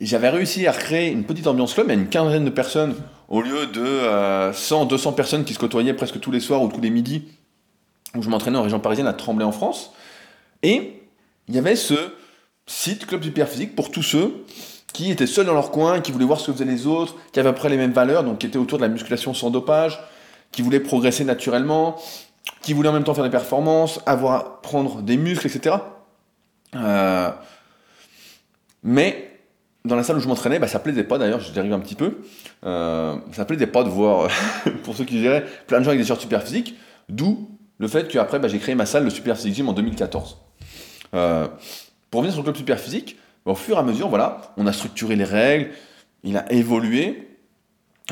j'avais 0.00 0.30
réussi 0.30 0.66
à 0.66 0.72
créer 0.72 1.10
une 1.10 1.24
petite 1.24 1.46
ambiance 1.46 1.74
club, 1.74 1.90
a 1.90 1.94
une 1.94 2.08
quinzaine 2.08 2.44
de 2.44 2.50
personnes 2.50 2.94
au 3.28 3.42
lieu 3.42 3.66
de 3.66 4.52
100, 4.52 4.82
euh, 4.82 4.86
200 4.86 5.12
personnes 5.12 5.44
qui 5.44 5.52
se 5.52 5.58
côtoyaient 5.58 5.94
presque 5.94 6.20
tous 6.20 6.30
les 6.30 6.40
soirs 6.40 6.62
ou 6.62 6.68
tous 6.68 6.80
les 6.80 6.90
midis, 6.90 7.28
où 8.14 8.22
je 8.22 8.30
m'entraînais 8.30 8.58
en 8.58 8.62
région 8.62 8.80
parisienne 8.80 9.06
à 9.06 9.12
Tremblay 9.12 9.44
en 9.44 9.52
France. 9.52 9.92
Et 10.62 11.02
il 11.48 11.54
y 11.54 11.58
avait 11.58 11.76
ce 11.76 11.94
site 12.66 13.06
Club 13.06 13.22
Physique 13.22 13.76
pour 13.76 13.90
tous 13.90 14.02
ceux 14.02 14.44
qui 14.92 15.10
étaient 15.10 15.26
seuls 15.26 15.46
dans 15.46 15.54
leur 15.54 15.70
coin, 15.70 16.00
qui 16.00 16.12
voulaient 16.12 16.24
voir 16.24 16.40
ce 16.40 16.46
que 16.46 16.52
faisaient 16.52 16.64
les 16.64 16.86
autres, 16.86 17.16
qui 17.32 17.40
avaient 17.40 17.50
à 17.50 17.52
peu 17.52 17.58
près 17.58 17.68
les 17.68 17.76
mêmes 17.76 17.92
valeurs, 17.92 18.24
donc 18.24 18.38
qui 18.38 18.46
étaient 18.46 18.58
autour 18.58 18.78
de 18.78 18.82
la 18.82 18.88
musculation 18.88 19.34
sans 19.34 19.50
dopage, 19.50 20.00
qui 20.52 20.62
voulait 20.62 20.80
progresser 20.80 21.24
naturellement, 21.24 21.96
qui 22.62 22.72
voulait 22.72 22.88
en 22.88 22.92
même 22.92 23.04
temps 23.04 23.14
faire 23.14 23.24
des 23.24 23.30
performances, 23.30 24.00
avoir 24.06 24.60
prendre 24.60 25.02
des 25.02 25.16
muscles, 25.16 25.46
etc. 25.46 25.76
Euh, 26.74 27.30
mais 28.82 29.26
dans 29.84 29.96
la 29.96 30.02
salle 30.02 30.16
où 30.16 30.20
je 30.20 30.28
m'entraînais, 30.28 30.58
bah, 30.58 30.68
ça 30.68 30.78
plaisait 30.78 31.04
pas 31.04 31.18
d'ailleurs, 31.18 31.40
je 31.40 31.52
dérive 31.52 31.72
un 31.72 31.78
petit 31.78 31.94
peu, 31.94 32.18
euh, 32.64 33.16
ça 33.32 33.44
plaisait 33.44 33.66
pas 33.66 33.84
de 33.84 33.88
voir, 33.88 34.28
pour 34.84 34.96
ceux 34.96 35.04
qui 35.04 35.14
disaient, 35.14 35.44
plein 35.66 35.78
de 35.78 35.84
gens 35.84 35.90
avec 35.90 36.00
des 36.00 36.06
shorts 36.06 36.20
super 36.20 36.42
physiques, 36.42 36.76
d'où 37.08 37.48
le 37.78 37.88
fait 37.88 38.08
qu'après 38.08 38.38
bah, 38.38 38.48
j'ai 38.48 38.58
créé 38.58 38.74
ma 38.74 38.86
salle, 38.86 39.04
le 39.04 39.10
Super 39.10 39.36
Physique 39.36 39.54
Gym, 39.54 39.68
en 39.68 39.72
2014. 39.72 40.38
Euh, 41.14 41.46
pour 42.10 42.20
revenir 42.20 42.32
sur 42.32 42.42
le 42.42 42.44
club 42.44 42.56
Super 42.56 42.80
Physique, 42.80 43.16
bah, 43.44 43.52
au 43.52 43.54
fur 43.54 43.76
et 43.76 43.78
à 43.78 43.82
mesure, 43.82 44.08
voilà, 44.08 44.52
on 44.56 44.66
a 44.66 44.72
structuré 44.72 45.16
les 45.16 45.24
règles, 45.24 45.70
il 46.24 46.36
a 46.36 46.50
évolué, 46.52 47.38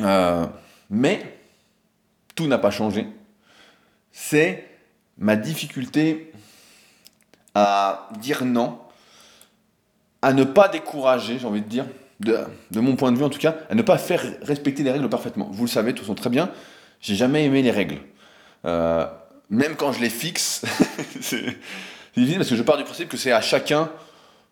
euh, 0.01 0.45
mais 0.89 1.34
tout 2.35 2.47
n'a 2.47 2.57
pas 2.57 2.71
changé. 2.71 3.07
C'est 4.11 4.67
ma 5.17 5.35
difficulté 5.35 6.31
à 7.53 8.09
dire 8.19 8.45
non, 8.45 8.77
à 10.21 10.33
ne 10.33 10.43
pas 10.43 10.67
décourager, 10.67 11.39
j'ai 11.39 11.47
envie 11.47 11.61
de 11.61 11.67
dire, 11.67 11.85
de, 12.19 12.45
mon 12.73 12.95
point 12.95 13.11
de 13.11 13.17
vue 13.17 13.23
en 13.23 13.29
tout 13.29 13.39
cas, 13.39 13.55
à 13.69 13.75
ne 13.75 13.81
pas 13.81 13.97
faire 13.97 14.21
respecter 14.41 14.83
les 14.83 14.91
règles 14.91 15.09
parfaitement. 15.09 15.49
Vous 15.51 15.63
le 15.63 15.69
savez, 15.69 15.93
tout 15.93 16.03
sont 16.03 16.15
très 16.15 16.29
bien, 16.29 16.49
j'ai 17.01 17.15
jamais 17.15 17.45
aimé 17.45 17.61
les 17.61 17.71
règles. 17.71 17.99
Euh, 18.65 19.05
même 19.49 19.75
quand 19.75 19.91
je 19.91 20.01
les 20.01 20.09
fixe, 20.09 20.63
c'est 21.21 21.57
difficile 22.15 22.37
parce 22.37 22.49
que 22.49 22.55
je 22.55 22.63
pars 22.63 22.77
du 22.77 22.83
principe 22.83 23.09
que 23.09 23.17
c'est 23.17 23.31
à 23.31 23.41
chacun 23.41 23.89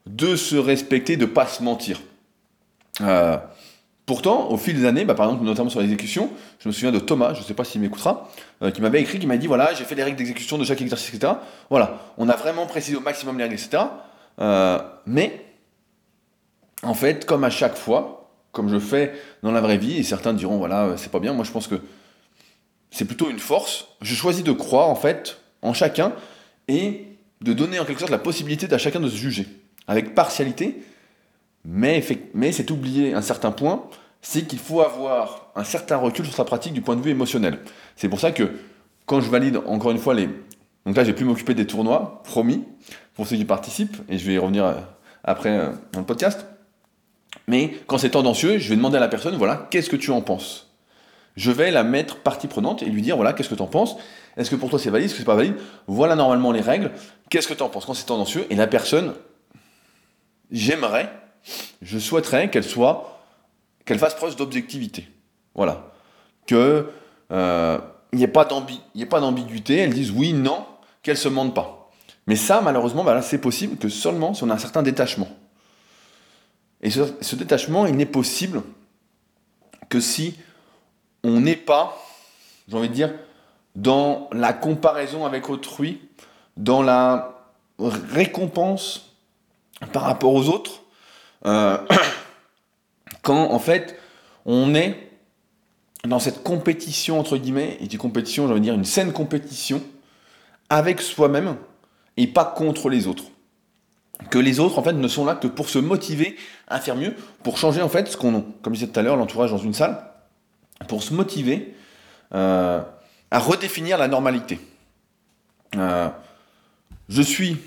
de 0.06 0.36
se 0.36 0.56
respecter, 0.56 1.18
de 1.18 1.26
ne 1.26 1.32
pas 1.32 1.48
se 1.48 1.64
mentir. 1.64 2.00
Euh, 3.02 3.38
Pourtant, 4.06 4.50
au 4.50 4.58
fil 4.58 4.76
des 4.78 4.86
années, 4.86 5.06
bah, 5.06 5.14
par 5.14 5.28
exemple, 5.28 5.46
notamment 5.46 5.70
sur 5.70 5.80
l'exécution, 5.80 6.30
je 6.60 6.68
me 6.68 6.74
souviens 6.74 6.92
de 6.92 7.00
Thomas, 7.00 7.34
je 7.34 7.40
ne 7.40 7.46
sais 7.46 7.54
pas 7.54 7.64
s'il 7.64 7.80
m'écoutera, 7.80 8.30
euh, 8.62 8.70
qui 8.70 8.82
m'avait 8.82 9.00
écrit, 9.00 9.18
qui 9.18 9.28
m'a 9.28 9.38
dit 9.38 9.48
voilà, 9.48 9.74
j'ai 9.74 9.86
fait 9.86 9.96
les 9.96 10.04
règles 10.04 10.18
d'exécution 10.18 10.58
de 10.58 10.66
chaque 10.66 10.82
exercice, 10.82 11.14
etc. 11.14 11.34
Voilà, 11.70 12.00
on 12.18 12.28
a 12.28 12.36
vraiment 12.36 12.66
précisé 12.66 12.98
au 12.98 13.00
maximum 13.00 13.38
les 13.38 13.44
règles, 13.46 13.56
etc. 13.56 13.84
Euh, 14.40 14.80
mais, 15.06 15.46
en 16.82 16.94
fait, 16.94 17.26
comme 17.26 17.46
à 17.46 17.50
chaque 17.50 17.78
fois, 17.78 18.30
comme 18.52 18.68
je 18.68 18.78
fais 18.78 19.14
dans 19.42 19.52
la 19.52 19.62
vraie 19.62 19.78
vie, 19.78 19.98
et 19.98 20.04
certains 20.04 20.34
diront 20.34 20.58
voilà, 20.58 20.84
euh, 20.84 20.98
c'est 20.98 21.12
pas 21.12 21.20
bien, 21.20 21.32
moi 21.34 21.46
je 21.46 21.52
pense 21.52 21.68
que 21.68 21.76
c'est 22.92 23.06
plutôt 23.06 23.30
une 23.30 23.40
force. 23.40 23.88
Je 24.02 24.16
choisis 24.16 24.44
de 24.44 24.52
croire, 24.52 24.90
en 24.90 24.96
fait, 24.96 25.38
en 25.62 25.74
chacun 25.74 26.12
et 26.68 27.08
de 27.42 27.54
donner 27.54 27.80
en 27.80 27.86
quelque 27.86 28.00
sorte 28.00 28.12
la 28.12 28.18
possibilité 28.18 28.72
à 28.74 28.78
chacun 28.78 29.00
de 29.00 29.08
se 29.08 29.16
juger, 29.16 29.48
avec 29.88 30.14
partialité 30.14 30.84
mais, 31.66 32.02
c'est 32.02 32.72
oublier 32.72 33.14
un 33.14 33.22
certain 33.22 33.52
point, 33.52 33.84
c'est 34.22 34.44
qu'il 34.44 34.60
faut 34.60 34.82
avoir 34.82 35.52
un 35.56 35.64
certain 35.64 35.98
recul 35.98 36.26
sur 36.26 36.34
sa 36.34 36.46
pratique 36.46 36.74
du 36.74 36.82
point 36.82 36.96
de 36.96 37.02
vue 37.02 37.12
émotionnel. 37.12 37.60
C'est 37.96 38.10
pour 38.10 38.20
ça 38.20 38.32
que 38.32 38.52
quand 39.06 39.22
je 39.22 39.30
valide 39.30 39.58
encore 39.66 39.92
une 39.92 39.98
fois 39.98 40.14
les... 40.14 40.30
Donc 40.86 40.98
là, 40.98 41.04
j'ai 41.04 41.14
pu 41.14 41.24
m'occuper 41.24 41.54
des 41.54 41.66
tournois, 41.66 42.22
promis, 42.26 42.64
pour 43.16 43.28
ceux 43.28 43.38
qui 43.38 43.46
participent, 43.46 43.98
et 44.10 44.18
je 44.18 44.26
vais 44.26 44.34
y 44.34 44.38
revenir 44.38 44.66
euh, 44.66 44.74
après 45.24 45.58
euh, 45.58 45.70
dans 45.94 46.00
le 46.00 46.06
podcast. 46.06 46.46
Mais 47.48 47.74
quand 47.88 47.98
c'est 47.98 48.12
tendancieux, 48.12 48.58
je 48.58 48.70
vais 48.70 48.76
demander 48.76 48.98
à 48.98 49.00
la 49.00 49.08
personne, 49.08 49.36
voilà, 49.36 49.68
qu'est-ce 49.70 49.90
que 49.90 49.96
tu 49.96 50.12
en 50.12 50.22
penses? 50.22 50.72
Je 51.36 51.52
vais 51.52 51.72
la 51.72 51.84
mettre 51.84 52.18
partie 52.18 52.48
prenante 52.48 52.84
et 52.84 52.86
lui 52.86 53.02
dire, 53.02 53.16
voilà, 53.16 53.34
qu'est-ce 53.34 53.50
que 53.50 53.56
tu 53.56 53.62
en 53.62 53.68
penses? 53.68 53.96
Est-ce 54.38 54.50
que 54.50 54.56
pour 54.56 54.70
toi 54.70 54.80
c'est 54.80 54.90
valide? 54.90 55.06
Est-ce 55.06 55.14
que 55.14 55.20
c'est 55.20 55.26
pas 55.26 55.36
valide? 55.36 55.56
Voilà 55.88 56.16
normalement 56.16 56.52
les 56.52 56.62
règles. 56.62 56.92
Qu'est-ce 57.30 57.48
que 57.48 57.54
tu 57.54 57.64
en 57.64 57.70
penses? 57.70 57.86
Quand 57.86 57.94
c'est 57.94 58.06
tendancieux 58.06 58.46
Et 58.50 58.56
la 58.56 58.68
personne, 58.68 59.14
j'aimerais 60.52 61.12
je 61.82 62.00
souhaiterais 62.00 62.50
qu'elle 62.50 62.64
soit, 62.64 63.20
qu'elle 63.86 64.00
fasse 64.00 64.16
preuve 64.16 64.36
d'objectivité. 64.36 65.08
Voilà. 65.56 65.92
Que 66.46 66.90
euh, 67.32 67.80
il 68.12 68.18
n'y 68.18 68.24
ait 68.24 68.28
pas 68.28 68.46
d'ambiguïté, 68.46 69.78
elle 69.78 69.94
dise 69.94 70.12
oui, 70.12 70.34
non, 70.34 70.66
qu'elle 71.02 71.18
se 71.18 71.30
mente 71.30 71.54
pas. 71.54 71.92
Mais 72.28 72.36
ça, 72.36 72.62
malheureusement, 72.62 73.04
bah 73.04 73.22
c'est 73.22 73.40
possible 73.40 73.78
que 73.78 73.90
seulement 73.90 74.34
si 74.34 74.44
on 74.44 74.50
a 74.50 74.54
un 74.54 74.60
certain 74.60 74.84
détachement. 74.84 75.28
Et 76.82 76.90
ce, 76.90 77.36
détachement, 77.36 77.86
il 77.86 77.96
n'est 77.96 78.06
possible 78.06 78.62
que 79.90 80.00
si 80.00 80.36
on 81.24 81.40
n'est 81.40 81.56
pas, 81.56 81.98
j'ai 82.68 82.78
envie 82.78 82.90
de 82.90 82.94
dire, 82.94 83.14
dans 83.76 84.30
la 84.32 84.54
comparaison 84.54 85.26
avec 85.26 85.50
autrui, 85.50 86.02
dans 86.58 86.82
la 86.82 87.42
récompense 87.80 89.14
par 89.92 90.04
rapport 90.04 90.34
aux 90.34 90.50
autres, 90.50 90.83
euh, 91.46 91.78
quand 93.22 93.52
en 93.52 93.60
fait 93.60 94.00
on 94.46 94.76
est 94.76 95.10
dans 96.06 96.20
cette 96.20 96.44
compétition 96.44 97.20
entre 97.20 97.38
guillemets, 97.38 97.78
et 97.80 97.88
des 97.88 97.98
compétition, 97.98 98.46
j'ai 98.46 98.52
envie 98.52 98.60
de 98.60 98.66
dire 98.66 98.74
une 98.74 98.86
saine 98.86 99.14
compétition 99.14 99.82
avec 100.70 101.02
soi-même 101.02 101.56
et 102.18 102.28
pas 102.28 102.46
contre 102.46 102.90
les 102.90 103.08
autres. 103.08 103.26
Que 104.30 104.38
les 104.40 104.60
autres 104.60 104.80
en 104.80 104.84
fait 104.84 104.94
ne 104.94 105.08
sont 105.08 105.26
là 105.26 105.36
que 105.36 105.48
pour 105.48 105.70
se 105.70 105.80
motiver 105.80 106.38
à 106.68 106.80
faire 106.80 106.96
mieux, 106.96 107.16
pour 107.44 107.58
changer 107.58 107.82
en 107.82 107.90
fait 107.90 108.08
ce 108.08 108.18
qu'on, 108.18 108.42
comme 108.62 108.74
je 108.74 108.80
disais 108.80 108.92
tout 108.92 109.00
à 109.00 109.04
l'heure, 109.04 109.16
l'entourage 109.16 109.52
dans 109.52 109.58
une 109.58 109.74
salle, 109.74 110.04
pour 110.88 111.04
se 111.04 111.14
motiver 111.14 111.76
euh, 112.34 112.82
à 113.32 113.40
redéfinir 113.40 113.98
la 113.98 114.08
normalité. 114.08 114.60
Euh, 115.76 116.10
je 117.10 117.22
suis 117.22 117.58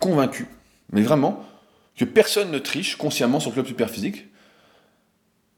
convaincu, 0.00 0.46
mais 0.92 1.02
vraiment, 1.02 1.44
que 1.96 2.04
personne 2.04 2.50
ne 2.50 2.58
triche 2.58 2.96
consciemment 2.96 3.40
sur 3.40 3.50
le 3.50 3.54
club 3.54 3.66
super 3.66 3.90
physique. 3.90 4.26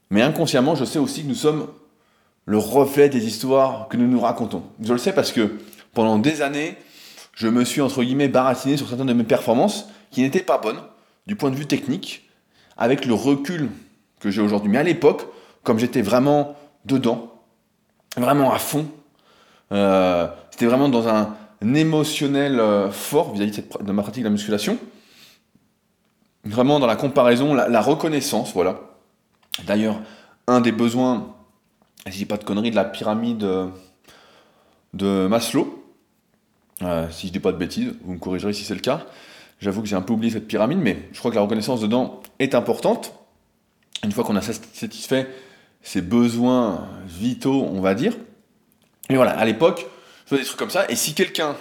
Mais 0.09 0.21
inconsciemment, 0.21 0.75
je 0.75 0.85
sais 0.85 0.99
aussi 0.99 1.23
que 1.23 1.27
nous 1.27 1.35
sommes 1.35 1.67
le 2.45 2.57
reflet 2.57 3.09
des 3.09 3.25
histoires 3.25 3.87
que 3.87 3.97
nous 3.97 4.07
nous 4.07 4.19
racontons. 4.19 4.63
Je 4.81 4.93
le 4.93 4.99
sais 4.99 5.13
parce 5.13 5.31
que 5.31 5.57
pendant 5.93 6.19
des 6.19 6.41
années, 6.41 6.77
je 7.33 7.47
me 7.47 7.65
suis 7.65 7.81
entre 7.81 8.03
guillemets 8.03 8.27
baratiné 8.27 8.77
sur 8.77 8.87
certaines 8.87 9.07
de 9.07 9.13
mes 9.13 9.23
performances 9.23 9.87
qui 10.11 10.21
n'étaient 10.21 10.43
pas 10.43 10.57
bonnes 10.57 10.81
du 11.27 11.35
point 11.35 11.49
de 11.49 11.55
vue 11.55 11.65
technique, 11.65 12.29
avec 12.77 13.05
le 13.05 13.13
recul 13.13 13.69
que 14.19 14.29
j'ai 14.29 14.41
aujourd'hui. 14.41 14.69
Mais 14.69 14.77
à 14.77 14.83
l'époque, 14.83 15.25
comme 15.63 15.79
j'étais 15.79 16.01
vraiment 16.01 16.55
dedans, 16.85 17.33
vraiment 18.15 18.53
à 18.53 18.59
fond, 18.59 18.87
euh, 19.71 20.27
c'était 20.51 20.67
vraiment 20.67 20.89
dans 20.89 21.07
un, 21.07 21.35
émotionnel 21.61 22.59
euh, 22.59 22.91
fort 22.91 23.33
vis-à-vis 23.33 23.63
de 23.81 23.91
ma 23.91 24.03
pratique 24.03 24.21
de 24.21 24.27
la 24.27 24.31
musculation, 24.31 24.77
vraiment 26.45 26.79
dans 26.79 26.87
la 26.87 26.95
comparaison, 26.95 27.53
la, 27.53 27.81
reconnaissance, 27.81 28.53
voilà. 28.53 28.79
D'ailleurs, 29.65 29.99
un 30.47 30.61
des 30.61 30.71
besoins, 30.71 31.35
si 32.07 32.13
je 32.13 32.17
dis 32.19 32.25
pas 32.25 32.37
de 32.37 32.43
conneries, 32.43 32.71
de 32.71 32.75
la 32.75 32.85
pyramide 32.85 33.47
de 34.93 35.27
Maslow, 35.27 35.83
euh, 36.81 37.09
si 37.09 37.27
je 37.27 37.31
dis 37.31 37.39
pas 37.39 37.51
de 37.51 37.57
bêtises, 37.57 37.93
vous 38.03 38.13
me 38.13 38.19
corrigerez 38.19 38.53
si 38.53 38.63
c'est 38.63 38.73
le 38.73 38.81
cas. 38.81 39.05
J'avoue 39.59 39.81
que 39.81 39.87
j'ai 39.87 39.95
un 39.95 40.01
peu 40.01 40.13
oublié 40.13 40.33
cette 40.33 40.47
pyramide, 40.47 40.79
mais 40.79 41.07
je 41.13 41.19
crois 41.19 41.31
que 41.31 41.35
la 41.35 41.41
reconnaissance 41.41 41.81
dedans 41.81 42.21
est 42.39 42.55
importante. 42.55 43.13
Une 44.03 44.11
fois 44.11 44.23
qu'on 44.23 44.35
a 44.35 44.41
satisfait 44.41 45.29
ses 45.81 46.01
besoins 46.01 46.87
vitaux, 47.05 47.63
on 47.71 47.79
va 47.79 47.93
dire. 47.93 48.13
Et 49.09 49.15
voilà, 49.15 49.31
à 49.31 49.45
l'époque, 49.45 49.85
je 50.25 50.31
faisais 50.31 50.41
des 50.41 50.47
trucs 50.47 50.59
comme 50.59 50.69
ça, 50.69 50.89
et 50.89 50.95
si 50.95 51.13
quelqu'un 51.13 51.55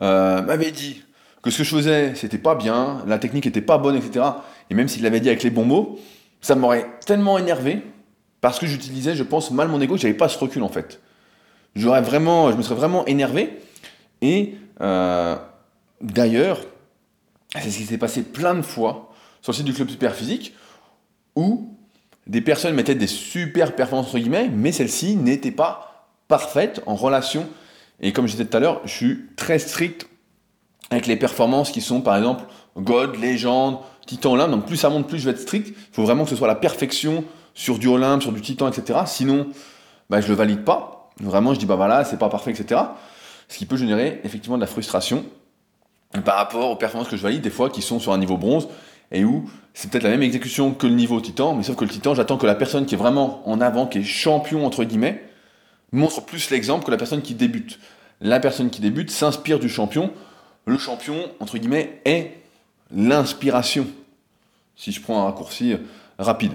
euh, 0.00 0.42
m'avait 0.42 0.72
dit 0.72 1.02
que 1.42 1.50
ce 1.50 1.58
que 1.58 1.64
je 1.64 1.76
faisais, 1.76 2.14
c'était 2.14 2.38
pas 2.38 2.54
bien, 2.54 3.02
la 3.06 3.18
technique 3.18 3.46
était 3.46 3.60
pas 3.60 3.78
bonne, 3.78 3.96
etc. 3.96 4.24
Et 4.70 4.74
même 4.74 4.88
s'il 4.88 5.02
l'avait 5.02 5.20
dit 5.20 5.28
avec 5.28 5.42
les 5.42 5.50
bons 5.50 5.64
mots, 5.64 5.98
ça 6.40 6.54
m'aurait 6.54 6.86
tellement 7.04 7.38
énervé 7.38 7.82
parce 8.40 8.58
que 8.58 8.66
j'utilisais, 8.66 9.14
je 9.14 9.22
pense, 9.22 9.50
mal 9.50 9.68
mon 9.68 9.80
ego, 9.80 9.96
j'avais 9.96 10.14
pas 10.14 10.28
ce 10.28 10.38
recul 10.38 10.62
en 10.62 10.68
fait. 10.68 11.00
J'aurais 11.74 12.02
vraiment, 12.02 12.50
je 12.50 12.56
me 12.56 12.62
serais 12.62 12.74
vraiment 12.74 13.04
énervé. 13.06 13.58
Et 14.20 14.54
euh, 14.80 15.36
d'ailleurs, 16.00 16.60
c'est 17.54 17.70
ce 17.70 17.78
qui 17.78 17.84
s'est 17.84 17.98
passé 17.98 18.22
plein 18.22 18.54
de 18.54 18.62
fois 18.62 19.12
sur 19.40 19.52
le 19.52 19.56
site 19.56 19.66
du 19.66 19.72
club 19.72 19.88
super 19.88 20.14
physique 20.14 20.54
où 21.34 21.76
des 22.26 22.40
personnes 22.40 22.74
mettaient 22.74 22.94
des 22.94 23.06
super 23.06 23.74
performances 23.74 24.08
entre 24.08 24.18
guillemets, 24.18 24.48
mais 24.48 24.70
celles-ci 24.70 25.16
n'étaient 25.16 25.50
pas 25.50 26.08
parfaites 26.28 26.82
en 26.86 26.94
relation. 26.94 27.48
Et 28.00 28.12
comme 28.12 28.26
je 28.26 28.32
disais 28.32 28.46
tout 28.46 28.56
à 28.56 28.60
l'heure, 28.60 28.80
je 28.84 28.92
suis 28.92 29.26
très 29.36 29.58
strict 29.58 30.06
avec 30.92 31.06
les 31.06 31.16
performances 31.16 31.70
qui 31.70 31.80
sont 31.80 32.00
par 32.00 32.16
exemple 32.16 32.44
God, 32.76 33.16
légende, 33.16 33.78
titan 34.06 34.32
olympe. 34.32 34.50
Donc 34.50 34.66
plus 34.66 34.76
ça 34.76 34.88
monte, 34.88 35.06
plus 35.06 35.18
je 35.18 35.24
vais 35.24 35.32
être 35.32 35.40
strict. 35.40 35.68
Il 35.68 35.94
faut 35.94 36.02
vraiment 36.02 36.24
que 36.24 36.30
ce 36.30 36.36
soit 36.36 36.48
la 36.48 36.54
perfection 36.54 37.24
sur 37.54 37.78
du 37.78 37.88
olympe, 37.88 38.22
sur 38.22 38.32
du 38.32 38.40
titan, 38.40 38.68
etc. 38.68 39.00
Sinon, 39.06 39.48
bah, 40.10 40.20
je 40.20 40.28
le 40.28 40.34
valide 40.34 40.64
pas. 40.64 41.10
Vraiment, 41.20 41.54
je 41.54 41.58
dis 41.58 41.66
bah 41.66 41.76
voilà, 41.76 42.04
c'est 42.04 42.18
pas 42.18 42.28
parfait, 42.28 42.50
etc. 42.50 42.80
Ce 43.48 43.58
qui 43.58 43.66
peut 43.66 43.76
générer 43.76 44.20
effectivement 44.24 44.56
de 44.56 44.62
la 44.62 44.66
frustration 44.66 45.24
par 46.24 46.36
rapport 46.36 46.70
aux 46.70 46.76
performances 46.76 47.08
que 47.08 47.16
je 47.16 47.22
valide 47.22 47.42
des 47.42 47.50
fois 47.50 47.70
qui 47.70 47.80
sont 47.82 47.98
sur 47.98 48.12
un 48.12 48.18
niveau 48.18 48.36
bronze 48.36 48.68
et 49.10 49.24
où 49.24 49.48
c'est 49.74 49.90
peut-être 49.90 50.04
la 50.04 50.10
même 50.10 50.22
exécution 50.22 50.72
que 50.72 50.86
le 50.86 50.94
niveau 50.94 51.20
titan, 51.20 51.54
mais 51.54 51.62
sauf 51.62 51.76
que 51.76 51.84
le 51.84 51.90
titan, 51.90 52.14
j'attends 52.14 52.36
que 52.36 52.46
la 52.46 52.54
personne 52.54 52.86
qui 52.86 52.94
est 52.94 52.98
vraiment 52.98 53.46
en 53.48 53.60
avant, 53.60 53.86
qui 53.86 53.98
est 53.98 54.04
champion 54.04 54.66
entre 54.66 54.84
guillemets, 54.84 55.22
montre 55.92 56.22
plus 56.22 56.50
l'exemple 56.50 56.84
que 56.84 56.90
la 56.90 56.96
personne 56.96 57.22
qui 57.22 57.34
débute. 57.34 57.78
La 58.20 58.40
personne 58.40 58.70
qui 58.70 58.80
débute 58.80 59.10
s'inspire 59.10 59.58
du 59.58 59.68
champion. 59.68 60.10
Le 60.66 60.78
champion, 60.78 61.30
entre 61.40 61.58
guillemets, 61.58 62.00
est 62.04 62.32
l'inspiration. 62.90 63.86
Si 64.76 64.92
je 64.92 65.00
prends 65.00 65.20
un 65.20 65.24
raccourci 65.24 65.76
rapide. 66.18 66.52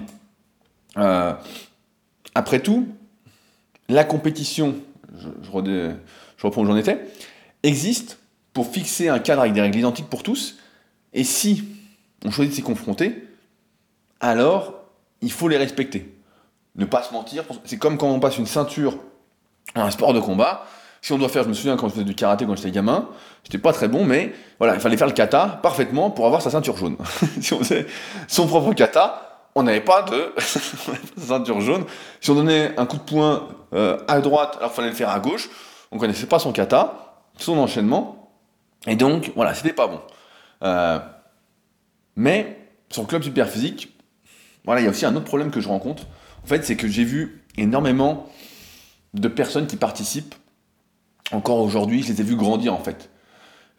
Euh, 0.96 1.34
après 2.34 2.60
tout, 2.60 2.88
la 3.88 4.04
compétition, 4.04 4.76
je, 5.18 5.28
je 5.42 6.46
reprends 6.46 6.62
où 6.62 6.66
j'en 6.66 6.76
étais, 6.76 7.06
existe 7.62 8.18
pour 8.52 8.70
fixer 8.70 9.08
un 9.08 9.18
cadre 9.18 9.42
avec 9.42 9.52
des 9.52 9.60
règles 9.60 9.78
identiques 9.78 10.08
pour 10.08 10.22
tous. 10.22 10.56
Et 11.12 11.24
si 11.24 11.64
on 12.24 12.30
choisit 12.30 12.52
de 12.52 12.56
s'y 12.56 12.62
confronter, 12.62 13.24
alors 14.20 14.74
il 15.20 15.32
faut 15.32 15.48
les 15.48 15.56
respecter. 15.56 16.14
Ne 16.76 16.84
pas 16.84 17.02
se 17.02 17.12
mentir. 17.12 17.44
C'est 17.64 17.78
comme 17.78 17.98
quand 17.98 18.08
on 18.08 18.20
passe 18.20 18.38
une 18.38 18.46
ceinture 18.46 18.98
à 19.74 19.84
un 19.84 19.90
sport 19.90 20.14
de 20.14 20.20
combat. 20.20 20.66
Si 21.00 21.12
on 21.12 21.18
doit 21.18 21.28
faire, 21.28 21.44
je 21.44 21.48
me 21.48 21.54
souviens 21.54 21.76
quand 21.76 21.88
je 21.88 21.94
faisais 21.94 22.04
du 22.04 22.14
karaté 22.14 22.44
quand 22.44 22.56
j'étais 22.56 22.70
gamin, 22.70 23.08
j'étais 23.44 23.58
pas 23.58 23.72
très 23.72 23.88
bon, 23.88 24.04
mais 24.04 24.34
voilà, 24.58 24.74
il 24.74 24.80
fallait 24.80 24.96
faire 24.96 25.06
le 25.06 25.12
kata 25.12 25.60
parfaitement 25.62 26.10
pour 26.10 26.26
avoir 26.26 26.42
sa 26.42 26.50
ceinture 26.50 26.76
jaune. 26.76 26.96
si 27.40 27.52
on 27.52 27.58
faisait 27.58 27.86
son 28.26 28.46
propre 28.46 28.72
kata, 28.74 29.50
on 29.54 29.62
n'avait 29.62 29.80
pas 29.80 30.02
de 30.02 30.32
ceinture 31.18 31.60
jaune. 31.60 31.84
Si 32.20 32.30
on 32.30 32.34
donnait 32.34 32.78
un 32.78 32.86
coup 32.86 32.96
de 32.96 33.02
poing 33.02 33.48
euh, 33.74 33.98
à 34.08 34.20
droite, 34.20 34.56
alors 34.58 34.70
il 34.72 34.74
fallait 34.74 34.88
le 34.88 34.94
faire 34.94 35.10
à 35.10 35.20
gauche, 35.20 35.48
on 35.92 35.98
connaissait 35.98 36.26
pas 36.26 36.38
son 36.38 36.52
kata, 36.52 37.22
son 37.36 37.58
enchaînement, 37.58 38.30
et 38.86 38.96
donc 38.96 39.32
voilà, 39.34 39.54
c'était 39.54 39.72
pas 39.72 39.86
bon. 39.86 40.00
Euh, 40.64 40.98
mais 42.16 42.58
sur 42.90 43.02
le 43.02 43.08
club 43.08 43.22
super 43.22 43.48
physique, 43.48 43.94
voilà, 44.64 44.80
il 44.80 44.84
y 44.84 44.86
a 44.86 44.90
aussi 44.90 45.06
un 45.06 45.14
autre 45.14 45.24
problème 45.24 45.50
que 45.50 45.60
je 45.60 45.68
rencontre. 45.68 46.04
En 46.42 46.46
fait, 46.46 46.64
c'est 46.64 46.76
que 46.76 46.88
j'ai 46.88 47.04
vu 47.04 47.44
énormément 47.56 48.28
de 49.14 49.28
personnes 49.28 49.66
qui 49.66 49.76
participent. 49.76 50.34
Encore 51.32 51.58
aujourd'hui, 51.58 52.02
je 52.02 52.12
les 52.12 52.20
ai 52.20 52.24
vus 52.24 52.36
grandir 52.36 52.74
en 52.74 52.78
fait. 52.78 53.10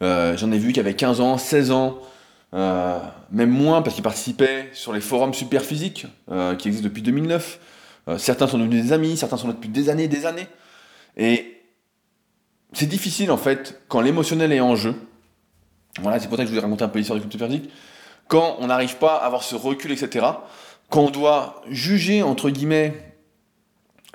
Euh, 0.01 0.37
j'en 0.37 0.51
ai 0.51 0.57
vu 0.57 0.71
qui 0.71 0.79
avaient 0.79 0.95
15 0.95 1.19
ans, 1.19 1.37
16 1.37 1.71
ans, 1.71 1.99
euh, 2.53 2.99
même 3.31 3.49
moins 3.49 3.81
parce 3.81 3.95
qu'ils 3.95 4.03
participaient 4.03 4.69
sur 4.73 4.93
les 4.93 5.01
forums 5.01 5.33
super 5.33 5.63
physiques 5.63 6.07
euh, 6.31 6.55
qui 6.55 6.67
existent 6.67 6.87
depuis 6.87 7.01
2009. 7.01 7.59
certains 8.17 8.47
sont 8.47 8.57
devenus 8.57 8.83
des 8.83 8.93
amis, 8.93 9.17
certains 9.17 9.37
sont 9.37 9.47
là 9.47 9.53
depuis 9.53 9.69
des 9.69 9.89
années 9.89 10.03
et 10.03 10.07
des 10.07 10.25
années. 10.25 10.47
Et 11.17 11.61
c'est 12.73 12.87
difficile 12.87 13.31
en 13.31 13.37
fait 13.37 13.81
quand 13.87 14.01
l'émotionnel 14.01 14.51
est 14.51 14.61
en 14.61 14.75
jeu. 14.75 14.95
Voilà, 16.01 16.19
c'est 16.19 16.27
pour 16.27 16.37
ça 16.37 16.43
que 16.43 16.49
je 16.49 16.53
vous 16.53 16.59
ai 16.59 16.61
raconté 16.61 16.83
un 16.83 16.87
peu 16.89 16.99
l'histoire 16.99 17.17
du 17.17 17.21
club 17.21 17.31
super 17.31 17.47
physique 17.47 17.69
quand 18.29 18.57
on 18.59 18.67
n'arrive 18.67 18.95
pas 18.97 19.17
à 19.17 19.25
avoir 19.25 19.43
ce 19.43 19.55
recul, 19.55 19.91
etc., 19.91 20.25
quand 20.89 21.01
on 21.01 21.09
doit 21.09 21.61
juger, 21.69 22.23
entre 22.23 22.49
guillemets, 22.49 23.15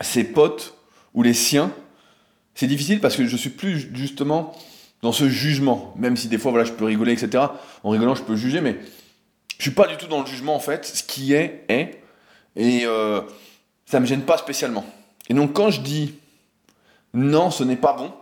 ses 0.00 0.24
potes 0.24 0.74
ou 1.12 1.22
les 1.22 1.34
siens, 1.34 1.70
c'est 2.54 2.66
difficile 2.66 3.00
parce 3.00 3.16
que 3.16 3.26
je 3.26 3.36
suis 3.36 3.50
plus 3.50 3.90
justement 3.94 4.54
dans 5.02 5.12
ce 5.12 5.28
jugement, 5.28 5.92
même 5.96 6.16
si 6.16 6.28
des 6.28 6.38
fois 6.38 6.50
voilà, 6.50 6.64
je 6.64 6.72
peux 6.72 6.84
rigoler, 6.84 7.12
etc. 7.12 7.44
En 7.82 7.90
rigolant, 7.90 8.14
je 8.14 8.22
peux 8.22 8.36
juger, 8.36 8.60
mais 8.60 8.78
je 9.58 9.62
suis 9.62 9.72
pas 9.72 9.86
du 9.86 9.96
tout 9.96 10.06
dans 10.06 10.20
le 10.20 10.26
jugement 10.26 10.54
en 10.54 10.60
fait. 10.60 10.86
Ce 10.86 11.02
qui 11.02 11.34
est, 11.34 11.64
est. 11.68 12.02
Et 12.56 12.82
euh, 12.86 13.20
ça 13.86 14.00
me 14.00 14.06
gêne 14.06 14.22
pas 14.22 14.38
spécialement. 14.38 14.84
Et 15.28 15.34
donc 15.34 15.52
quand 15.52 15.70
je 15.70 15.80
dis 15.80 16.14
non, 17.12 17.50
ce 17.50 17.64
n'est 17.64 17.76
pas 17.76 17.92
bon, 17.92 18.12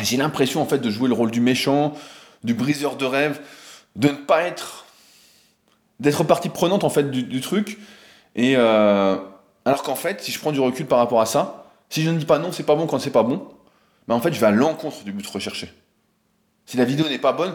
j'ai 0.00 0.16
l'impression 0.16 0.62
en 0.62 0.66
fait 0.66 0.78
de 0.78 0.90
jouer 0.90 1.08
le 1.08 1.14
rôle 1.14 1.30
du 1.30 1.40
méchant, 1.40 1.92
du 2.44 2.54
briseur 2.54 2.96
de 2.96 3.04
rêve, 3.04 3.40
de 3.96 4.08
ne 4.08 4.14
pas 4.14 4.42
être 4.42 4.86
d'être 6.00 6.24
partie 6.24 6.48
prenante 6.48 6.84
en 6.84 6.90
fait 6.90 7.10
du, 7.10 7.40
truc. 7.40 7.78
Et 8.34 8.54
euh, 8.56 9.16
alors 9.64 9.82
qu'en 9.82 9.94
fait, 9.94 10.20
si 10.20 10.32
je 10.32 10.38
prends 10.38 10.52
du 10.52 10.60
recul 10.60 10.86
par 10.86 10.98
rapport 10.98 11.20
à 11.20 11.26
ça, 11.26 11.61
si 11.92 12.00
je 12.00 12.08
ne 12.08 12.18
dis 12.18 12.24
pas 12.24 12.38
non, 12.38 12.52
c'est 12.52 12.62
pas 12.62 12.74
bon 12.74 12.86
quand 12.86 12.98
c'est 12.98 13.10
pas 13.10 13.22
bon, 13.22 13.46
ben 14.08 14.14
en 14.14 14.20
fait, 14.20 14.32
je 14.32 14.40
vais 14.40 14.46
à 14.46 14.50
l'encontre 14.50 15.04
du 15.04 15.12
but 15.12 15.26
recherché. 15.26 15.70
Si 16.64 16.78
la 16.78 16.86
vidéo 16.86 17.06
n'est 17.06 17.18
pas 17.18 17.34
bonne, 17.34 17.54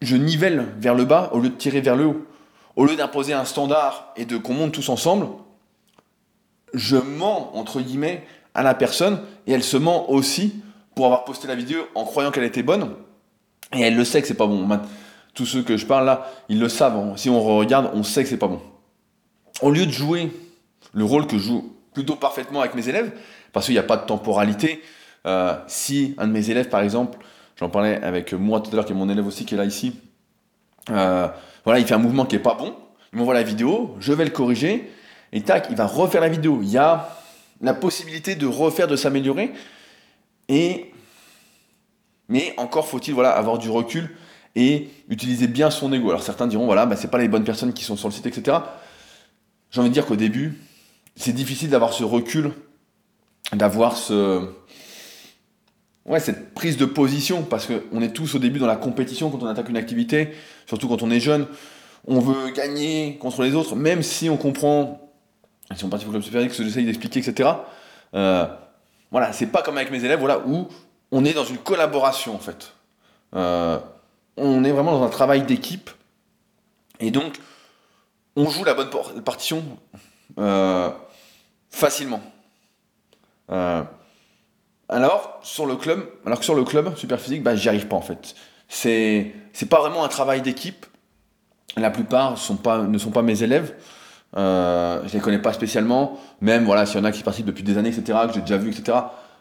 je 0.00 0.14
nivelle 0.14 0.68
vers 0.78 0.94
le 0.94 1.04
bas 1.04 1.30
au 1.32 1.40
lieu 1.40 1.48
de 1.48 1.56
tirer 1.56 1.80
vers 1.80 1.96
le 1.96 2.06
haut. 2.06 2.24
Au 2.76 2.86
lieu 2.86 2.94
d'imposer 2.94 3.32
un 3.32 3.44
standard 3.44 4.12
et 4.14 4.26
de 4.26 4.36
qu'on 4.36 4.54
monte 4.54 4.70
tous 4.70 4.88
ensemble, 4.88 5.26
je 6.72 6.94
mens 6.96 7.50
entre 7.54 7.80
guillemets 7.80 8.24
à 8.54 8.62
la 8.62 8.74
personne 8.74 9.20
et 9.48 9.52
elle 9.52 9.64
se 9.64 9.76
ment 9.76 10.08
aussi 10.08 10.62
pour 10.94 11.06
avoir 11.06 11.24
posté 11.24 11.48
la 11.48 11.56
vidéo 11.56 11.80
en 11.96 12.04
croyant 12.04 12.30
qu'elle 12.30 12.44
était 12.44 12.62
bonne 12.62 12.94
et 13.74 13.80
elle 13.80 13.96
le 13.96 14.04
sait 14.04 14.22
que 14.22 14.28
c'est 14.28 14.34
pas 14.34 14.46
bon 14.46 14.68
tous 15.34 15.46
ceux 15.46 15.64
que 15.64 15.76
je 15.76 15.84
parle 15.84 16.06
là, 16.06 16.30
ils 16.48 16.60
le 16.60 16.68
savent. 16.68 16.96
Hein. 16.96 17.14
Si 17.16 17.28
on 17.28 17.42
regarde, 17.42 17.90
on 17.92 18.04
sait 18.04 18.22
que 18.22 18.28
c'est 18.28 18.36
pas 18.36 18.46
bon. 18.46 18.60
Au 19.62 19.72
lieu 19.72 19.84
de 19.84 19.90
jouer 19.90 20.30
le 20.92 21.04
rôle 21.04 21.26
que 21.26 21.38
joue 21.38 21.71
plutôt 21.94 22.16
parfaitement 22.16 22.60
avec 22.60 22.74
mes 22.74 22.88
élèves, 22.88 23.12
parce 23.52 23.66
qu'il 23.66 23.74
n'y 23.74 23.78
a 23.78 23.84
pas 23.84 23.96
de 23.96 24.06
temporalité, 24.06 24.82
euh, 25.26 25.54
si 25.66 26.14
un 26.18 26.26
de 26.26 26.32
mes 26.32 26.50
élèves, 26.50 26.68
par 26.68 26.80
exemple, 26.80 27.18
j'en 27.56 27.68
parlais 27.68 28.02
avec 28.02 28.32
moi 28.32 28.60
tout 28.60 28.70
à 28.72 28.76
l'heure, 28.76 28.84
qui 28.84 28.92
est 28.92 28.96
mon 28.96 29.08
élève 29.08 29.26
aussi, 29.26 29.44
qui 29.44 29.54
est 29.54 29.58
là 29.58 29.64
ici, 29.64 30.00
euh, 30.90 31.28
voilà, 31.64 31.80
il 31.80 31.86
fait 31.86 31.94
un 31.94 31.98
mouvement 31.98 32.24
qui 32.24 32.36
est 32.36 32.40
pas 32.40 32.54
bon, 32.54 32.74
il 33.12 33.18
m'envoie 33.18 33.34
la 33.34 33.42
vidéo, 33.42 33.96
je 34.00 34.12
vais 34.12 34.24
le 34.24 34.30
corriger, 34.30 34.90
et 35.32 35.42
tac, 35.42 35.68
il 35.70 35.76
va 35.76 35.86
refaire 35.86 36.20
la 36.20 36.28
vidéo. 36.28 36.60
Il 36.62 36.70
y 36.70 36.78
a 36.78 37.16
la 37.60 37.74
possibilité 37.74 38.34
de 38.34 38.46
refaire, 38.46 38.88
de 38.88 38.96
s'améliorer, 38.96 39.52
et 40.48 40.92
mais 42.28 42.54
encore 42.56 42.86
faut-il 42.86 43.14
voilà, 43.14 43.30
avoir 43.30 43.58
du 43.58 43.68
recul 43.68 44.10
et 44.54 44.88
utiliser 45.08 45.46
bien 45.46 45.70
son 45.70 45.92
ego. 45.92 46.10
Alors 46.10 46.22
certains 46.22 46.46
diront, 46.46 46.66
voilà, 46.66 46.86
bah, 46.86 46.96
c'est 46.96 47.10
pas 47.10 47.18
les 47.18 47.28
bonnes 47.28 47.44
personnes 47.44 47.72
qui 47.72 47.84
sont 47.84 47.96
sur 47.96 48.08
le 48.08 48.14
site, 48.14 48.26
etc. 48.26 48.58
J'ai 49.70 49.80
envie 49.80 49.90
de 49.90 49.94
dire 49.94 50.06
qu'au 50.06 50.16
début, 50.16 50.58
c'est 51.16 51.32
difficile 51.32 51.70
d'avoir 51.70 51.92
ce 51.92 52.04
recul, 52.04 52.52
d'avoir 53.52 53.96
ce... 53.96 54.48
Ouais, 56.04 56.18
cette 56.18 56.52
prise 56.54 56.76
de 56.76 56.84
position, 56.84 57.42
parce 57.42 57.66
qu'on 57.68 58.02
est 58.02 58.12
tous 58.12 58.34
au 58.34 58.38
début 58.40 58.58
dans 58.58 58.66
la 58.66 58.76
compétition 58.76 59.30
quand 59.30 59.42
on 59.42 59.46
attaque 59.46 59.68
une 59.68 59.76
activité, 59.76 60.32
surtout 60.66 60.88
quand 60.88 61.02
on 61.02 61.10
est 61.10 61.20
jeune. 61.20 61.46
On 62.08 62.18
veut 62.18 62.50
gagner 62.50 63.18
contre 63.20 63.42
les 63.42 63.54
autres, 63.54 63.76
même 63.76 64.02
si 64.02 64.28
on 64.28 64.36
comprend, 64.36 65.12
si 65.76 65.84
on 65.84 65.88
participe 65.88 66.08
au 66.08 66.12
club 66.12 66.24
super 66.24 66.42
ce 66.42 66.58
que 66.58 66.64
j'essaye 66.64 66.86
d'expliquer, 66.86 67.20
etc. 67.20 67.50
Euh, 68.14 68.46
voilà, 69.12 69.32
c'est 69.32 69.46
pas 69.46 69.62
comme 69.62 69.76
avec 69.76 69.92
mes 69.92 70.04
élèves, 70.04 70.18
voilà, 70.18 70.40
où 70.44 70.66
on 71.12 71.24
est 71.24 71.34
dans 71.34 71.44
une 71.44 71.58
collaboration 71.58 72.34
en 72.34 72.40
fait. 72.40 72.72
Euh, 73.36 73.78
on 74.36 74.64
est 74.64 74.72
vraiment 74.72 74.98
dans 74.98 75.04
un 75.04 75.10
travail 75.10 75.42
d'équipe. 75.42 75.90
Et 76.98 77.12
donc, 77.12 77.38
on 78.34 78.48
joue 78.48 78.64
la 78.64 78.74
bonne 78.74 78.90
partition 79.24 79.62
euh, 80.38 80.90
facilement. 81.70 82.20
Euh, 83.50 83.82
alors, 84.88 85.40
sur 85.42 85.66
le 85.66 85.76
club, 85.76 86.06
alors 86.26 86.38
que 86.38 86.44
sur 86.44 86.54
le 86.54 86.64
club 86.64 86.96
super 86.96 87.20
physique, 87.20 87.42
bah, 87.42 87.56
j'y 87.56 87.68
arrive 87.68 87.86
pas 87.86 87.96
en 87.96 88.02
fait. 88.02 88.34
C'est, 88.68 89.34
c'est 89.52 89.68
pas 89.68 89.80
vraiment 89.80 90.04
un 90.04 90.08
travail 90.08 90.42
d'équipe. 90.42 90.86
La 91.76 91.90
plupart 91.90 92.32
ne 92.32 92.98
sont 92.98 93.10
pas 93.10 93.22
mes 93.22 93.42
élèves. 93.42 93.74
Euh, 94.36 95.02
je 95.06 95.12
les 95.12 95.20
connais 95.20 95.38
pas 95.38 95.52
spécialement. 95.52 96.18
Même 96.40 96.64
voilà, 96.64 96.86
s'il 96.86 96.98
y 96.98 97.00
en 97.00 97.04
a 97.04 97.12
qui 97.12 97.22
participent 97.22 97.46
depuis 97.46 97.64
des 97.64 97.78
années, 97.78 97.90
etc., 97.90 98.18
que 98.26 98.34
j'ai 98.34 98.40
déjà 98.40 98.56
vu, 98.56 98.70
etc. 98.70 98.98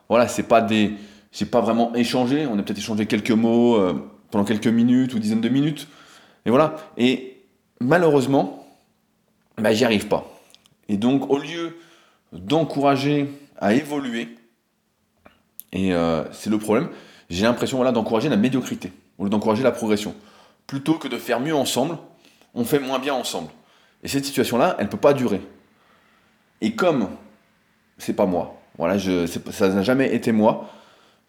Voilà, 0.10 0.28
c'est 0.28 0.44
pas 0.44 0.62
des, 0.62 0.94
c'est 1.32 1.50
pas 1.50 1.62
vraiment 1.62 1.94
échangé. 1.96 2.46
On 2.48 2.58
a 2.58 2.64
peut-être 2.64 2.78
échangé 2.78 3.06
quelques 3.06 3.32
mots. 3.32 3.76
Euh, 3.76 4.12
pendant 4.32 4.46
quelques 4.46 4.68
minutes 4.68 5.14
ou 5.14 5.20
dizaines 5.20 5.42
de 5.42 5.50
minutes. 5.50 5.88
Et 6.46 6.50
voilà. 6.50 6.76
Et 6.98 7.44
malheureusement, 7.80 8.66
bah, 9.58 9.74
j'y 9.74 9.86
arrive 9.86 10.08
pas. 10.08 10.26
Et 10.92 10.98
donc, 10.98 11.30
au 11.30 11.38
lieu 11.38 11.78
d'encourager 12.34 13.30
à 13.58 13.74
évoluer, 13.74 14.28
et 15.72 15.94
euh, 15.94 16.26
c'est 16.34 16.50
le 16.50 16.58
problème, 16.58 16.89
j'ai 17.30 17.44
l'impression 17.44 17.78
voilà, 17.78 17.94
d'encourager 17.94 18.28
la 18.28 18.36
médiocrité, 18.36 18.92
au 19.18 19.24
lieu 19.24 19.30
d'encourager 19.30 19.64
la 19.64 19.72
progression. 19.72 20.14
Plutôt 20.68 20.96
que 20.96 21.08
de 21.08 21.18
faire 21.18 21.39
mieux 21.39 21.56
ensemble, 21.56 21.98
on 22.54 22.66
fait 22.66 22.80
moins 22.80 23.00
bien 23.00 23.14
ensemble. 23.14 23.48
Et 24.04 24.10
cette 24.10 24.26
situation-là, 24.26 24.76
elle 24.80 24.88
ne 24.88 24.92
peut 24.92 24.98
pas 24.98 25.14
durer. 25.14 25.39
Et 26.60 26.76
comme 26.76 27.08
c'est 27.98 28.14
pas 28.14 28.26
moi, 28.26 28.60
voilà, 28.78 28.98
je, 28.98 29.26
ça 29.28 29.70
n'a 29.70 29.84
jamais 29.84 30.14
été 30.14 30.34
moi, 30.34 30.70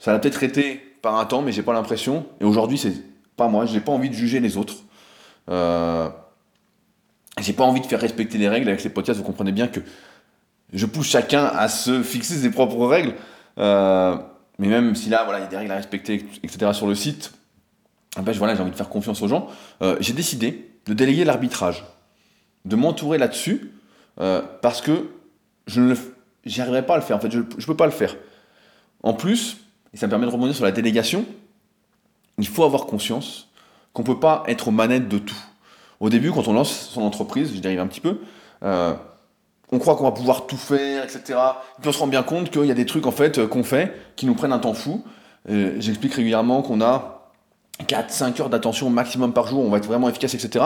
ça 0.01 0.11
l'a 0.11 0.19
peut-être 0.19 0.43
été 0.43 0.75
par 1.03 1.21
un 1.21 1.25
temps, 1.25 1.41
mais 1.41 1.53
j'ai 1.53 1.63
pas 1.63 1.73
l'impression. 1.73 2.27
Et 2.41 2.45
aujourd'hui, 2.45 2.79
c'est 2.79 2.95
pas 3.37 3.47
moi, 3.47 3.65
j'ai 3.67 3.81
pas 3.81 3.93
envie 3.93 4.11
de 4.11 4.15
juger 4.15 4.41
les 4.41 4.57
autres. 4.57 4.75
Euh, 5.49 6.09
j'ai 7.41 7.53
pas 7.53 7.65
envie 7.65 7.81
de 7.81 7.87
faire 7.87 8.01
respecter 8.01 8.39
les 8.39 8.49
règles 8.49 8.69
avec 8.69 8.81
ces 8.81 8.91
podcasts, 8.91 9.19
vous 9.19 9.25
comprenez 9.25 9.53
bien 9.53 9.69
que 9.69 9.81
je 10.73 10.87
pousse 10.87 11.09
chacun 11.09 11.45
à 11.45 11.69
se 11.69 12.03
fixer 12.03 12.35
ses 12.35 12.51
propres 12.51 12.87
règles. 12.87 13.15
Euh, 13.59 14.17
mais 14.59 14.69
même 14.69 14.95
si 14.95 15.09
là, 15.09 15.25
voilà, 15.25 15.41
il 15.41 15.43
y 15.43 15.47
a 15.47 15.49
des 15.49 15.57
règles 15.57 15.73
à 15.73 15.77
respecter, 15.77 16.27
etc. 16.43 16.73
sur 16.73 16.87
le 16.87 16.95
site, 16.95 17.33
ben, 18.17 18.33
voilà, 18.33 18.55
j'ai 18.55 18.61
envie 18.61 18.71
de 18.71 18.77
faire 18.77 18.89
confiance 18.89 19.23
aux 19.23 19.29
gens. 19.29 19.49
Euh, 19.81 19.97
j'ai 20.01 20.13
décidé 20.13 20.71
de 20.87 20.95
déléguer 20.95 21.25
l'arbitrage, 21.25 21.85
de 22.65 22.77
m'entourer 22.77 23.19
là-dessus, 23.19 23.73
euh, 24.21 24.43
parce 24.61 24.81
que 24.83 25.11
je 25.67 25.81
ne 25.81 26.81
pas 26.83 26.95
à 26.95 26.97
le 26.99 27.03
faire. 27.03 27.17
En 27.17 27.21
fait, 27.21 27.31
je 27.31 27.39
ne 27.39 27.67
peux 27.67 27.77
pas 27.77 27.87
le 27.87 27.93
faire. 27.93 28.17
En 29.03 29.15
plus, 29.15 29.59
et 29.95 29.97
ça 29.97 30.07
me 30.07 30.11
permet 30.11 30.27
de 30.27 30.31
rebondir 30.31 30.55
sur 30.55 30.65
la 30.65 30.73
délégation, 30.73 31.25
il 32.39 32.47
faut 32.47 32.65
avoir 32.65 32.87
conscience 32.87 33.49
qu'on 33.93 34.03
ne 34.03 34.07
peut 34.07 34.21
pas 34.21 34.43
être 34.47 34.69
aux 34.69 34.73
manettes 34.73 35.09
de 35.09 35.19
tout. 35.19 35.43
Au 36.03 36.11
début, 36.11 36.33
quand 36.33 36.49
on 36.49 36.53
lance 36.53 36.91
son 36.91 37.01
entreprise, 37.01 37.53
je 37.55 37.61
dérive 37.61 37.81
un 37.81 37.87
petit 37.87 38.01
peu, 38.01 38.19
euh, 38.63 38.93
on 39.71 39.79
croit 39.79 39.97
qu'on 39.97 40.05
va 40.05 40.13
pouvoir 40.13 40.47
tout 40.47 40.59
faire, 40.59 41.05
etc. 41.05 41.23
Et 41.79 41.81
puis 41.81 41.89
on 41.89 41.93
se 41.93 41.99
rend 41.99 42.07
bien 42.07 42.23
compte 42.23 42.51
qu'il 42.51 42.67
y 42.67 42.71
a 42.71 42.75
des 42.75 42.85
trucs 42.85 43.07
en 43.07 43.13
fait 43.13 43.47
qu'on 43.47 43.65
fait 43.65 43.95
qui 44.17 44.27
nous 44.27 44.35
prennent 44.35 44.53
un 44.53 44.59
temps 44.59 44.75
fou. 44.75 45.03
J'explique 45.49 46.13
régulièrement 46.13 46.61
qu'on 46.61 46.83
a 46.83 47.23
4-5 47.85 48.43
heures 48.43 48.51
d'attention 48.51 48.91
maximum 48.91 49.33
par 49.33 49.47
jour, 49.47 49.65
on 49.65 49.71
va 49.71 49.79
être 49.79 49.87
vraiment 49.87 50.09
efficace, 50.09 50.35
etc. 50.35 50.65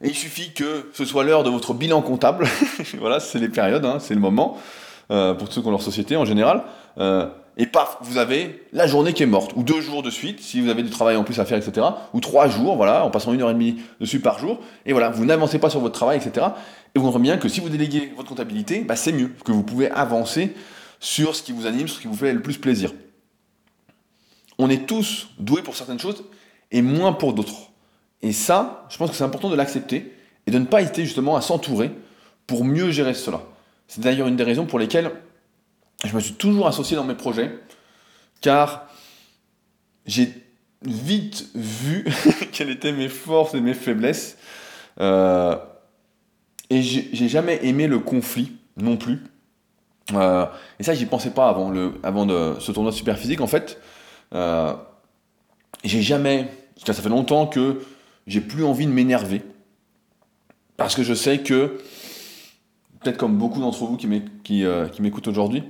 Et 0.00 0.08
il 0.08 0.14
suffit 0.14 0.52
que 0.52 0.90
ce 0.92 1.04
soit 1.04 1.24
l'heure 1.24 1.44
de 1.44 1.50
votre 1.50 1.74
bilan 1.74 2.02
comptable, 2.02 2.46
voilà, 2.98 3.20
c'est 3.20 3.38
les 3.38 3.48
périodes, 3.48 3.84
hein, 3.84 3.98
c'est 4.00 4.14
le 4.14 4.20
moment, 4.20 4.58
euh, 5.10 5.34
pour 5.34 5.52
ceux 5.52 5.60
qui 5.60 5.68
ont 5.68 5.70
leur 5.70 5.82
société 5.82 6.16
en 6.16 6.24
général, 6.24 6.64
euh, 6.98 7.28
et 7.56 7.66
paf, 7.66 7.98
vous 8.00 8.18
avez 8.18 8.64
la 8.72 8.86
journée 8.86 9.12
qui 9.12 9.22
est 9.22 9.26
morte, 9.26 9.52
ou 9.56 9.62
deux 9.62 9.80
jours 9.80 10.02
de 10.02 10.10
suite, 10.10 10.40
si 10.40 10.60
vous 10.60 10.70
avez 10.70 10.82
du 10.82 10.90
travail 10.90 11.16
en 11.16 11.24
plus 11.24 11.38
à 11.38 11.44
faire, 11.44 11.58
etc., 11.58 11.86
ou 12.12 12.20
trois 12.20 12.48
jours, 12.48 12.76
voilà, 12.76 13.04
en 13.04 13.10
passant 13.10 13.32
une 13.32 13.42
heure 13.42 13.50
et 13.50 13.54
demie 13.54 13.76
dessus 14.00 14.20
par 14.20 14.38
jour, 14.38 14.60
et 14.86 14.92
voilà, 14.92 15.10
vous 15.10 15.24
n'avancez 15.24 15.58
pas 15.58 15.70
sur 15.70 15.80
votre 15.80 15.94
travail, 15.94 16.18
etc., 16.18 16.46
et 16.94 16.98
vous 16.98 17.04
comprenez 17.04 17.24
bien 17.24 17.36
que 17.38 17.48
si 17.48 17.60
vous 17.60 17.68
déléguez 17.68 18.12
votre 18.16 18.28
comptabilité, 18.28 18.80
bah, 18.80 18.96
c'est 18.96 19.12
mieux, 19.12 19.30
que 19.44 19.52
vous 19.52 19.62
pouvez 19.62 19.90
avancer 19.90 20.54
sur 21.00 21.34
ce 21.34 21.42
qui 21.42 21.52
vous 21.52 21.66
anime, 21.66 21.88
sur 21.88 21.96
ce 21.96 22.02
qui 22.02 22.08
vous 22.08 22.16
fait 22.16 22.32
le 22.32 22.42
plus 22.42 22.58
plaisir 22.58 22.90
on 24.58 24.70
est 24.70 24.86
tous 24.86 25.28
doués 25.38 25.62
pour 25.62 25.76
certaines 25.76 25.98
choses 25.98 26.24
et 26.70 26.82
moins 26.82 27.12
pour 27.12 27.34
d'autres. 27.34 27.70
Et 28.22 28.32
ça, 28.32 28.86
je 28.88 28.96
pense 28.96 29.10
que 29.10 29.16
c'est 29.16 29.24
important 29.24 29.50
de 29.50 29.56
l'accepter 29.56 30.16
et 30.46 30.50
de 30.50 30.58
ne 30.58 30.64
pas 30.64 30.82
hésiter 30.82 31.04
justement 31.04 31.36
à 31.36 31.40
s'entourer 31.40 31.90
pour 32.46 32.64
mieux 32.64 32.90
gérer 32.90 33.14
cela. 33.14 33.42
C'est 33.88 34.00
d'ailleurs 34.00 34.28
une 34.28 34.36
des 34.36 34.44
raisons 34.44 34.66
pour 34.66 34.78
lesquelles 34.78 35.10
je 36.04 36.14
me 36.14 36.20
suis 36.20 36.34
toujours 36.34 36.66
associé 36.66 36.96
dans 36.96 37.04
mes 37.04 37.14
projets, 37.14 37.58
car 38.40 38.86
j'ai 40.06 40.32
vite 40.82 41.48
vu 41.54 42.06
quelles 42.52 42.70
étaient 42.70 42.92
mes 42.92 43.08
forces 43.08 43.54
et 43.54 43.60
mes 43.60 43.74
faiblesses. 43.74 44.36
Euh, 45.00 45.56
et 46.70 46.80
j'ai 46.82 47.28
jamais 47.28 47.60
aimé 47.66 47.86
le 47.86 47.98
conflit 47.98 48.52
non 48.76 48.96
plus. 48.96 49.22
Euh, 50.14 50.46
et 50.78 50.82
ça, 50.82 50.94
j'y 50.94 51.06
pensais 51.06 51.30
pas 51.30 51.48
avant, 51.48 51.70
le, 51.70 52.00
avant 52.02 52.26
ce 52.58 52.72
tournoi 52.72 52.92
super 52.92 53.18
physique. 53.18 53.40
En 53.40 53.46
fait, 53.46 53.78
euh, 54.34 54.72
j'ai 55.84 56.02
jamais, 56.02 56.48
ça 56.84 56.94
fait 56.94 57.08
longtemps 57.08 57.46
que 57.46 57.82
j'ai 58.26 58.40
plus 58.40 58.64
envie 58.64 58.86
de 58.86 58.90
m'énerver. 58.90 59.42
Parce 60.76 60.94
que 60.94 61.02
je 61.02 61.14
sais 61.14 61.38
que, 61.38 61.78
peut-être 63.00 63.18
comme 63.18 63.36
beaucoup 63.36 63.60
d'entre 63.60 63.84
vous 63.84 63.96
qui 63.96 64.64
euh, 64.64 64.88
m'écoutent 64.98 65.28
aujourd'hui, 65.28 65.64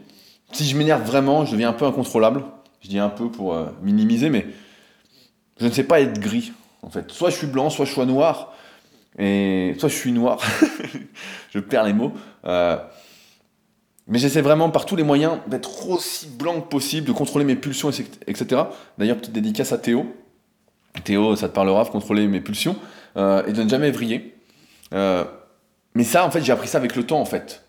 si 0.53 0.65
je 0.65 0.77
m'énerve 0.77 1.03
vraiment, 1.03 1.45
je 1.45 1.53
deviens 1.53 1.71
un 1.71 1.75
peu 1.75 1.85
incontrôlable. 1.85 2.45
Je 2.81 2.89
dis 2.89 2.99
un 2.99 3.09
peu 3.09 3.31
pour 3.31 3.55
euh, 3.55 3.67
minimiser, 3.83 4.31
mais 4.31 4.47
je 5.61 5.67
ne 5.67 5.71
sais 5.71 5.85
pas 5.85 6.01
être 6.01 6.19
gris, 6.19 6.53
en 6.83 6.91
fait. 6.91 7.11
Soit 7.11 7.31
je 7.31 7.37
suis 7.37 7.47
blanc, 7.47 7.71
soit 7.71 7.85
je 7.85 7.93
suis 7.93 8.07
noir, 8.07 8.55
et 9.19 9.75
soit 9.79 9.89
je 9.89 9.95
suis 9.95 10.13
noir. 10.13 10.41
je 11.51 11.59
perds 11.59 11.85
les 11.85 11.93
mots. 11.93 12.13
Mais 14.09 14.19
j'essaie 14.19 14.41
vraiment 14.41 14.71
par 14.71 14.85
tous 14.85 14.97
les 14.97 15.05
moyens 15.05 15.39
d'être 15.47 15.89
aussi 15.89 16.27
blanc 16.27 16.61
que 16.61 16.69
possible, 16.69 17.07
de 17.07 17.13
contrôler 17.13 17.45
mes 17.45 17.57
pulsions, 17.57 17.91
etc. 17.91 18.63
D'ailleurs, 18.99 19.17
petite 19.17 19.33
dédicace 19.33 19.73
à 19.73 19.79
Théo. 19.79 20.07
Théo, 21.05 21.37
ça 21.37 21.49
te 21.49 21.55
parlera, 21.55 21.85
de 21.85 21.89
contrôler 21.89 22.27
mes 22.27 22.41
pulsions 22.41 22.77
euh, 23.17 23.45
et 23.47 23.53
de 23.53 23.63
ne 23.63 23.69
jamais 23.69 23.91
vriller. 23.91 24.37
Euh, 24.93 25.25
mais 25.95 26.05
ça, 26.05 26.27
en 26.27 26.31
fait, 26.31 26.43
j'ai 26.43 26.53
appris 26.53 26.69
ça 26.69 26.79
avec 26.79 26.97
le 26.97 27.05
temps, 27.05 27.21
en 27.21 27.25
fait. 27.25 27.65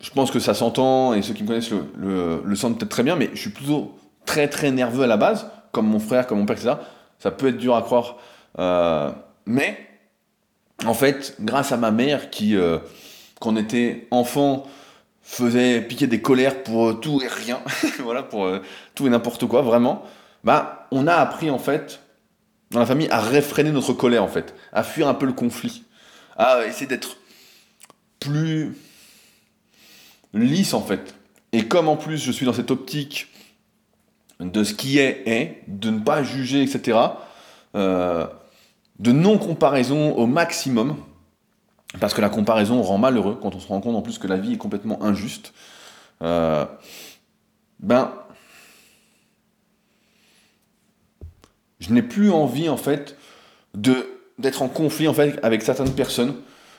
Euh, 0.00 0.04
je 0.04 0.10
pense 0.10 0.30
que 0.30 0.38
ça 0.38 0.54
s'entend, 0.54 1.14
et 1.14 1.22
ceux 1.22 1.34
qui 1.34 1.42
me 1.42 1.48
connaissent 1.48 1.70
le, 1.70 2.54
sentent 2.54 2.78
peut-être 2.78 2.90
très 2.90 3.02
bien, 3.02 3.16
mais 3.16 3.30
je 3.34 3.40
suis 3.40 3.50
plutôt 3.50 3.98
très 4.26 4.48
très 4.48 4.70
nerveux 4.70 5.04
à 5.04 5.06
la 5.06 5.16
base, 5.16 5.50
comme 5.72 5.86
mon 5.86 6.00
frère, 6.00 6.26
comme 6.26 6.38
mon 6.38 6.46
père, 6.46 6.56
etc. 6.56 6.76
Ça 7.18 7.30
peut 7.30 7.48
être 7.48 7.58
dur 7.58 7.74
à 7.74 7.82
croire. 7.82 8.16
mais, 9.46 9.78
en 10.84 10.94
fait, 10.94 11.36
grâce 11.40 11.72
à 11.72 11.76
ma 11.76 11.90
mère 11.90 12.30
qui 12.30 12.56
quand 13.40 13.52
on 13.52 13.56
était 13.56 14.06
enfant, 14.10 14.66
faisait 15.24 15.80
piquer 15.80 16.06
des 16.06 16.20
colères 16.20 16.62
pour 16.62 17.00
tout 17.00 17.20
et 17.22 17.28
rien, 17.28 17.60
voilà, 18.00 18.22
pour 18.22 18.44
euh, 18.44 18.60
tout 18.94 19.06
et 19.06 19.10
n'importe 19.10 19.46
quoi, 19.46 19.62
vraiment, 19.62 20.02
bah, 20.44 20.86
on 20.90 21.06
a 21.06 21.14
appris 21.14 21.50
en 21.50 21.58
fait, 21.58 22.00
dans 22.70 22.80
la 22.80 22.86
famille, 22.86 23.08
à 23.10 23.20
réfréner 23.20 23.70
notre 23.70 23.92
colère 23.94 24.22
en 24.22 24.28
fait, 24.28 24.54
à 24.72 24.82
fuir 24.82 25.08
un 25.08 25.14
peu 25.14 25.26
le 25.26 25.32
conflit, 25.32 25.84
à 26.36 26.66
essayer 26.66 26.86
d'être 26.86 27.16
plus 28.20 28.76
lisse 30.34 30.74
en 30.74 30.82
fait. 30.82 31.14
Et 31.52 31.66
comme 31.66 31.88
en 31.88 31.96
plus 31.96 32.18
je 32.18 32.32
suis 32.32 32.46
dans 32.46 32.52
cette 32.52 32.70
optique 32.70 33.28
de 34.40 34.64
ce 34.64 34.74
qui 34.74 34.98
est 34.98 35.22
est, 35.26 35.62
de 35.68 35.90
ne 35.90 36.00
pas 36.00 36.22
juger, 36.22 36.62
etc., 36.62 36.98
euh, 37.76 38.26
de 38.98 39.12
non-comparaison 39.12 40.14
au 40.14 40.26
maximum, 40.26 40.96
parce 42.00 42.14
que 42.14 42.20
la 42.20 42.28
comparaison 42.28 42.82
rend 42.82 42.98
malheureux 42.98 43.38
quand 43.40 43.54
on 43.54 43.60
se 43.60 43.68
rend 43.68 43.80
compte 43.80 43.96
en 43.96 44.02
plus 44.02 44.18
que 44.18 44.26
la 44.26 44.36
vie 44.36 44.54
est 44.54 44.58
complètement 44.58 45.02
injuste. 45.02 45.52
Euh, 46.22 46.64
ben, 47.80 48.12
je 51.80 51.92
n'ai 51.92 52.02
plus 52.02 52.30
envie 52.30 52.68
en 52.68 52.76
fait 52.76 53.16
d'être 53.74 54.62
en 54.62 54.68
conflit 54.68 55.08
en 55.08 55.14
fait 55.14 55.38
avec 55.42 55.62
certaines 55.62 55.92
personnes, 55.92 56.34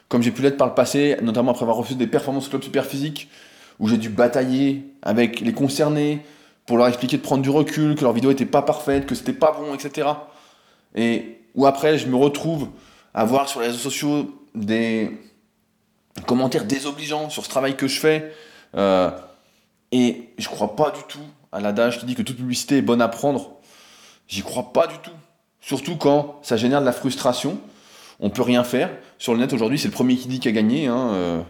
comme 0.10 0.22
j'ai 0.22 0.32
pu 0.32 0.42
l'être 0.42 0.58
par 0.58 0.68
le 0.68 0.74
passé, 0.74 1.18
notamment 1.22 1.52
après 1.52 1.64
avoir 1.64 1.78
refusé 1.78 1.98
des 1.98 2.08
performances 2.08 2.50
club 2.50 2.64
super 2.64 2.86
physique, 2.86 3.30
où 3.80 3.88
j'ai 3.88 3.98
dû 3.98 4.10
batailler 4.10 4.86
avec 5.02 5.40
les 5.40 5.54
concernés 5.54 6.22
pour 6.66 6.78
leur 6.78 6.88
expliquer 6.88 7.18
de 7.18 7.22
prendre 7.22 7.44
du 7.44 7.50
recul, 7.50 7.96
que 7.96 8.02
leur 8.02 8.14
vidéo 8.14 8.30
n'était 8.30 8.46
pas 8.46 8.62
parfaite, 8.62 9.06
que 9.06 9.16
c'était 9.16 9.34
pas 9.34 9.52
bon, 9.52 9.74
etc. 9.74 10.10
Et 10.96 11.40
où 11.54 11.66
après 11.66 11.98
je 11.98 12.08
me 12.08 12.16
retrouve 12.16 12.70
à 13.14 13.26
voir 13.26 13.48
sur 13.48 13.62
les 13.62 13.68
réseaux 13.68 13.80
sociaux 13.80 14.30
des 14.54 15.12
commentaires 16.26 16.66
désobligeants 16.66 17.30
sur 17.30 17.44
ce 17.44 17.50
travail 17.50 17.76
que 17.76 17.88
je 17.88 18.00
fais. 18.00 18.34
Euh, 18.76 19.12
et 19.92 20.30
je 20.38 20.48
crois 20.48 20.76
pas 20.76 20.92
du 20.92 21.02
tout 21.08 21.20
à 21.52 21.60
l'adage 21.60 22.00
qui 22.00 22.06
dit 22.06 22.16
que 22.16 22.22
toute 22.22 22.38
publicité 22.38 22.78
est 22.78 22.82
bonne 22.82 23.02
à 23.02 23.08
prendre. 23.08 23.52
J'y 24.28 24.42
crois 24.42 24.74
pas 24.74 24.88
du 24.88 24.98
tout. 25.00 25.12
Surtout 25.62 25.96
quand 25.96 26.40
ça 26.42 26.58
génère 26.58 26.82
de 26.82 26.86
la 26.86 26.92
frustration. 26.92 27.60
On 28.20 28.30
peut 28.30 28.42
rien 28.42 28.64
faire. 28.64 28.90
Sur 29.18 29.34
le 29.34 29.40
net 29.40 29.54
aujourd'hui, 29.54 29.80
c'est 29.80 29.88
le 29.88 29.94
premier 29.94 30.16
qui 30.16 30.28
dit 30.28 30.40
qui 30.40 30.48
a 30.48 30.52
gagné. 30.52 30.88
Hein, 30.88 31.10
euh, 31.14 31.42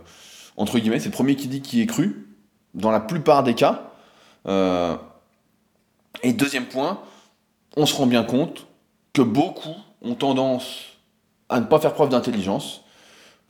entre 0.57 0.79
guillemets, 0.79 0.99
c'est 0.99 1.09
le 1.09 1.15
premier 1.15 1.35
qui 1.35 1.47
dit 1.47 1.61
qui 1.61 1.81
est 1.81 1.85
cru. 1.85 2.27
Dans 2.73 2.91
la 2.91 2.99
plupart 2.99 3.43
des 3.43 3.53
cas. 3.53 3.91
Euh, 4.47 4.95
et 6.23 6.33
deuxième 6.33 6.65
point, 6.65 6.99
on 7.75 7.85
se 7.85 7.95
rend 7.95 8.05
bien 8.05 8.23
compte 8.23 8.67
que 9.13 9.21
beaucoup 9.21 9.75
ont 10.01 10.15
tendance 10.15 10.97
à 11.49 11.59
ne 11.59 11.65
pas 11.65 11.79
faire 11.79 11.93
preuve 11.93 12.09
d'intelligence 12.09 12.81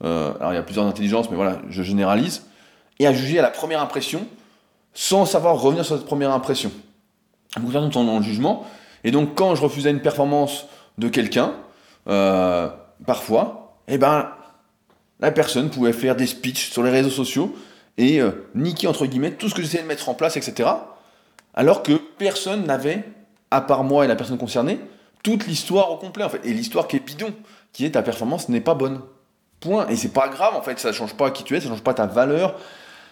euh, 0.04 0.34
alors 0.40 0.52
il 0.52 0.56
y 0.56 0.60
a 0.60 0.64
plusieurs 0.64 0.86
intelligences, 0.86 1.30
mais 1.30 1.38
voilà, 1.38 1.60
je 1.70 1.82
généralise, 1.82 2.46
et 3.00 3.08
à 3.08 3.14
juger 3.14 3.40
à 3.40 3.42
la 3.42 3.50
première 3.50 3.82
impression, 3.82 4.28
sans 4.94 5.26
savoir 5.26 5.60
revenir 5.60 5.86
sur 5.86 5.96
cette 5.96 6.06
première 6.06 6.32
impression. 6.32 6.70
Donc 7.56 7.72
faire 7.72 7.88
dans 7.88 8.18
le 8.18 8.24
jugement. 8.24 8.66
Et 9.06 9.12
donc 9.12 9.36
quand 9.36 9.56
je 9.56 9.62
refusais 9.62 9.90
une 9.90 10.02
performance 10.02 10.66
de 10.98 11.08
quelqu'un, 11.08 11.54
parfois, 13.06 13.65
eh 13.88 13.98
ben, 13.98 14.32
la 15.20 15.32
personne 15.32 15.70
pouvait 15.70 15.94
faire 15.94 16.16
des 16.16 16.28
speeches 16.28 16.72
sur 16.72 16.84
les 16.84 16.92
réseaux 16.92 17.10
sociaux 17.10 17.56
et 17.98 18.20
euh, 18.22 18.32
niquer 18.56 18.88
entre 18.88 19.06
guillemets 19.06 19.32
tout 19.32 19.50
ce 19.50 19.56
que 19.56 19.62
j'essayais 19.62 19.84
de 19.84 19.88
mettre 19.88 20.10
en 20.10 20.14
place, 20.14 20.38
etc. 20.38 20.70
Alors 21.54 21.84
que 21.84 21.94
personne 21.94 22.66
n'avait, 22.66 23.04
à 23.52 23.62
part 23.62 23.84
moi 23.84 24.06
et 24.06 24.08
la 24.08 24.16
personne 24.16 24.38
concernée, 24.38 24.80
toute 25.24 25.48
l'histoire 25.48 25.92
au 25.92 25.98
complet 25.98 26.24
en 26.24 26.30
fait. 26.30 26.42
Et 26.44 26.54
l'histoire 26.54 26.88
qui 26.88 26.98
est 26.98 27.00
bidon, 27.00 27.34
qui 27.72 27.86
est 27.86 27.92
ta 27.92 28.02
performance 28.02 28.50
n'est 28.50 28.62
pas 28.62 28.74
bonne. 28.74 29.02
Point. 29.62 29.88
Et 29.88 29.96
c'est 29.96 30.14
pas 30.14 30.28
grave, 30.28 30.54
en 30.56 30.62
fait, 30.62 30.78
ça 30.80 30.92
change 30.92 31.16
pas 31.16 31.32
qui 31.32 31.44
tu 31.44 31.56
es, 31.56 31.62
ça 31.62 31.70
change 31.70 31.82
pas 31.82 31.94
ta 31.94 32.06
valeur, 32.06 32.60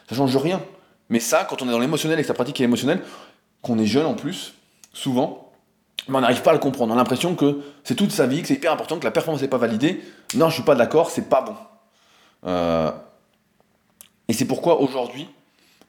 ça 0.10 0.16
change 0.16 0.36
rien. 0.36 0.62
Mais 1.10 1.20
ça, 1.20 1.46
quand 1.46 1.62
on 1.62 1.68
est 1.68 1.72
dans 1.72 1.80
l'émotionnel 1.80 2.20
et 2.20 2.22
que 2.22 2.28
sa 2.28 2.34
pratique 2.34 2.60
est 2.60 2.66
émotionnelle, 2.66 3.02
qu'on 3.62 3.80
est 3.80 3.86
jeune 3.86 4.06
en 4.06 4.14
plus, 4.14 4.54
souvent, 4.92 5.43
on 6.10 6.20
n'arrive 6.20 6.42
pas 6.42 6.52
à 6.52 6.54
le 6.54 6.60
comprendre. 6.60 6.94
On 6.94 6.96
a 6.96 7.00
l'impression 7.00 7.36
que 7.36 7.62
c'est 7.84 7.96
toute 7.96 8.12
sa 8.12 8.28
vie, 8.28 8.42
que 8.42 8.48
c'est 8.48 8.56
hyper 8.56 8.72
important, 8.72 9.00
que 9.00 9.06
la 9.06 9.12
performance 9.12 9.42
n'est 9.42 9.48
pas 9.48 9.58
validée. 9.58 10.02
Non, 10.36 10.50
je 10.50 10.56
suis 10.56 10.64
pas 10.64 10.76
d'accord, 10.76 11.10
c'est 11.10 11.30
pas 11.30 11.42
bon. 11.42 11.56
Euh, 12.46 12.92
Et 14.28 14.34
c'est 14.34 14.46
pourquoi 14.46 14.82
aujourd'hui, 14.82 15.30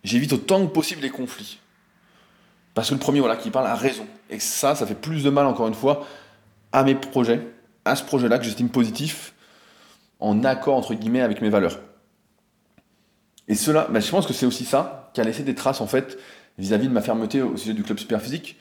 j'évite 0.03 0.33
autant 0.33 0.67
que 0.67 0.73
possible 0.73 1.03
les 1.03 1.11
conflits. 1.11 1.59
Parce 2.75 2.89
que 2.89 2.95
le 2.95 3.01
premier, 3.01 3.21
voilà, 3.21 3.37
qui 3.37 3.51
parle 3.51 3.67
a 3.67 3.75
raison. 3.75 4.07
Et 4.31 4.41
ça, 4.41 4.75
ça 4.75 4.87
fait 4.87 4.95
plus 4.97 5.23
de 5.23 5.31
mal, 5.31 5.47
encore 5.47 5.69
une 5.69 5.75
fois, 5.75 6.07
à 6.73 6.83
mes 6.83 6.95
projets, 6.95 7.41
à 7.85 7.95
ce 7.95 8.03
projet-là 8.03 8.39
que 8.39 8.45
j'estime 8.45 8.69
positif, 8.69 9.35
en 10.21 10.43
accord, 10.45 10.77
entre 10.77 10.95
guillemets, 10.95 11.21
avec 11.23 11.41
mes 11.41 11.51
valeurs. 11.51 11.79
Et 13.47 13.55
cela, 13.55 13.87
bah, 13.91 14.01
je 14.01 14.11
pense 14.11 14.27
que 14.27 14.33
c'est 14.33 14.47
aussi 14.47 14.65
ça 14.65 15.11
qui 15.15 15.21
a 15.21 15.25
laissé 15.25 15.43
des 15.43 15.55
traces, 15.55 15.81
en 15.81 15.87
fait, 15.87 16.19
vis-à-vis 16.59 16.89
de 16.89 16.93
ma 16.93 17.01
fermeté 17.01 17.43
au 17.43 17.57
sujet 17.57 17.75
du 17.75 17.83
club 17.83 17.99
Superphysique. 17.99 18.57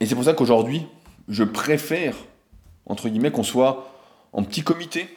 Et 0.00 0.06
c'est 0.06 0.14
pour 0.14 0.24
ça 0.24 0.34
qu'aujourd'hui, 0.34 0.86
je 1.28 1.44
préfère, 1.44 2.14
entre 2.86 3.08
guillemets, 3.08 3.30
qu'on 3.30 3.42
soit 3.42 3.92
en 4.32 4.42
petit 4.42 4.62
comité, 4.62 5.08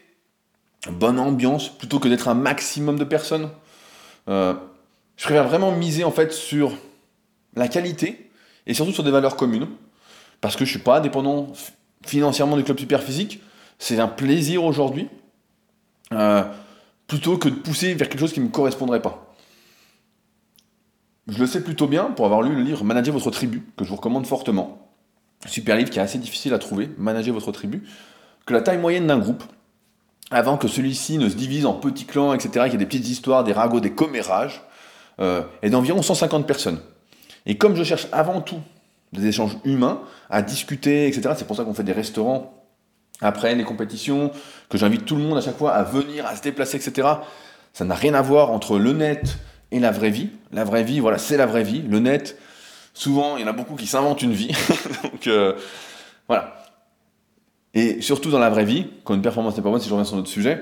bonne 0.89 1.19
ambiance, 1.19 1.69
plutôt 1.69 1.99
que 1.99 2.07
d'être 2.07 2.27
un 2.27 2.33
maximum 2.33 2.97
de 2.97 3.03
personnes. 3.03 3.49
Euh, 4.27 4.53
je 5.17 5.25
préfère 5.25 5.47
vraiment 5.47 5.71
miser, 5.71 6.03
en 6.03 6.11
fait, 6.11 6.31
sur 6.33 6.75
la 7.55 7.67
qualité 7.67 8.31
et 8.65 8.73
surtout 8.73 8.91
sur 8.91 9.03
des 9.03 9.11
valeurs 9.11 9.35
communes. 9.35 9.67
Parce 10.39 10.55
que 10.55 10.65
je 10.65 10.71
ne 10.71 10.77
suis 10.77 10.83
pas 10.83 10.99
dépendant 10.99 11.53
financièrement 12.03 12.57
du 12.57 12.63
club 12.63 12.79
super 12.79 13.03
physique. 13.03 13.41
C'est 13.77 13.99
un 13.99 14.07
plaisir 14.07 14.63
aujourd'hui. 14.63 15.07
Euh, 16.13 16.43
plutôt 17.07 17.37
que 17.37 17.49
de 17.49 17.55
pousser 17.55 17.93
vers 17.93 18.09
quelque 18.09 18.19
chose 18.19 18.33
qui 18.33 18.39
ne 18.39 18.45
me 18.45 18.51
correspondrait 18.51 19.01
pas. 19.01 19.30
Je 21.27 21.37
le 21.37 21.45
sais 21.45 21.61
plutôt 21.61 21.87
bien 21.87 22.05
pour 22.05 22.25
avoir 22.25 22.41
lu 22.41 22.55
le 22.55 22.61
livre 22.61 22.83
Manager 22.83 23.13
votre 23.13 23.31
tribu, 23.31 23.63
que 23.77 23.85
je 23.85 23.89
vous 23.89 23.95
recommande 23.95 24.25
fortement. 24.25 24.89
Super 25.45 25.75
livre 25.75 25.89
qui 25.89 25.99
est 25.99 26.01
assez 26.01 26.17
difficile 26.17 26.53
à 26.53 26.59
trouver, 26.59 26.89
Manager 26.97 27.33
votre 27.33 27.51
tribu. 27.51 27.83
Que 28.45 28.53
la 28.53 28.61
taille 28.61 28.79
moyenne 28.79 29.07
d'un 29.07 29.19
groupe, 29.19 29.43
avant 30.31 30.57
que 30.57 30.67
celui-ci 30.67 31.17
ne 31.17 31.29
se 31.29 31.35
divise 31.35 31.65
en 31.65 31.73
petits 31.73 32.05
clans, 32.05 32.33
etc., 32.33 32.65
qu'il 32.65 32.73
y 32.73 32.75
ait 32.75 32.77
des 32.77 32.85
petites 32.85 33.09
histoires, 33.09 33.43
des 33.43 33.53
ragots, 33.53 33.79
des 33.79 33.91
commérages, 33.91 34.63
euh, 35.19 35.43
est 35.61 35.69
d'environ 35.69 36.01
150 36.01 36.47
personnes. 36.47 36.79
Et 37.45 37.57
comme 37.57 37.75
je 37.75 37.83
cherche 37.83 38.07
avant 38.11 38.41
tout 38.41 38.59
des 39.13 39.27
échanges 39.27 39.57
humains, 39.63 40.01
à 40.29 40.41
discuter, 40.41 41.07
etc., 41.07 41.33
c'est 41.37 41.45
pour 41.45 41.55
ça 41.55 41.63
qu'on 41.63 41.73
fait 41.73 41.83
des 41.83 41.91
restaurants 41.91 42.53
après 43.19 43.53
les 43.53 43.63
compétitions, 43.63 44.31
que 44.69 44.77
j'invite 44.77 45.05
tout 45.05 45.15
le 45.15 45.21
monde 45.21 45.37
à 45.37 45.41
chaque 45.41 45.57
fois 45.57 45.73
à 45.73 45.83
venir, 45.83 46.25
à 46.25 46.35
se 46.35 46.41
déplacer, 46.41 46.77
etc. 46.77 47.07
Ça 47.73 47.85
n'a 47.85 47.93
rien 47.93 48.15
à 48.15 48.21
voir 48.21 48.51
entre 48.51 48.79
le 48.79 48.93
net 48.93 49.37
et 49.71 49.79
la 49.79 49.91
vraie 49.91 50.09
vie. 50.09 50.29
La 50.51 50.63
vraie 50.63 50.83
vie, 50.83 50.99
voilà, 50.99 51.17
c'est 51.17 51.37
la 51.37 51.45
vraie 51.45 51.63
vie. 51.63 51.81
Le 51.81 51.99
net, 51.99 52.37
souvent, 52.93 53.37
il 53.37 53.41
y 53.41 53.43
en 53.43 53.47
a 53.47 53.53
beaucoup 53.53 53.75
qui 53.75 53.87
s'inventent 53.87 54.21
une 54.21 54.33
vie. 54.33 54.51
Donc, 55.03 55.27
euh, 55.27 55.53
voilà. 56.27 56.55
Et 57.73 58.01
surtout 58.01 58.31
dans 58.31 58.39
la 58.39 58.49
vraie 58.49 58.65
vie, 58.65 58.87
quand 59.03 59.13
une 59.13 59.21
performance 59.21 59.55
n'est 59.55 59.63
pas 59.63 59.69
bonne, 59.69 59.79
si 59.79 59.87
je 59.87 59.93
reviens 59.93 60.05
sur 60.05 60.17
notre 60.17 60.29
sujet, 60.29 60.61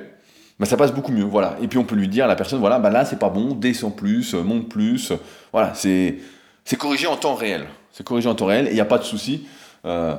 bah, 0.60 0.66
ça 0.66 0.78
passe 0.78 0.94
beaucoup 0.94 1.12
mieux. 1.12 1.24
Voilà. 1.24 1.58
Et 1.62 1.68
puis 1.68 1.80
on 1.80 1.86
peut 1.86 1.96
lui 1.96 2.08
dire 2.08 2.26
à 2.26 2.28
la 2.28 2.36
personne, 2.36 2.60
voilà, 2.60 2.80
bah 2.80 2.90
là 2.90 3.06
c'est 3.06 3.18
pas 3.18 3.30
bon, 3.30 3.56
descends 3.56 3.92
plus, 3.92 4.34
monte 4.34 4.70
plus. 4.70 5.14
Voilà, 5.52 5.74
c'est 5.74 6.18
c'est 6.66 6.76
corrigé 6.76 7.08
en 7.08 7.18
temps 7.18 7.34
réel. 7.34 7.66
C'est 7.92 8.04
corrigé 8.04 8.30
en 8.30 8.36
temps 8.36 8.46
réel 8.46 8.68
et 8.68 8.72
il 8.72 8.76
n'y 8.76 8.80
a 8.80 8.86
pas 8.86 9.00
de 9.00 9.04
souci. 9.04 9.48
Euh, 9.86 10.16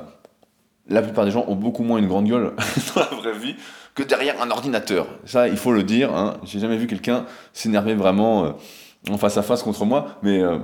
la 0.87 1.01
plupart 1.01 1.25
des 1.25 1.31
gens 1.31 1.45
ont 1.47 1.55
beaucoup 1.55 1.83
moins 1.83 1.99
une 1.99 2.07
grande 2.07 2.27
gueule 2.27 2.53
dans 2.95 3.01
la 3.01 3.07
vraie 3.07 3.37
vie 3.37 3.55
que 3.95 4.03
derrière 4.03 4.41
un 4.41 4.49
ordinateur. 4.51 5.07
Ça, 5.25 5.47
il 5.47 5.57
faut 5.57 5.71
le 5.71 5.83
dire. 5.83 6.13
Hein. 6.13 6.37
J'ai 6.43 6.59
jamais 6.59 6.77
vu 6.77 6.87
quelqu'un 6.87 7.25
s'énerver 7.53 7.95
vraiment 7.95 8.45
euh, 8.45 8.51
en 9.09 9.17
face 9.17 9.37
à 9.37 9.43
face 9.43 9.63
contre 9.63 9.85
moi. 9.85 10.17
Mais 10.23 10.41
euh, 10.41 10.57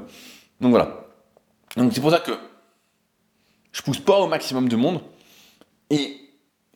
donc 0.62 0.72
voilà. 0.72 1.06
C'est 1.92 2.02
pour 2.02 2.12
ça 2.12 2.20
que 2.20 2.32
je 3.72 3.82
pousse 3.82 4.00
pas 4.00 4.20
au 4.20 4.28
maximum 4.28 4.70
de 4.70 4.76
monde. 4.76 5.02
Et 5.90 6.18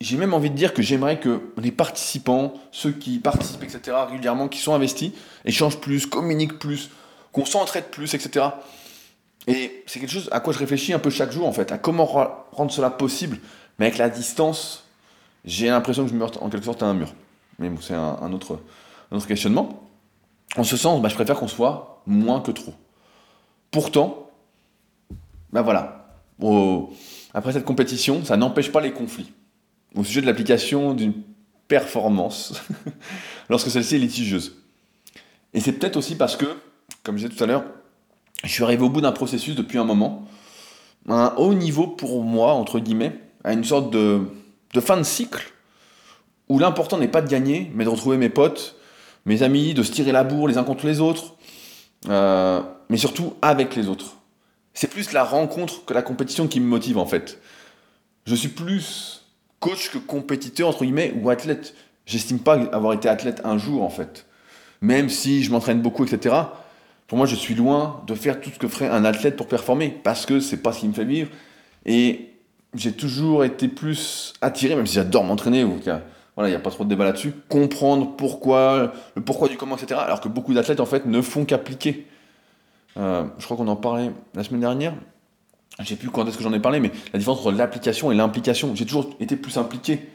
j'ai 0.00 0.16
même 0.16 0.34
envie 0.34 0.50
de 0.50 0.54
dire 0.54 0.74
que 0.74 0.82
j'aimerais 0.82 1.18
que 1.18 1.40
les 1.56 1.72
participants, 1.72 2.54
ceux 2.70 2.92
qui 2.92 3.18
participent, 3.18 3.62
etc., 3.62 3.96
régulièrement, 4.08 4.48
qui 4.48 4.58
sont 4.58 4.74
investis, 4.74 5.12
échangent 5.44 5.80
plus, 5.80 6.06
communiquent 6.06 6.58
plus, 6.58 6.90
qu'on 7.32 7.44
s'entraide 7.44 7.86
plus, 7.86 8.14
etc. 8.14 8.46
Et 9.46 9.82
c'est 9.86 9.98
quelque 10.00 10.12
chose 10.12 10.28
à 10.32 10.40
quoi 10.40 10.52
je 10.52 10.58
réfléchis 10.58 10.92
un 10.92 10.98
peu 10.98 11.10
chaque 11.10 11.32
jour, 11.32 11.46
en 11.46 11.52
fait, 11.52 11.72
à 11.72 11.78
comment 11.78 12.04
rendre 12.04 12.70
cela 12.70 12.90
possible. 12.90 13.38
Mais 13.78 13.86
avec 13.86 13.98
la 13.98 14.08
distance, 14.08 14.84
j'ai 15.44 15.68
l'impression 15.68 16.04
que 16.04 16.10
je 16.10 16.14
me 16.14 16.24
en 16.24 16.48
quelque 16.48 16.64
sorte 16.64 16.82
à 16.82 16.86
un 16.86 16.94
mur. 16.94 17.12
Mais 17.58 17.68
bon, 17.68 17.80
c'est 17.80 17.94
un, 17.94 18.32
autre, 18.32 18.60
questionnement. 19.26 19.82
En 20.56 20.64
ce 20.64 20.76
sens, 20.76 21.02
bah, 21.02 21.08
je 21.08 21.14
préfère 21.14 21.36
qu'on 21.36 21.48
soit 21.48 22.02
moins 22.06 22.40
que 22.40 22.50
trop. 22.50 22.74
Pourtant, 23.70 24.30
ben 25.52 25.62
voilà, 25.62 26.02
après 27.34 27.52
cette 27.52 27.64
compétition, 27.64 28.24
ça 28.24 28.36
n'empêche 28.36 28.70
pas 28.70 28.80
les 28.80 28.92
conflits. 28.92 29.32
Au 29.94 30.04
sujet 30.04 30.20
de 30.20 30.26
l'application 30.26 30.94
d'une 30.94 31.14
performance, 31.68 32.62
lorsque 33.48 33.70
celle-ci 33.70 33.96
est 33.96 33.98
litigieuse. 33.98 34.56
Et 35.54 35.60
c'est 35.60 35.72
peut-être 35.72 35.96
aussi 35.96 36.16
parce 36.16 36.36
que, 36.36 36.46
comme 37.02 37.18
je 37.18 37.26
disais 37.26 37.36
tout 37.36 37.44
à 37.44 37.46
l'heure, 37.46 37.64
je 38.42 38.48
suis 38.48 38.64
arrivé 38.64 38.82
au 38.82 38.88
bout 38.88 39.00
d'un 39.00 39.12
processus 39.12 39.54
depuis 39.54 39.78
un 39.78 39.84
moment, 39.84 40.26
un 41.08 41.34
haut 41.36 41.54
niveau 41.54 41.86
pour 41.86 42.22
moi, 42.22 42.52
entre 42.52 42.78
guillemets, 42.78 43.18
à 43.44 43.52
une 43.52 43.64
sorte 43.64 43.90
de, 43.90 44.20
fin 44.80 44.96
de 44.96 45.02
cycle, 45.02 45.52
où 46.48 46.58
l'important 46.58 46.98
n'est 46.98 47.08
pas 47.08 47.22
de 47.22 47.28
gagner, 47.28 47.70
mais 47.74 47.84
de 47.84 47.88
retrouver 47.88 48.16
mes 48.16 48.28
potes, 48.28 48.76
mes 49.26 49.42
amis, 49.42 49.74
de 49.74 49.82
se 49.82 49.92
tirer 49.92 50.12
la 50.12 50.24
bourre 50.24 50.48
les 50.48 50.58
uns 50.58 50.64
contre 50.64 50.86
les 50.86 51.00
autres, 51.00 51.34
euh, 52.08 52.60
mais 52.88 52.96
surtout 52.96 53.34
avec 53.42 53.76
les 53.76 53.88
autres. 53.88 54.16
C'est 54.74 54.88
plus 54.88 55.12
la 55.12 55.24
rencontre 55.24 55.84
que 55.84 55.94
la 55.94 56.02
compétition 56.02 56.48
qui 56.48 56.60
me 56.60 56.66
motive 56.66 56.98
en 56.98 57.06
fait. 57.06 57.40
Je 58.24 58.34
suis 58.34 58.48
plus 58.48 59.24
coach 59.60 59.90
que 59.90 59.98
compétiteur, 59.98 60.68
entre 60.68 60.84
guillemets, 60.84 61.14
ou 61.20 61.30
athlète. 61.30 61.74
J'estime 62.06 62.38
pas 62.38 62.54
avoir 62.72 62.94
été 62.94 63.08
athlète 63.08 63.42
un 63.44 63.58
jour 63.58 63.82
en 63.82 63.90
fait. 63.90 64.26
Même 64.80 65.08
si 65.08 65.44
je 65.44 65.50
m'entraîne 65.52 65.80
beaucoup, 65.80 66.04
etc. 66.04 66.34
Pour 67.12 67.18
moi, 67.18 67.26
je 67.26 67.36
suis 67.36 67.54
loin 67.54 68.02
de 68.06 68.14
faire 68.14 68.40
tout 68.40 68.48
ce 68.48 68.58
que 68.58 68.66
ferait 68.66 68.88
un 68.88 69.04
athlète 69.04 69.36
pour 69.36 69.46
performer, 69.46 69.90
parce 70.02 70.24
que 70.24 70.40
c'est 70.40 70.62
pas 70.62 70.72
ce 70.72 70.80
qui 70.80 70.88
me 70.88 70.94
fait 70.94 71.04
vivre. 71.04 71.28
Et 71.84 72.30
j'ai 72.74 72.92
toujours 72.92 73.44
été 73.44 73.68
plus 73.68 74.32
attiré, 74.40 74.76
même 74.76 74.86
si 74.86 74.94
j'adore 74.94 75.22
m'entraîner, 75.22 75.62
voilà, 75.62 76.48
il 76.48 76.52
n'y 76.52 76.56
a 76.56 76.58
pas 76.58 76.70
trop 76.70 76.84
de 76.84 76.88
débat 76.88 77.04
là-dessus, 77.04 77.34
comprendre 77.50 78.16
pourquoi, 78.16 78.94
le 79.14 79.20
pourquoi 79.20 79.48
du 79.48 79.58
comment, 79.58 79.76
etc. 79.76 80.00
Alors 80.02 80.22
que 80.22 80.28
beaucoup 80.28 80.54
d'athlètes, 80.54 80.80
en 80.80 80.86
fait, 80.86 81.04
ne 81.04 81.20
font 81.20 81.44
qu'appliquer. 81.44 82.06
Euh, 82.96 83.24
je 83.36 83.44
crois 83.44 83.58
qu'on 83.58 83.68
en 83.68 83.76
parlait 83.76 84.10
la 84.34 84.42
semaine 84.42 84.62
dernière. 84.62 84.94
Je 85.80 85.84
sais 85.84 85.96
plus 85.96 86.08
quand 86.08 86.26
est-ce 86.26 86.38
que 86.38 86.42
j'en 86.42 86.54
ai 86.54 86.60
parlé, 86.60 86.80
mais 86.80 86.92
la 87.12 87.18
différence 87.18 87.40
entre 87.40 87.52
l'application 87.52 88.10
et 88.10 88.14
l'implication. 88.14 88.74
J'ai 88.74 88.86
toujours 88.86 89.10
été 89.20 89.36
plus 89.36 89.58
impliqué. 89.58 90.08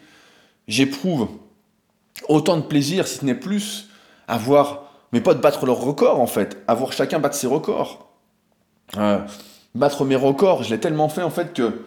J'éprouve 0.68 1.28
autant 2.28 2.58
de 2.58 2.64
plaisir, 2.64 3.08
si 3.08 3.20
ce 3.20 3.26
n'est 3.26 3.36
plus, 3.36 3.88
à 4.28 4.40
voir 4.40 4.87
mais 5.12 5.22
pas 5.22 5.34
de 5.34 5.40
battre 5.40 5.66
leur 5.66 5.78
record 5.78 6.20
en 6.20 6.28
fait, 6.28 6.64
avoir 6.68 6.92
chacun 6.94 7.20
battre 7.20 7.36
ses 7.36 7.48
records. 7.48 8.08
Euh, 8.98 9.20
battre 9.76 10.06
mes 10.06 10.16
records, 10.16 10.64
je 10.64 10.70
l'ai 10.70 10.80
tellement 10.80 11.10
fait 11.10 11.24
en 11.24 11.30
fait 11.30 11.54
que. 11.54 11.86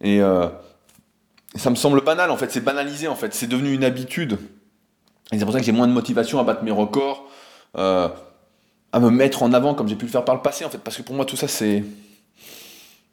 Et 0.00 0.20
euh, 0.20 0.48
ça 1.54 1.70
me 1.70 1.74
semble 1.74 2.02
banal 2.02 2.30
en 2.30 2.36
fait, 2.36 2.50
c'est 2.50 2.60
banalisé 2.60 3.08
en 3.08 3.16
fait, 3.16 3.34
c'est 3.34 3.46
devenu 3.46 3.72
une 3.72 3.84
habitude. 3.84 4.38
Et 5.32 5.38
c'est 5.38 5.44
pour 5.44 5.52
ça 5.52 5.60
que 5.60 5.66
j'ai 5.66 5.72
moins 5.72 5.88
de 5.88 5.92
motivation 5.92 6.38
à 6.38 6.44
battre 6.44 6.62
mes 6.62 6.70
records, 6.70 7.28
euh, 7.76 8.08
à 8.92 9.00
me 9.00 9.10
mettre 9.10 9.42
en 9.42 9.52
avant 9.52 9.74
comme 9.74 9.88
j'ai 9.88 9.96
pu 9.96 10.06
le 10.06 10.10
faire 10.10 10.24
par 10.24 10.34
le 10.34 10.42
passé 10.42 10.64
en 10.64 10.70
fait, 10.70 10.78
parce 10.78 10.96
que 10.96 11.02
pour 11.02 11.14
moi 11.14 11.24
tout 11.24 11.36
ça 11.36 11.48
c'est. 11.48 11.84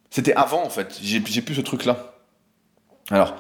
C'était 0.09 0.34
avant 0.34 0.63
en 0.63 0.70
fait, 0.70 0.97
j'ai 1.01 1.20
plus 1.20 1.55
ce 1.55 1.61
truc 1.61 1.86
là. 1.86 2.13
Alors, 3.11 3.36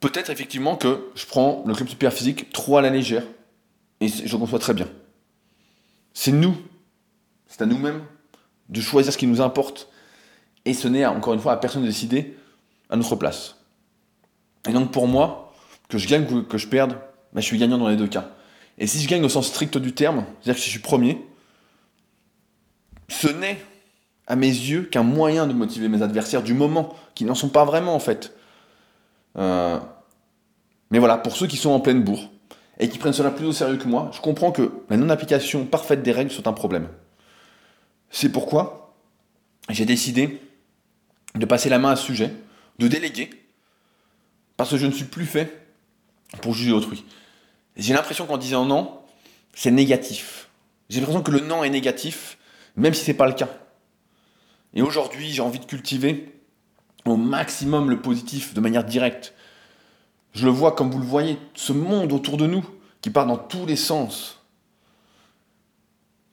peut-être 0.00 0.30
effectivement 0.30 0.76
que 0.76 1.10
je 1.14 1.26
prends 1.26 1.64
le 1.66 1.74
club 1.74 1.88
super 1.88 2.12
physique 2.12 2.52
trop 2.52 2.76
à 2.76 2.82
la 2.82 2.90
légère, 2.90 3.24
et 4.00 4.08
je 4.08 4.36
conçois 4.36 4.58
très 4.58 4.74
bien. 4.74 4.86
C'est 6.20 6.32
nous, 6.32 6.56
c'est 7.46 7.62
à 7.62 7.66
nous-mêmes 7.66 8.02
de 8.70 8.80
choisir 8.80 9.12
ce 9.12 9.18
qui 9.18 9.28
nous 9.28 9.40
importe. 9.40 9.88
Et 10.64 10.74
ce 10.74 10.88
n'est 10.88 11.06
encore 11.06 11.32
une 11.32 11.38
fois 11.38 11.52
à 11.52 11.56
personne 11.58 11.82
de 11.82 11.86
décider 11.86 12.36
à 12.90 12.96
notre 12.96 13.14
place. 13.14 13.54
Et 14.68 14.72
donc 14.72 14.90
pour 14.90 15.06
moi, 15.06 15.54
que 15.88 15.96
je 15.96 16.08
gagne 16.08 16.26
ou 16.34 16.42
que 16.42 16.58
je 16.58 16.66
perde, 16.66 16.98
ben, 17.32 17.40
je 17.40 17.46
suis 17.46 17.56
gagnant 17.56 17.78
dans 17.78 17.86
les 17.86 17.94
deux 17.94 18.08
cas. 18.08 18.32
Et 18.78 18.88
si 18.88 19.00
je 19.00 19.06
gagne 19.06 19.24
au 19.24 19.28
sens 19.28 19.46
strict 19.46 19.78
du 19.78 19.92
terme, 19.92 20.24
c'est-à-dire 20.40 20.60
que 20.60 20.66
je 20.66 20.70
suis 20.70 20.80
premier, 20.80 21.24
ce 23.06 23.28
n'est 23.28 23.64
à 24.26 24.34
mes 24.34 24.48
yeux 24.48 24.82
qu'un 24.90 25.04
moyen 25.04 25.46
de 25.46 25.52
motiver 25.52 25.86
mes 25.86 26.02
adversaires 26.02 26.42
du 26.42 26.52
moment, 26.52 26.96
qui 27.14 27.26
n'en 27.26 27.36
sont 27.36 27.48
pas 27.48 27.64
vraiment 27.64 27.94
en 27.94 28.00
fait. 28.00 28.34
Euh, 29.36 29.78
mais 30.90 30.98
voilà, 30.98 31.16
pour 31.16 31.36
ceux 31.36 31.46
qui 31.46 31.56
sont 31.56 31.70
en 31.70 31.78
pleine 31.78 32.02
bourre, 32.02 32.28
et 32.78 32.88
qui 32.88 32.98
prennent 32.98 33.12
cela 33.12 33.30
plus 33.30 33.46
au 33.46 33.52
sérieux 33.52 33.76
que 33.76 33.88
moi, 33.88 34.10
je 34.14 34.20
comprends 34.20 34.52
que 34.52 34.72
la 34.88 34.96
non-application 34.96 35.66
parfaite 35.66 36.02
des 36.02 36.12
règles 36.12 36.30
soit 36.30 36.46
un 36.46 36.52
problème. 36.52 36.88
C'est 38.10 38.30
pourquoi 38.30 38.94
j'ai 39.68 39.84
décidé 39.84 40.40
de 41.34 41.44
passer 41.44 41.68
la 41.68 41.78
main 41.78 41.90
à 41.90 41.96
ce 41.96 42.04
sujet, 42.04 42.32
de 42.78 42.88
déléguer, 42.88 43.30
parce 44.56 44.70
que 44.70 44.76
je 44.76 44.86
ne 44.86 44.92
suis 44.92 45.04
plus 45.04 45.26
fait 45.26 45.66
pour 46.40 46.54
juger 46.54 46.72
autrui. 46.72 47.04
J'ai 47.76 47.94
l'impression 47.94 48.26
qu'en 48.26 48.38
disant 48.38 48.64
non, 48.64 49.00
c'est 49.54 49.70
négatif. 49.70 50.48
J'ai 50.88 51.00
l'impression 51.00 51.22
que 51.22 51.30
le 51.30 51.40
non 51.40 51.64
est 51.64 51.70
négatif, 51.70 52.38
même 52.76 52.94
si 52.94 53.04
ce 53.04 53.10
n'est 53.10 53.16
pas 53.16 53.26
le 53.26 53.34
cas. 53.34 53.50
Et 54.74 54.82
aujourd'hui, 54.82 55.30
j'ai 55.30 55.42
envie 55.42 55.58
de 55.58 55.64
cultiver 55.64 56.34
au 57.04 57.16
maximum 57.16 57.90
le 57.90 58.00
positif 58.00 58.54
de 58.54 58.60
manière 58.60 58.84
directe. 58.84 59.34
Je 60.32 60.44
le 60.44 60.50
vois 60.50 60.72
comme 60.72 60.90
vous 60.90 60.98
le 60.98 61.04
voyez, 61.04 61.38
ce 61.54 61.72
monde 61.72 62.12
autour 62.12 62.36
de 62.36 62.46
nous 62.46 62.64
qui 63.00 63.10
part 63.10 63.26
dans 63.26 63.36
tous 63.36 63.66
les 63.66 63.76
sens. 63.76 64.34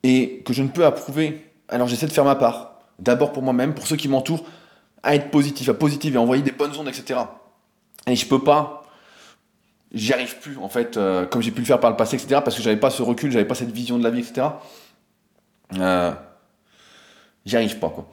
et 0.04 0.44
que 0.46 0.54
je 0.54 0.62
ne 0.62 0.68
peux 0.68 0.86
approuver, 0.86 1.52
alors 1.68 1.88
j'essaie 1.88 2.06
de 2.06 2.12
faire 2.12 2.26
ma 2.26 2.36
part. 2.36 2.80
D'abord 3.00 3.32
pour 3.32 3.42
moi-même, 3.42 3.74
pour 3.74 3.88
ceux 3.88 3.96
qui 3.96 4.08
m'entourent, 4.08 4.46
à 5.02 5.16
être 5.16 5.32
positif, 5.32 5.68
à 5.68 5.74
positif 5.74 6.14
et 6.14 6.18
envoyer 6.18 6.44
des 6.44 6.52
bonnes 6.52 6.76
ondes, 6.78 6.88
etc. 6.88 7.22
Et 8.06 8.16
je 8.16 8.28
peux 8.28 8.44
pas, 8.44 8.84
j'y 9.92 10.14
arrive 10.14 10.38
plus 10.40 10.58
en 10.60 10.70
fait, 10.70 10.98
euh, 10.98 11.26
comme 11.26 11.42
j'ai 11.42 11.50
pu 11.50 11.62
le 11.62 11.66
faire 11.66 11.80
par 11.80 11.90
le 11.90 11.96
passé, 11.96 12.18
etc. 12.18 12.42
Parce 12.44 12.56
que 12.56 12.62
j'avais 12.62 12.80
pas 12.80 12.92
ce 12.92 13.02
recul, 13.02 13.32
j'avais 13.32 13.46
pas 13.46 13.56
cette 13.56 13.72
vision 13.72 13.98
de 13.98 14.04
la 14.04 14.12
vie, 14.12 14.20
etc. 14.20 14.48
Euh, 15.74 16.12
j'y 17.46 17.56
arrive 17.56 17.80
pas 17.80 17.90
quoi. 17.90 18.12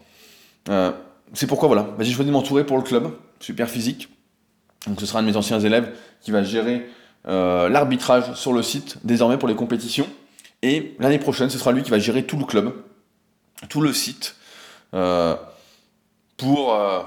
Euh, 0.70 0.92
c'est 1.34 1.46
pourquoi 1.46 1.68
voilà, 1.68 1.88
j'ai 1.98 2.12
choisi 2.12 2.28
de 2.28 2.32
m'entourer 2.32 2.64
pour 2.64 2.78
le 2.78 2.82
club, 2.82 3.14
super 3.38 3.68
physique. 3.68 4.08
Donc 4.86 5.00
ce 5.00 5.06
sera 5.06 5.20
un 5.20 5.22
de 5.22 5.28
mes 5.28 5.36
anciens 5.36 5.60
élèves 5.60 5.92
qui 6.20 6.30
va 6.30 6.42
gérer 6.42 6.88
l'arbitrage 7.24 8.34
sur 8.34 8.52
le 8.52 8.62
site 8.62 8.96
désormais 9.04 9.38
pour 9.38 9.48
les 9.48 9.54
compétitions. 9.54 10.08
Et 10.62 10.94
l'année 11.00 11.18
prochaine, 11.18 11.50
ce 11.50 11.58
sera 11.58 11.72
lui 11.72 11.82
qui 11.82 11.90
va 11.90 11.98
gérer 11.98 12.24
tout 12.24 12.38
le 12.38 12.44
club, 12.44 12.72
tout 13.68 13.80
le 13.80 13.92
site, 13.92 14.36
euh, 14.94 15.34
pour 16.36 16.74
euh, 16.74 17.00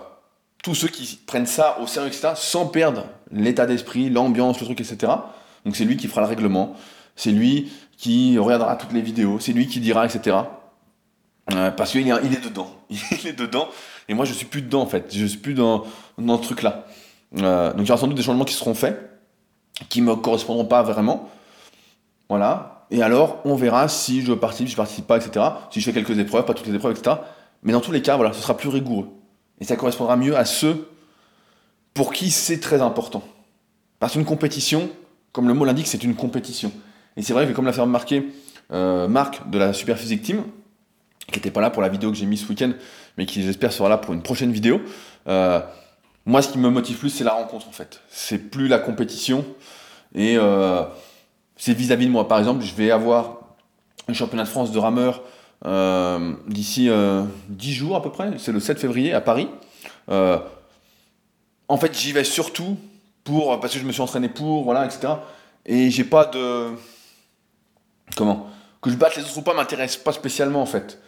tous 0.62 0.76
ceux 0.76 0.90
qui 0.90 1.20
prennent 1.26 1.46
ça 1.46 1.80
au 1.80 1.88
sérieux, 1.88 2.10
etc., 2.10 2.34
sans 2.36 2.68
perdre 2.68 3.06
l'état 3.32 3.66
d'esprit, 3.66 4.10
l'ambiance, 4.10 4.60
le 4.60 4.66
truc, 4.66 4.82
etc. 4.82 5.12
Donc 5.64 5.76
c'est 5.76 5.86
lui 5.86 5.96
qui 5.96 6.08
fera 6.08 6.22
le 6.22 6.28
règlement, 6.28 6.76
c'est 7.16 7.32
lui 7.32 7.72
qui 7.98 8.38
regardera 8.38 8.76
toutes 8.76 8.92
les 8.92 9.02
vidéos, 9.02 9.40
c'est 9.40 9.54
lui 9.54 9.68
qui 9.68 9.80
dira, 9.80 10.06
etc. 10.06 10.38
Euh, 11.54 11.72
parce 11.72 11.92
qu'il 11.92 12.08
est, 12.08 12.14
il 12.24 12.34
est 12.34 12.44
dedans. 12.44 12.70
Il 12.90 13.28
est 13.28 13.34
dedans. 13.34 13.70
Et 14.10 14.16
moi, 14.16 14.26
je 14.26 14.34
suis 14.34 14.48
plus 14.48 14.64
dedans, 14.64 14.82
en 14.82 14.88
fait. 14.88 15.16
Je 15.16 15.26
suis 15.26 15.38
plus 15.38 15.54
dans, 15.54 15.86
dans 16.18 16.38
ce 16.38 16.44
truc-là. 16.44 16.88
Donc 17.36 17.80
il 17.80 17.88
y 17.88 17.92
aura 17.92 17.98
sans 17.98 18.08
doute 18.08 18.18
des 18.18 18.24
changements 18.24 18.46
qui 18.46 18.54
seront 18.54 18.74
faits, 18.74 19.10
qui 19.90 20.02
me 20.02 20.16
correspondront 20.16 20.66
pas 20.66 20.84
vraiment. 20.84 21.30
Voilà. 22.30 22.86
Et 22.92 23.02
alors, 23.02 23.40
on 23.46 23.56
verra 23.56 23.88
si 23.88 24.22
je 24.22 24.34
participe, 24.34 24.68
si 24.68 24.72
je 24.72 24.78
participe 24.78 25.08
pas, 25.08 25.18
etc. 25.18 25.46
Si 25.72 25.82
je 25.82 25.86
fais 25.86 25.94
quelques 25.94 26.18
épreuves, 26.18 26.46
pas 26.46 26.54
toutes 26.54 26.68
les 26.68 26.76
épreuves, 26.76 26.98
etc. 26.98 27.18
Mais 27.64 27.74
dans 27.74 27.82
tous 27.82 27.92
les 27.92 28.02
cas, 28.02 28.16
voilà, 28.16 28.32
ce 28.34 28.42
sera 28.42 28.56
plus 28.56 28.70
rigoureux. 28.70 29.08
Et 29.60 29.66
ça 29.66 29.76
correspondra 29.76 30.16
mieux 30.16 30.38
à 30.38 30.46
ceux 30.46 30.88
pour 31.94 32.14
qui 32.14 32.30
c'est 32.30 32.60
très 32.60 32.82
important. 32.82 33.24
Parce 34.00 34.14
qu'une 34.14 34.26
compétition, 34.26 34.90
comme 35.32 35.48
le 35.48 35.54
mot 35.54 35.66
l'indique, 35.66 35.88
c'est 35.88 36.04
une 36.04 36.16
compétition. 36.16 36.72
Et 37.18 37.22
c'est 37.22 37.34
vrai 37.34 37.48
que 37.48 37.54
comme 37.54 37.66
l'a 37.66 37.74
fait 37.74 37.82
remarquer 37.82 38.28
euh, 38.72 39.08
Marc 39.08 39.50
de 39.50 39.58
la 39.58 39.74
Super 39.74 39.98
Physique 39.98 40.22
Team, 40.22 40.44
qui 41.32 41.40
n'était 41.40 41.52
pas 41.52 41.62
là 41.62 41.70
pour 41.70 41.82
la 41.82 41.90
vidéo 41.90 42.12
que 42.12 42.18
j'ai 42.18 42.26
mise 42.26 42.44
ce 42.44 42.50
week-end, 42.50 42.74
mais 43.18 43.26
qui 43.26 43.42
j'espère 43.42 43.72
sera 43.72 43.90
là 43.90 43.98
pour 43.98 44.14
une 44.14 44.22
prochaine 44.22 44.52
vidéo, 44.52 44.82
euh, 45.28 45.62
moi 46.26 46.42
ce 46.42 46.50
qui 46.50 46.58
me 46.58 46.70
motive 46.70 46.98
plus, 46.98 47.10
c'est 47.10 47.24
la 47.24 47.34
rencontre 47.34 47.68
en 47.68 47.72
fait. 47.72 48.02
C'est 48.10 48.38
plus 48.38 48.68
la 48.68 48.80
compétition. 48.80 49.46
Et 50.16 50.38
euh, 50.38 50.84
c'est 51.56 51.74
vis-à-vis 51.74 52.08
de 52.08 52.12
moi. 52.12 52.28
Par 52.28 52.40
exemple, 52.40 52.64
je 52.64 52.74
vais 52.74 52.92
avoir 52.92 53.40
un 54.08 54.14
championnat 54.14 54.44
de 54.44 54.50
France 54.50 54.72
de 54.72 54.80
rameur 54.80 55.22
euh, 55.66 56.34
d'ici 56.48 56.90
euh, 56.90 57.24
10 57.50 57.74
jours 57.74 57.96
à 57.96 58.02
peu 58.02 58.12
près. 58.12 58.32
C'est 58.38 58.52
le 58.52 58.60
7 58.60 58.80
février 58.80 59.14
à 59.14 59.22
Paris. 59.22 59.48
Euh, 60.10 60.38
en 61.68 61.78
fait, 61.78 61.98
j'y 61.98 62.12
vais 62.12 62.24
surtout 62.24 62.78
pour 63.24 63.60
parce 63.60 63.74
que 63.74 63.80
je 63.80 63.86
me 63.86 63.92
suis 63.92 64.02
entraîné 64.02 64.30
pour, 64.30 64.64
voilà, 64.64 64.86
etc. 64.86 65.14
Et 65.66 65.90
j'ai 65.90 66.04
pas 66.04 66.26
de 66.26 66.70
comment? 68.16 68.48
Que 68.82 68.90
je 68.92 68.96
batte 68.96 69.16
les 69.16 69.24
autres 69.24 69.38
ou 69.38 69.42
pas 69.42 69.56
m'intéresse 69.56 69.98
pas 69.98 70.12
spécialement 70.12 70.62
en 70.62 70.68
fait. 70.68 71.00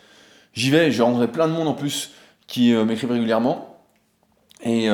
J'y 0.54 0.72
vais, 0.72 0.92
j'ai 0.92 1.04
rencontré 1.04 1.28
plein 1.28 1.48
de 1.48 1.54
monde 1.54 1.68
en 1.68 1.74
plus 1.74 2.12
qui 2.48 2.74
m'écrivent 2.74 3.12
régulièrement 3.12 3.77
et 4.64 4.90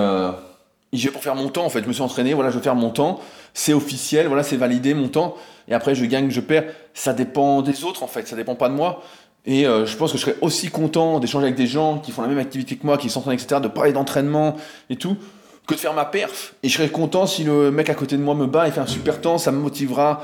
j'y 0.92 1.06
vais 1.06 1.12
pour 1.12 1.24
faire 1.24 1.36
mon 1.36 1.50
temps 1.50 1.66
en 1.66 1.70
fait. 1.70 1.84
Je 1.84 1.88
me 1.88 1.94
suis 1.94 2.04
entraîné, 2.04 2.34
voilà, 2.34 2.50
je 2.50 2.58
vais 2.58 2.64
faire 2.64 2.76
mon 2.76 2.90
temps 2.90 3.20
c'est 3.54 3.74
officiel, 3.74 4.28
voilà, 4.28 4.44
c'est 4.44 4.58
validé 4.58 4.94
mon 4.94 5.08
temps, 5.08 5.36
et 5.68 5.74
après 5.74 5.96
je 5.96 6.06
gagne, 6.06 6.30
je 6.30 6.42
perds, 6.42 6.66
ça 6.94 7.14
dépend 7.14 7.62
des 7.62 7.84
autres 7.84 8.04
en 8.04 8.08
fait, 8.08 8.28
ça 8.28 8.36
dépend 8.36 8.56
pas 8.56 8.70
de 8.70 8.74
moi. 8.74 9.04
Et 9.46 9.68
euh, 9.68 9.86
je 9.86 9.98
pense 9.98 10.14
que 10.14 10.18
je 10.18 10.24
serais 10.24 10.38
aussi 10.40 10.70
content 10.70 11.20
d'échanger 11.20 11.48
avec 11.48 11.58
des 11.58 11.68
gens 11.68 12.00
qui 12.00 12.12
font 12.12 12.22
la 12.22 12.30
même 12.30 12.38
activité 12.38 12.78
que 12.78 12.86
moi, 12.86 12.98
qui 12.98 13.10
s'entraînent, 13.10 13.34
etc., 13.34 13.60
de 13.62 13.68
parler 13.68 13.92
d'entraînement 13.92 14.56
et 14.90 14.96
tout, 14.96 15.18
que 15.68 15.74
de 15.74 15.80
faire 15.80 15.94
ma 15.94 16.06
perf. 16.06 16.56
Et 16.64 16.70
je 16.70 16.78
serais 16.78 16.90
content 16.90 17.28
si 17.28 17.44
le 17.44 17.70
mec 17.70 17.90
à 17.90 17.94
côté 17.94 18.16
de 18.16 18.22
moi 18.22 18.36
me 18.36 18.48
bat 18.48 18.70
et 18.70 18.72
fait 18.72 18.80
un 18.80 18.88
super 18.88 19.20
temps, 19.20 19.38
ça 19.38 19.52
me 19.52 19.58
motivera. 19.58 20.24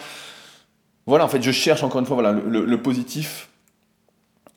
Voilà, 1.05 1.25
en 1.25 1.27
fait, 1.27 1.41
je 1.41 1.51
cherche 1.51 1.83
encore 1.83 1.99
une 1.99 2.05
fois 2.05 2.15
voilà, 2.15 2.31
le, 2.31 2.81
positif. 2.81 3.49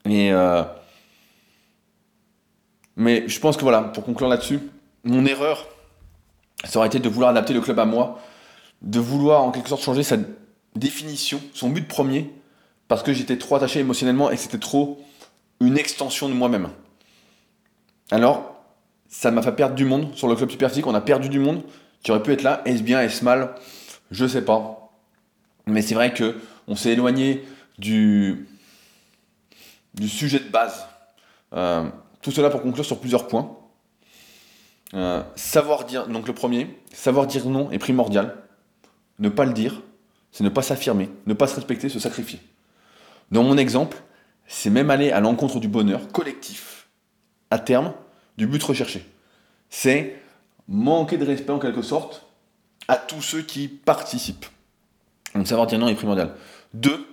Et 0.09 0.33
euh, 0.33 0.63
Mais 2.95 3.25
je 3.27 3.41
pense 3.41 3.57
que 3.57 3.63
voilà, 3.63 3.81
pour 3.81 4.05
conclure 4.05 4.29
là-dessus, 4.29 4.61
mon 5.05 5.27
erreur, 5.27 5.67
ça 6.65 6.79
aurait 6.79 6.89
été 6.89 6.99
de 6.99 7.09
vouloir 7.09 7.31
adapter 7.31 7.53
le 7.53 7.61
club 7.61 7.79
à 7.79 7.85
moi 7.85 8.21
de 8.83 8.99
vouloir 8.99 9.43
en 9.43 9.51
quelque 9.53 9.69
sorte 9.69 9.83
changer 9.83 10.03
sa 10.03 10.17
définition, 10.75 11.41
son 11.55 11.71
but 11.71 11.87
premier, 11.87 12.31
parce 12.89 13.03
que 13.03 13.13
j'étais 13.13 13.39
trop 13.39 13.57
attaché 13.57 13.81
émotionnellement 13.81 14.31
et 14.31 14.37
que 14.37 14.43
c'était 14.43 14.59
trop 14.59 15.01
une 15.61 15.79
extension 15.79 16.29
de 16.29 16.35
moi-même. 16.35 16.69
Alors, 18.11 18.57
ça 19.09 19.31
m'a 19.31 19.43
fait 19.43 19.53
perdre 19.53 19.75
du 19.75 19.85
monde 19.85 20.15
sur 20.15 20.29
le 20.29 20.35
club 20.35 20.51
super 20.51 20.69
physique, 20.69 20.87
on 20.87 20.95
a 20.95 21.01
perdu 21.01 21.29
du 21.29 21.39
monde 21.39 21.63
qui 22.03 22.11
aurait 22.11 22.23
pu 22.23 22.33
être 22.33 22.43
là, 22.43 22.63
est-ce 22.65 22.83
bien, 22.83 23.01
est-ce 23.01 23.25
mal? 23.25 23.55
Je 24.11 24.27
sais 24.27 24.43
pas. 24.43 24.91
Mais 25.67 25.81
c'est 25.81 25.95
vrai 25.95 26.13
que 26.13 26.37
on 26.67 26.75
s'est 26.75 26.91
éloigné 26.91 27.45
du, 27.79 28.49
du 29.95 30.09
sujet 30.09 30.41
de 30.41 30.49
base. 30.49 30.87
Euh, 31.53 31.89
tout 32.21 32.33
cela 32.33 32.51
pour 32.51 32.63
conclure 32.63 32.85
sur 32.85 32.99
plusieurs 32.99 33.29
points. 33.29 33.57
Euh, 34.95 35.23
savoir 35.37 35.85
dire, 35.85 36.07
donc 36.07 36.29
le 36.29 36.35
premier, 36.35 36.79
savoir 36.93 37.27
dire 37.27 37.47
non 37.47 37.71
est 37.71 37.79
primordial. 37.79 38.37
Ne 39.19 39.29
pas 39.29 39.45
le 39.45 39.53
dire, 39.53 39.81
c'est 40.33 40.45
ne 40.45 40.49
pas 40.49 40.63
s'affirmer, 40.63 41.11
ne 41.27 41.35
pas 41.35 41.47
se 41.47 41.55
respecter, 41.55 41.89
se 41.89 41.99
sacrifier. 41.99 42.41
Dans 43.31 43.43
mon 43.43 43.57
exemple, 43.57 43.97
c'est 44.47 44.71
même 44.71 44.91
aller 44.91 45.11
à 45.11 45.21
l'encontre 45.21 45.61
du 45.61 45.69
bonheur 45.69 46.09
collectif, 46.09 46.89
à 47.51 47.59
terme, 47.59 47.95
du 48.37 48.47
but 48.47 48.63
recherché. 48.63 49.07
C'est 49.71 50.21
manquer 50.69 51.17
de 51.17 51.25
respect 51.25 51.53
en 51.53 51.59
quelque 51.59 51.83
sorte 51.83 52.27
à 52.89 52.97
tous 52.97 53.23
ceux 53.23 53.43
qui 53.43 53.69
participent. 53.69 54.47
Donc 55.35 55.47
savoir 55.47 55.67
dire 55.67 55.79
non 55.79 55.89
est 55.89 55.95
primordial. 55.95 56.35
Deux, 56.75 57.07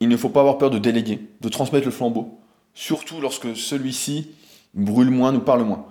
il 0.00 0.08
ne 0.08 0.16
faut 0.16 0.30
pas 0.30 0.40
avoir 0.40 0.56
peur 0.56 0.70
de 0.70 0.78
déléguer, 0.78 1.28
de 1.40 1.48
transmettre 1.50 1.84
le 1.84 1.92
flambeau, 1.92 2.40
surtout 2.72 3.20
lorsque 3.20 3.54
celui-ci 3.54 4.30
brûle 4.72 5.10
moins, 5.10 5.32
nous 5.32 5.40
parle 5.40 5.64
moins. 5.64 5.86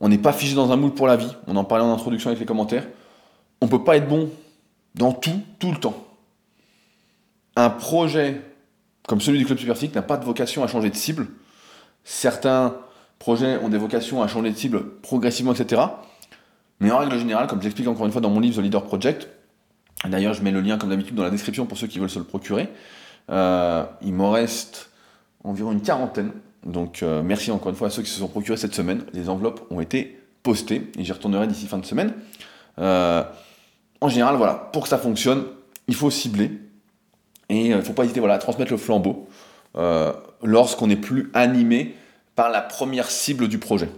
On 0.00 0.08
n'est 0.08 0.18
pas 0.18 0.32
figé 0.32 0.54
dans 0.54 0.72
un 0.72 0.76
moule 0.76 0.94
pour 0.94 1.06
la 1.06 1.16
vie, 1.16 1.30
on 1.46 1.56
en 1.56 1.64
parlait 1.64 1.84
en 1.84 1.92
introduction 1.92 2.30
avec 2.30 2.40
les 2.40 2.46
commentaires 2.46 2.86
on 3.60 3.66
ne 3.66 3.70
peut 3.70 3.84
pas 3.84 3.96
être 3.96 4.08
bon 4.08 4.30
dans 4.94 5.12
tout, 5.12 5.42
tout 5.58 5.70
le 5.70 5.78
temps. 5.78 6.06
Un 7.56 7.70
projet 7.70 8.40
comme 9.06 9.20
celui 9.20 9.38
du 9.38 9.44
Club 9.44 9.58
Superphysique 9.58 9.94
n'a 9.94 10.02
pas 10.02 10.16
de 10.16 10.24
vocation 10.24 10.62
à 10.62 10.66
changer 10.66 10.90
de 10.90 10.96
cible. 10.96 11.26
Certains 12.04 12.76
projets 13.18 13.58
ont 13.58 13.68
des 13.68 13.78
vocations 13.78 14.22
à 14.22 14.28
changer 14.28 14.50
de 14.50 14.56
cible 14.56 14.98
progressivement, 15.02 15.52
etc. 15.52 15.82
Mais 16.78 16.90
en 16.90 16.98
règle 16.98 17.18
générale, 17.18 17.46
comme 17.46 17.60
j'explique 17.60 17.88
encore 17.88 18.06
une 18.06 18.12
fois 18.12 18.20
dans 18.20 18.30
mon 18.30 18.40
livre 18.40 18.56
The 18.56 18.62
Leader 18.62 18.84
Project, 18.84 19.28
d'ailleurs 20.06 20.32
je 20.32 20.42
mets 20.42 20.52
le 20.52 20.60
lien 20.60 20.78
comme 20.78 20.90
d'habitude 20.90 21.14
dans 21.14 21.24
la 21.24 21.30
description 21.30 21.66
pour 21.66 21.76
ceux 21.76 21.86
qui 21.86 21.98
veulent 21.98 22.08
se 22.08 22.18
le 22.18 22.24
procurer, 22.24 22.68
euh, 23.30 23.84
il 24.00 24.14
m'en 24.14 24.30
reste 24.30 24.90
environ 25.44 25.72
une 25.72 25.82
quarantaine. 25.82 26.30
Donc 26.64 27.02
euh, 27.02 27.22
merci 27.22 27.50
encore 27.50 27.70
une 27.70 27.76
fois 27.76 27.88
à 27.88 27.90
ceux 27.90 28.02
qui 28.02 28.10
se 28.10 28.18
sont 28.18 28.28
procurés 28.28 28.56
cette 28.56 28.74
semaine. 28.74 29.04
Les 29.12 29.28
enveloppes 29.28 29.66
ont 29.70 29.80
été 29.80 30.20
postées 30.42 30.90
et 30.98 31.04
j'y 31.04 31.12
retournerai 31.12 31.46
d'ici 31.46 31.66
fin 31.66 31.78
de 31.78 31.86
semaine. 31.86 32.14
Euh, 32.78 33.22
en 34.00 34.08
général, 34.08 34.36
voilà, 34.36 34.54
pour 34.72 34.82
que 34.82 34.88
ça 34.88 34.98
fonctionne, 34.98 35.44
il 35.88 35.94
faut 35.94 36.10
cibler. 36.10 36.50
Et 37.48 37.66
il 37.66 37.72
euh, 37.72 37.76
ne 37.76 37.82
faut 37.82 37.92
pas 37.92 38.04
hésiter 38.04 38.20
voilà, 38.20 38.34
à 38.34 38.38
transmettre 38.38 38.70
le 38.70 38.78
flambeau 38.78 39.28
lorsqu'on 40.42 40.88
n'est 40.88 40.96
plus 40.96 41.30
animé 41.32 41.94
par 42.34 42.50
la 42.50 42.60
première 42.60 43.10
cible 43.10 43.46
du 43.46 43.58
projet. 43.58 43.88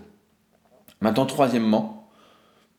Maintenant, 1.01 1.25
troisièmement, 1.25 2.09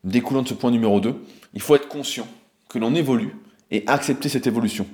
découlant 0.04 0.44
de 0.44 0.48
ce 0.48 0.54
point 0.54 0.70
numéro 0.70 1.00
2, 1.00 1.16
il 1.54 1.62
faut 1.62 1.76
être 1.76 1.88
conscient 1.88 2.28
que 2.70 2.78
l'on 2.78 2.94
évolue 2.94 3.36
et 3.72 3.84
accepter 3.88 4.30
cette 4.30 4.46
évolution. 4.46 4.86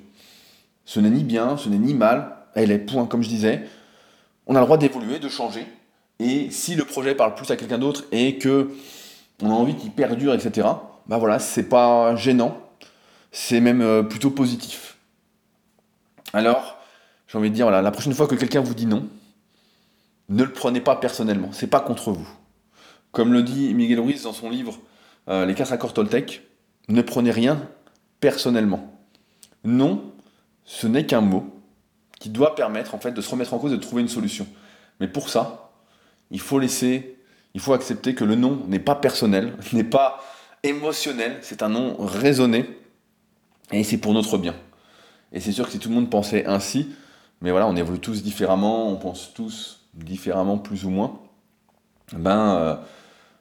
Ce 0.86 1.00
n'est 1.00 1.10
ni 1.10 1.24
bien, 1.24 1.58
ce 1.58 1.68
n'est 1.68 1.78
ni 1.78 1.94
mal, 1.94 2.38
elle 2.56 2.72
est 2.72 2.80
point, 2.80 3.06
comme 3.06 3.22
je 3.22 3.30
disais. 3.30 3.66
On 4.50 4.56
a 4.56 4.60
le 4.60 4.66
droit 4.66 4.78
d'évoluer, 4.78 5.20
de 5.20 5.30
changer. 5.30 5.66
Et 6.18 6.50
si 6.50 6.74
le 6.74 6.84
projet 6.84 7.14
parle 7.14 7.36
plus 7.36 7.50
à 7.52 7.56
quelqu'un 7.56 7.78
d'autre 7.78 8.06
et 8.12 8.40
que 8.40 8.72
on 9.44 9.52
a 9.52 9.54
envie 9.54 9.76
qu'il 9.76 9.92
perdure, 9.92 10.34
etc., 10.34 10.68
bah 11.06 11.18
voilà, 11.20 11.38
c'est 11.38 11.70
pas 11.70 12.16
gênant, 12.16 12.58
c'est 13.32 13.62
même 13.62 13.82
euh, 13.82 14.02
plutôt 14.02 14.32
positif. 14.32 14.98
Alors, 16.34 16.78
j'ai 17.28 17.38
envie 17.38 17.52
de 17.52 17.56
dire, 17.56 17.70
la 17.70 17.92
prochaine 17.92 18.14
fois 18.14 18.28
que 18.28 18.34
quelqu'un 18.34 18.62
vous 18.62 18.74
dit 18.74 18.88
non, 18.88 19.08
ne 20.30 20.44
le 20.44 20.52
prenez 20.52 20.82
pas 20.82 20.96
personnellement, 20.96 21.50
c'est 21.52 21.68
pas 21.68 21.80
contre 21.80 22.12
vous. 22.12 22.28
Comme 23.12 23.34
le 23.34 23.44
dit 23.44 23.74
Miguel 23.76 24.00
Ruiz 24.00 24.24
dans 24.24 24.34
son 24.34 24.50
livre 24.50 24.80
euh, 25.30 25.46
Les 25.46 25.54
quatre 25.54 25.74
accords 25.74 25.94
Toltec, 25.94 26.42
ne 26.88 27.04
prenez 27.04 27.30
rien 27.30 27.62
personnellement. 28.20 29.00
Non, 29.64 30.12
ce 30.66 30.88
n'est 30.88 31.06
qu'un 31.06 31.22
mot 31.22 31.59
qui 32.20 32.30
doit 32.30 32.56
permettre 32.56 32.96
en 32.96 33.00
fait 33.00 33.12
de 33.12 33.22
se 33.22 33.30
remettre 33.30 33.54
en 33.54 33.60
cause 33.60 33.74
et 33.74 33.78
de 33.78 33.82
trouver 33.82 34.02
une 34.02 34.10
solution. 34.10 34.46
Mais 35.00 35.08
pour 35.08 35.30
ça, 35.30 35.72
il 36.32 36.40
faut 36.40 36.60
laisser, 36.60 37.18
il 37.54 37.62
faut 37.62 37.74
accepter 37.74 38.14
que 38.14 38.24
le 38.24 38.36
non 38.36 38.62
n'est 38.68 38.80
pas 38.80 38.96
personnel, 38.96 39.54
n'est 39.74 39.84
pas 39.84 40.24
émotionnel, 40.64 41.38
c'est 41.42 41.64
un 41.64 41.70
nom 41.70 41.96
raisonné, 41.98 42.66
et 43.72 43.84
c'est 43.84 43.98
pour 43.98 44.14
notre 44.14 44.38
bien. 44.38 44.56
Et 45.32 45.40
c'est 45.40 45.52
sûr 45.52 45.66
que 45.66 45.72
si 45.72 45.80
tout 45.80 45.90
le 45.90 45.96
monde 45.96 46.10
pensait 46.10 46.46
ainsi, 46.46 46.90
mais 47.42 47.52
voilà, 47.52 47.68
on 47.68 47.76
évolue 47.76 48.00
tous 48.00 48.24
différemment, 48.24 48.90
on 48.90 48.98
pense 48.98 49.34
tous 49.34 49.82
différemment, 49.94 50.58
plus 50.58 50.86
ou 50.86 50.90
moins. 50.90 51.20
Ben, 52.12 52.56
euh, 52.56 52.76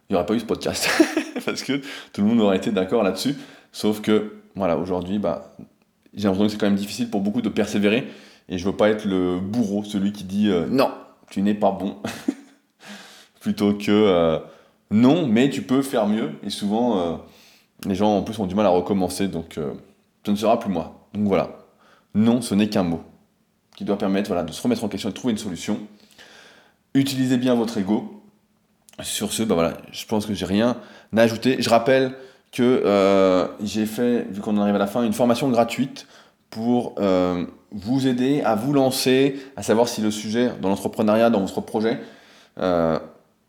il 0.09 0.12
n'y 0.12 0.16
aurait 0.16 0.26
pas 0.26 0.35
eu 0.35 0.41
ce 0.41 0.45
podcast 0.45 0.89
parce 1.45 1.62
que 1.62 1.81
tout 2.12 2.20
le 2.20 2.24
monde 2.24 2.41
aurait 2.41 2.59
été 2.59 2.70
d'accord 2.70 3.03
là-dessus. 3.03 3.35
Sauf 3.72 4.01
que, 4.01 4.37
voilà, 4.55 4.76
aujourd'hui, 4.76 5.18
bah, 5.18 5.55
j'ai 6.14 6.24
l'impression 6.24 6.47
que 6.47 6.53
c'est 6.53 6.59
quand 6.59 6.66
même 6.66 6.76
difficile 6.76 7.11
pour 7.11 7.20
beaucoup 7.20 7.43
de 7.43 7.49
persévérer 7.49 8.07
et 8.49 8.59
je 8.59 8.64
veux 8.64 8.76
pas 8.76 8.88
être 8.88 9.05
le 9.05 9.38
bourreau, 9.38 9.84
celui 9.84 10.12
qui 10.12 10.24
dit 10.24 10.49
euh, 10.49 10.66
non, 10.68 10.90
tu 11.30 11.42
n'es 11.42 11.55
pas 11.55 11.70
bon, 11.70 11.96
plutôt 13.40 13.74
que 13.74 13.90
euh, 13.90 14.38
non, 14.90 15.26
mais 15.26 15.51
tu 15.51 15.62
peux 15.62 15.82
faire 15.82 16.07
mieux. 16.07 16.32
Et 16.42 16.51
souvent, 16.51 16.99
euh, 16.99 17.16
les 17.84 17.94
gens 17.94 18.16
en 18.16 18.22
plus 18.22 18.38
ont 18.38 18.46
du 18.46 18.55
mal 18.55 18.66
à 18.66 18.70
recommencer, 18.70 19.28
donc 19.28 19.59
ce 20.24 20.30
ne 20.30 20.36
sera 20.36 20.59
plus 20.59 20.70
moi. 20.70 21.09
Donc 21.12 21.26
voilà, 21.26 21.59
non, 22.14 22.40
ce 22.40 22.55
n'est 22.55 22.68
qu'un 22.68 22.84
mot 22.84 23.03
qui 23.76 23.84
doit 23.84 23.99
permettre 23.99 24.28
voilà, 24.28 24.42
de 24.42 24.51
se 24.51 24.61
remettre 24.61 24.82
en 24.82 24.88
question 24.88 25.09
et 25.09 25.12
de 25.12 25.16
trouver 25.16 25.32
une 25.32 25.38
solution. 25.38 25.78
Utilisez 26.94 27.36
bien 27.36 27.55
votre 27.55 27.78
ego. 27.78 28.14
Sur 29.01 29.32
ce, 29.32 29.44
bah 29.44 29.55
voilà, 29.55 29.74
je 29.92 30.05
pense 30.07 30.26
que 30.26 30.34
j'ai 30.34 30.46
rien 30.46 30.76
à 31.16 31.20
ajouter. 31.20 31.62
Je 31.62 31.70
rappelle 31.70 32.16
que 32.51 33.49
j'ai 33.62 33.86
fait, 33.86 34.26
vu 34.30 34.40
qu'on 34.40 34.57
en 34.57 34.62
arrive 34.62 34.74
à 34.74 34.78
la 34.78 34.88
fin, 34.88 35.05
une 35.05 35.12
formation 35.12 35.49
gratuite 35.51 36.09
pour 36.51 36.96
vous 37.73 38.07
aider 38.07 38.43
à 38.43 38.55
vous 38.55 38.73
lancer, 38.73 39.39
à 39.57 39.62
savoir 39.62 39.89
si 39.89 40.01
le 40.01 40.11
sujet 40.11 40.51
dans 40.61 40.69
l'entrepreneuriat, 40.69 41.31
dans 41.31 41.41
votre 41.41 41.61
projet, 41.61 42.01
euh, 42.59 42.99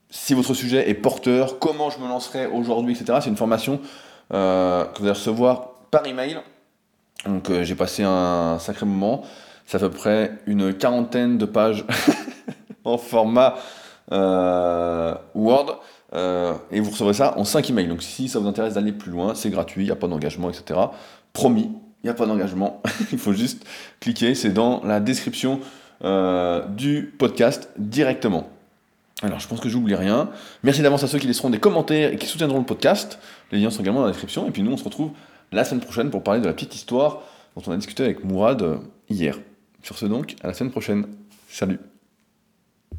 si 0.10 0.34
votre 0.34 0.54
sujet 0.54 0.90
est 0.90 0.94
porteur, 0.94 1.60
comment 1.60 1.90
je 1.90 2.00
me 2.00 2.08
lancerai 2.08 2.48
aujourd'hui, 2.48 2.94
etc. 2.94 3.20
C'est 3.22 3.30
une 3.30 3.38
formation 3.38 3.80
euh, 4.34 4.86
que 4.86 5.00
vous 5.00 5.06
allez 5.06 5.14
recevoir 5.14 5.70
par 5.92 6.06
email. 6.06 6.40
Donc 7.26 7.52
j'ai 7.62 7.76
passé 7.76 8.04
un 8.04 8.58
sacré 8.60 8.86
moment. 8.86 9.24
C'est 9.66 9.78
à 9.78 9.80
peu 9.80 9.92
près 9.92 10.32
une 10.48 10.74
quarantaine 10.74 11.38
de 11.38 11.46
pages 11.46 11.86
en 12.84 12.98
format 12.98 13.56
Word. 14.12 15.80
et 16.14 16.80
vous 16.80 16.90
recevrez 16.90 17.14
ça 17.14 17.38
en 17.38 17.44
5 17.44 17.70
emails. 17.70 17.88
Donc 17.88 18.02
si 18.02 18.30
ça 18.30 18.40
vous 18.40 18.48
intéresse 18.48 18.74
d'aller 18.74 18.94
plus 18.94 19.12
loin, 19.12 19.36
c'est 19.36 19.50
gratuit, 19.50 19.84
il 19.84 19.86
n'y 19.86 19.92
a 19.92 19.96
pas 19.96 20.08
d'engagement, 20.08 20.50
etc. 20.50 20.80
Promis, 21.34 21.70
il 22.04 22.08
n'y 22.08 22.10
a 22.10 22.14
pas 22.14 22.26
d'engagement, 22.26 22.82
il 23.12 23.18
faut 23.18 23.34
juste 23.34 23.66
cliquer, 24.00 24.36
c'est 24.36 24.52
dans 24.52 24.82
la 24.84 25.00
description 25.00 25.60
euh, 26.04 26.66
du 26.68 27.14
podcast 27.18 27.70
directement. 27.78 28.50
Alors 29.22 29.40
je 29.40 29.48
pense 29.48 29.60
que 29.60 29.68
j'oublie 29.68 29.96
rien. 29.96 30.30
Merci 30.64 30.82
d'avance 30.82 31.04
à 31.04 31.08
ceux 31.08 31.20
qui 31.20 31.28
laisseront 31.28 31.50
des 31.50 31.60
commentaires 31.60 32.14
et 32.14 32.16
qui 32.16 32.28
soutiendront 32.28 32.60
le 32.60 32.66
podcast. 32.66 33.20
Les 33.52 33.60
liens 33.60 33.70
sont 33.70 33.82
également 33.82 34.00
dans 34.00 34.06
la 34.06 34.12
description. 34.12 34.48
Et 34.48 34.52
puis 34.52 34.64
nous, 34.64 34.72
on 34.72 34.78
se 34.78 34.84
retrouve 34.84 35.12
la 35.52 35.66
semaine 35.66 35.82
prochaine 35.82 36.10
pour 36.10 36.24
parler 36.24 36.40
de 36.40 36.46
la 36.46 36.54
petite 36.54 36.74
histoire 36.76 37.24
dont 37.56 37.64
on 37.68 37.72
a 37.72 37.76
discuté 37.76 38.04
avec 38.04 38.24
Mourad 38.24 38.62
euh, 38.62 38.78
hier. 39.10 39.38
Sur 39.84 39.98
ce 39.98 40.06
donc, 40.06 40.36
à 40.42 40.48
la 40.48 40.54
semaine 40.54 40.72
prochaine. 40.72 41.06
Salut 41.50 41.80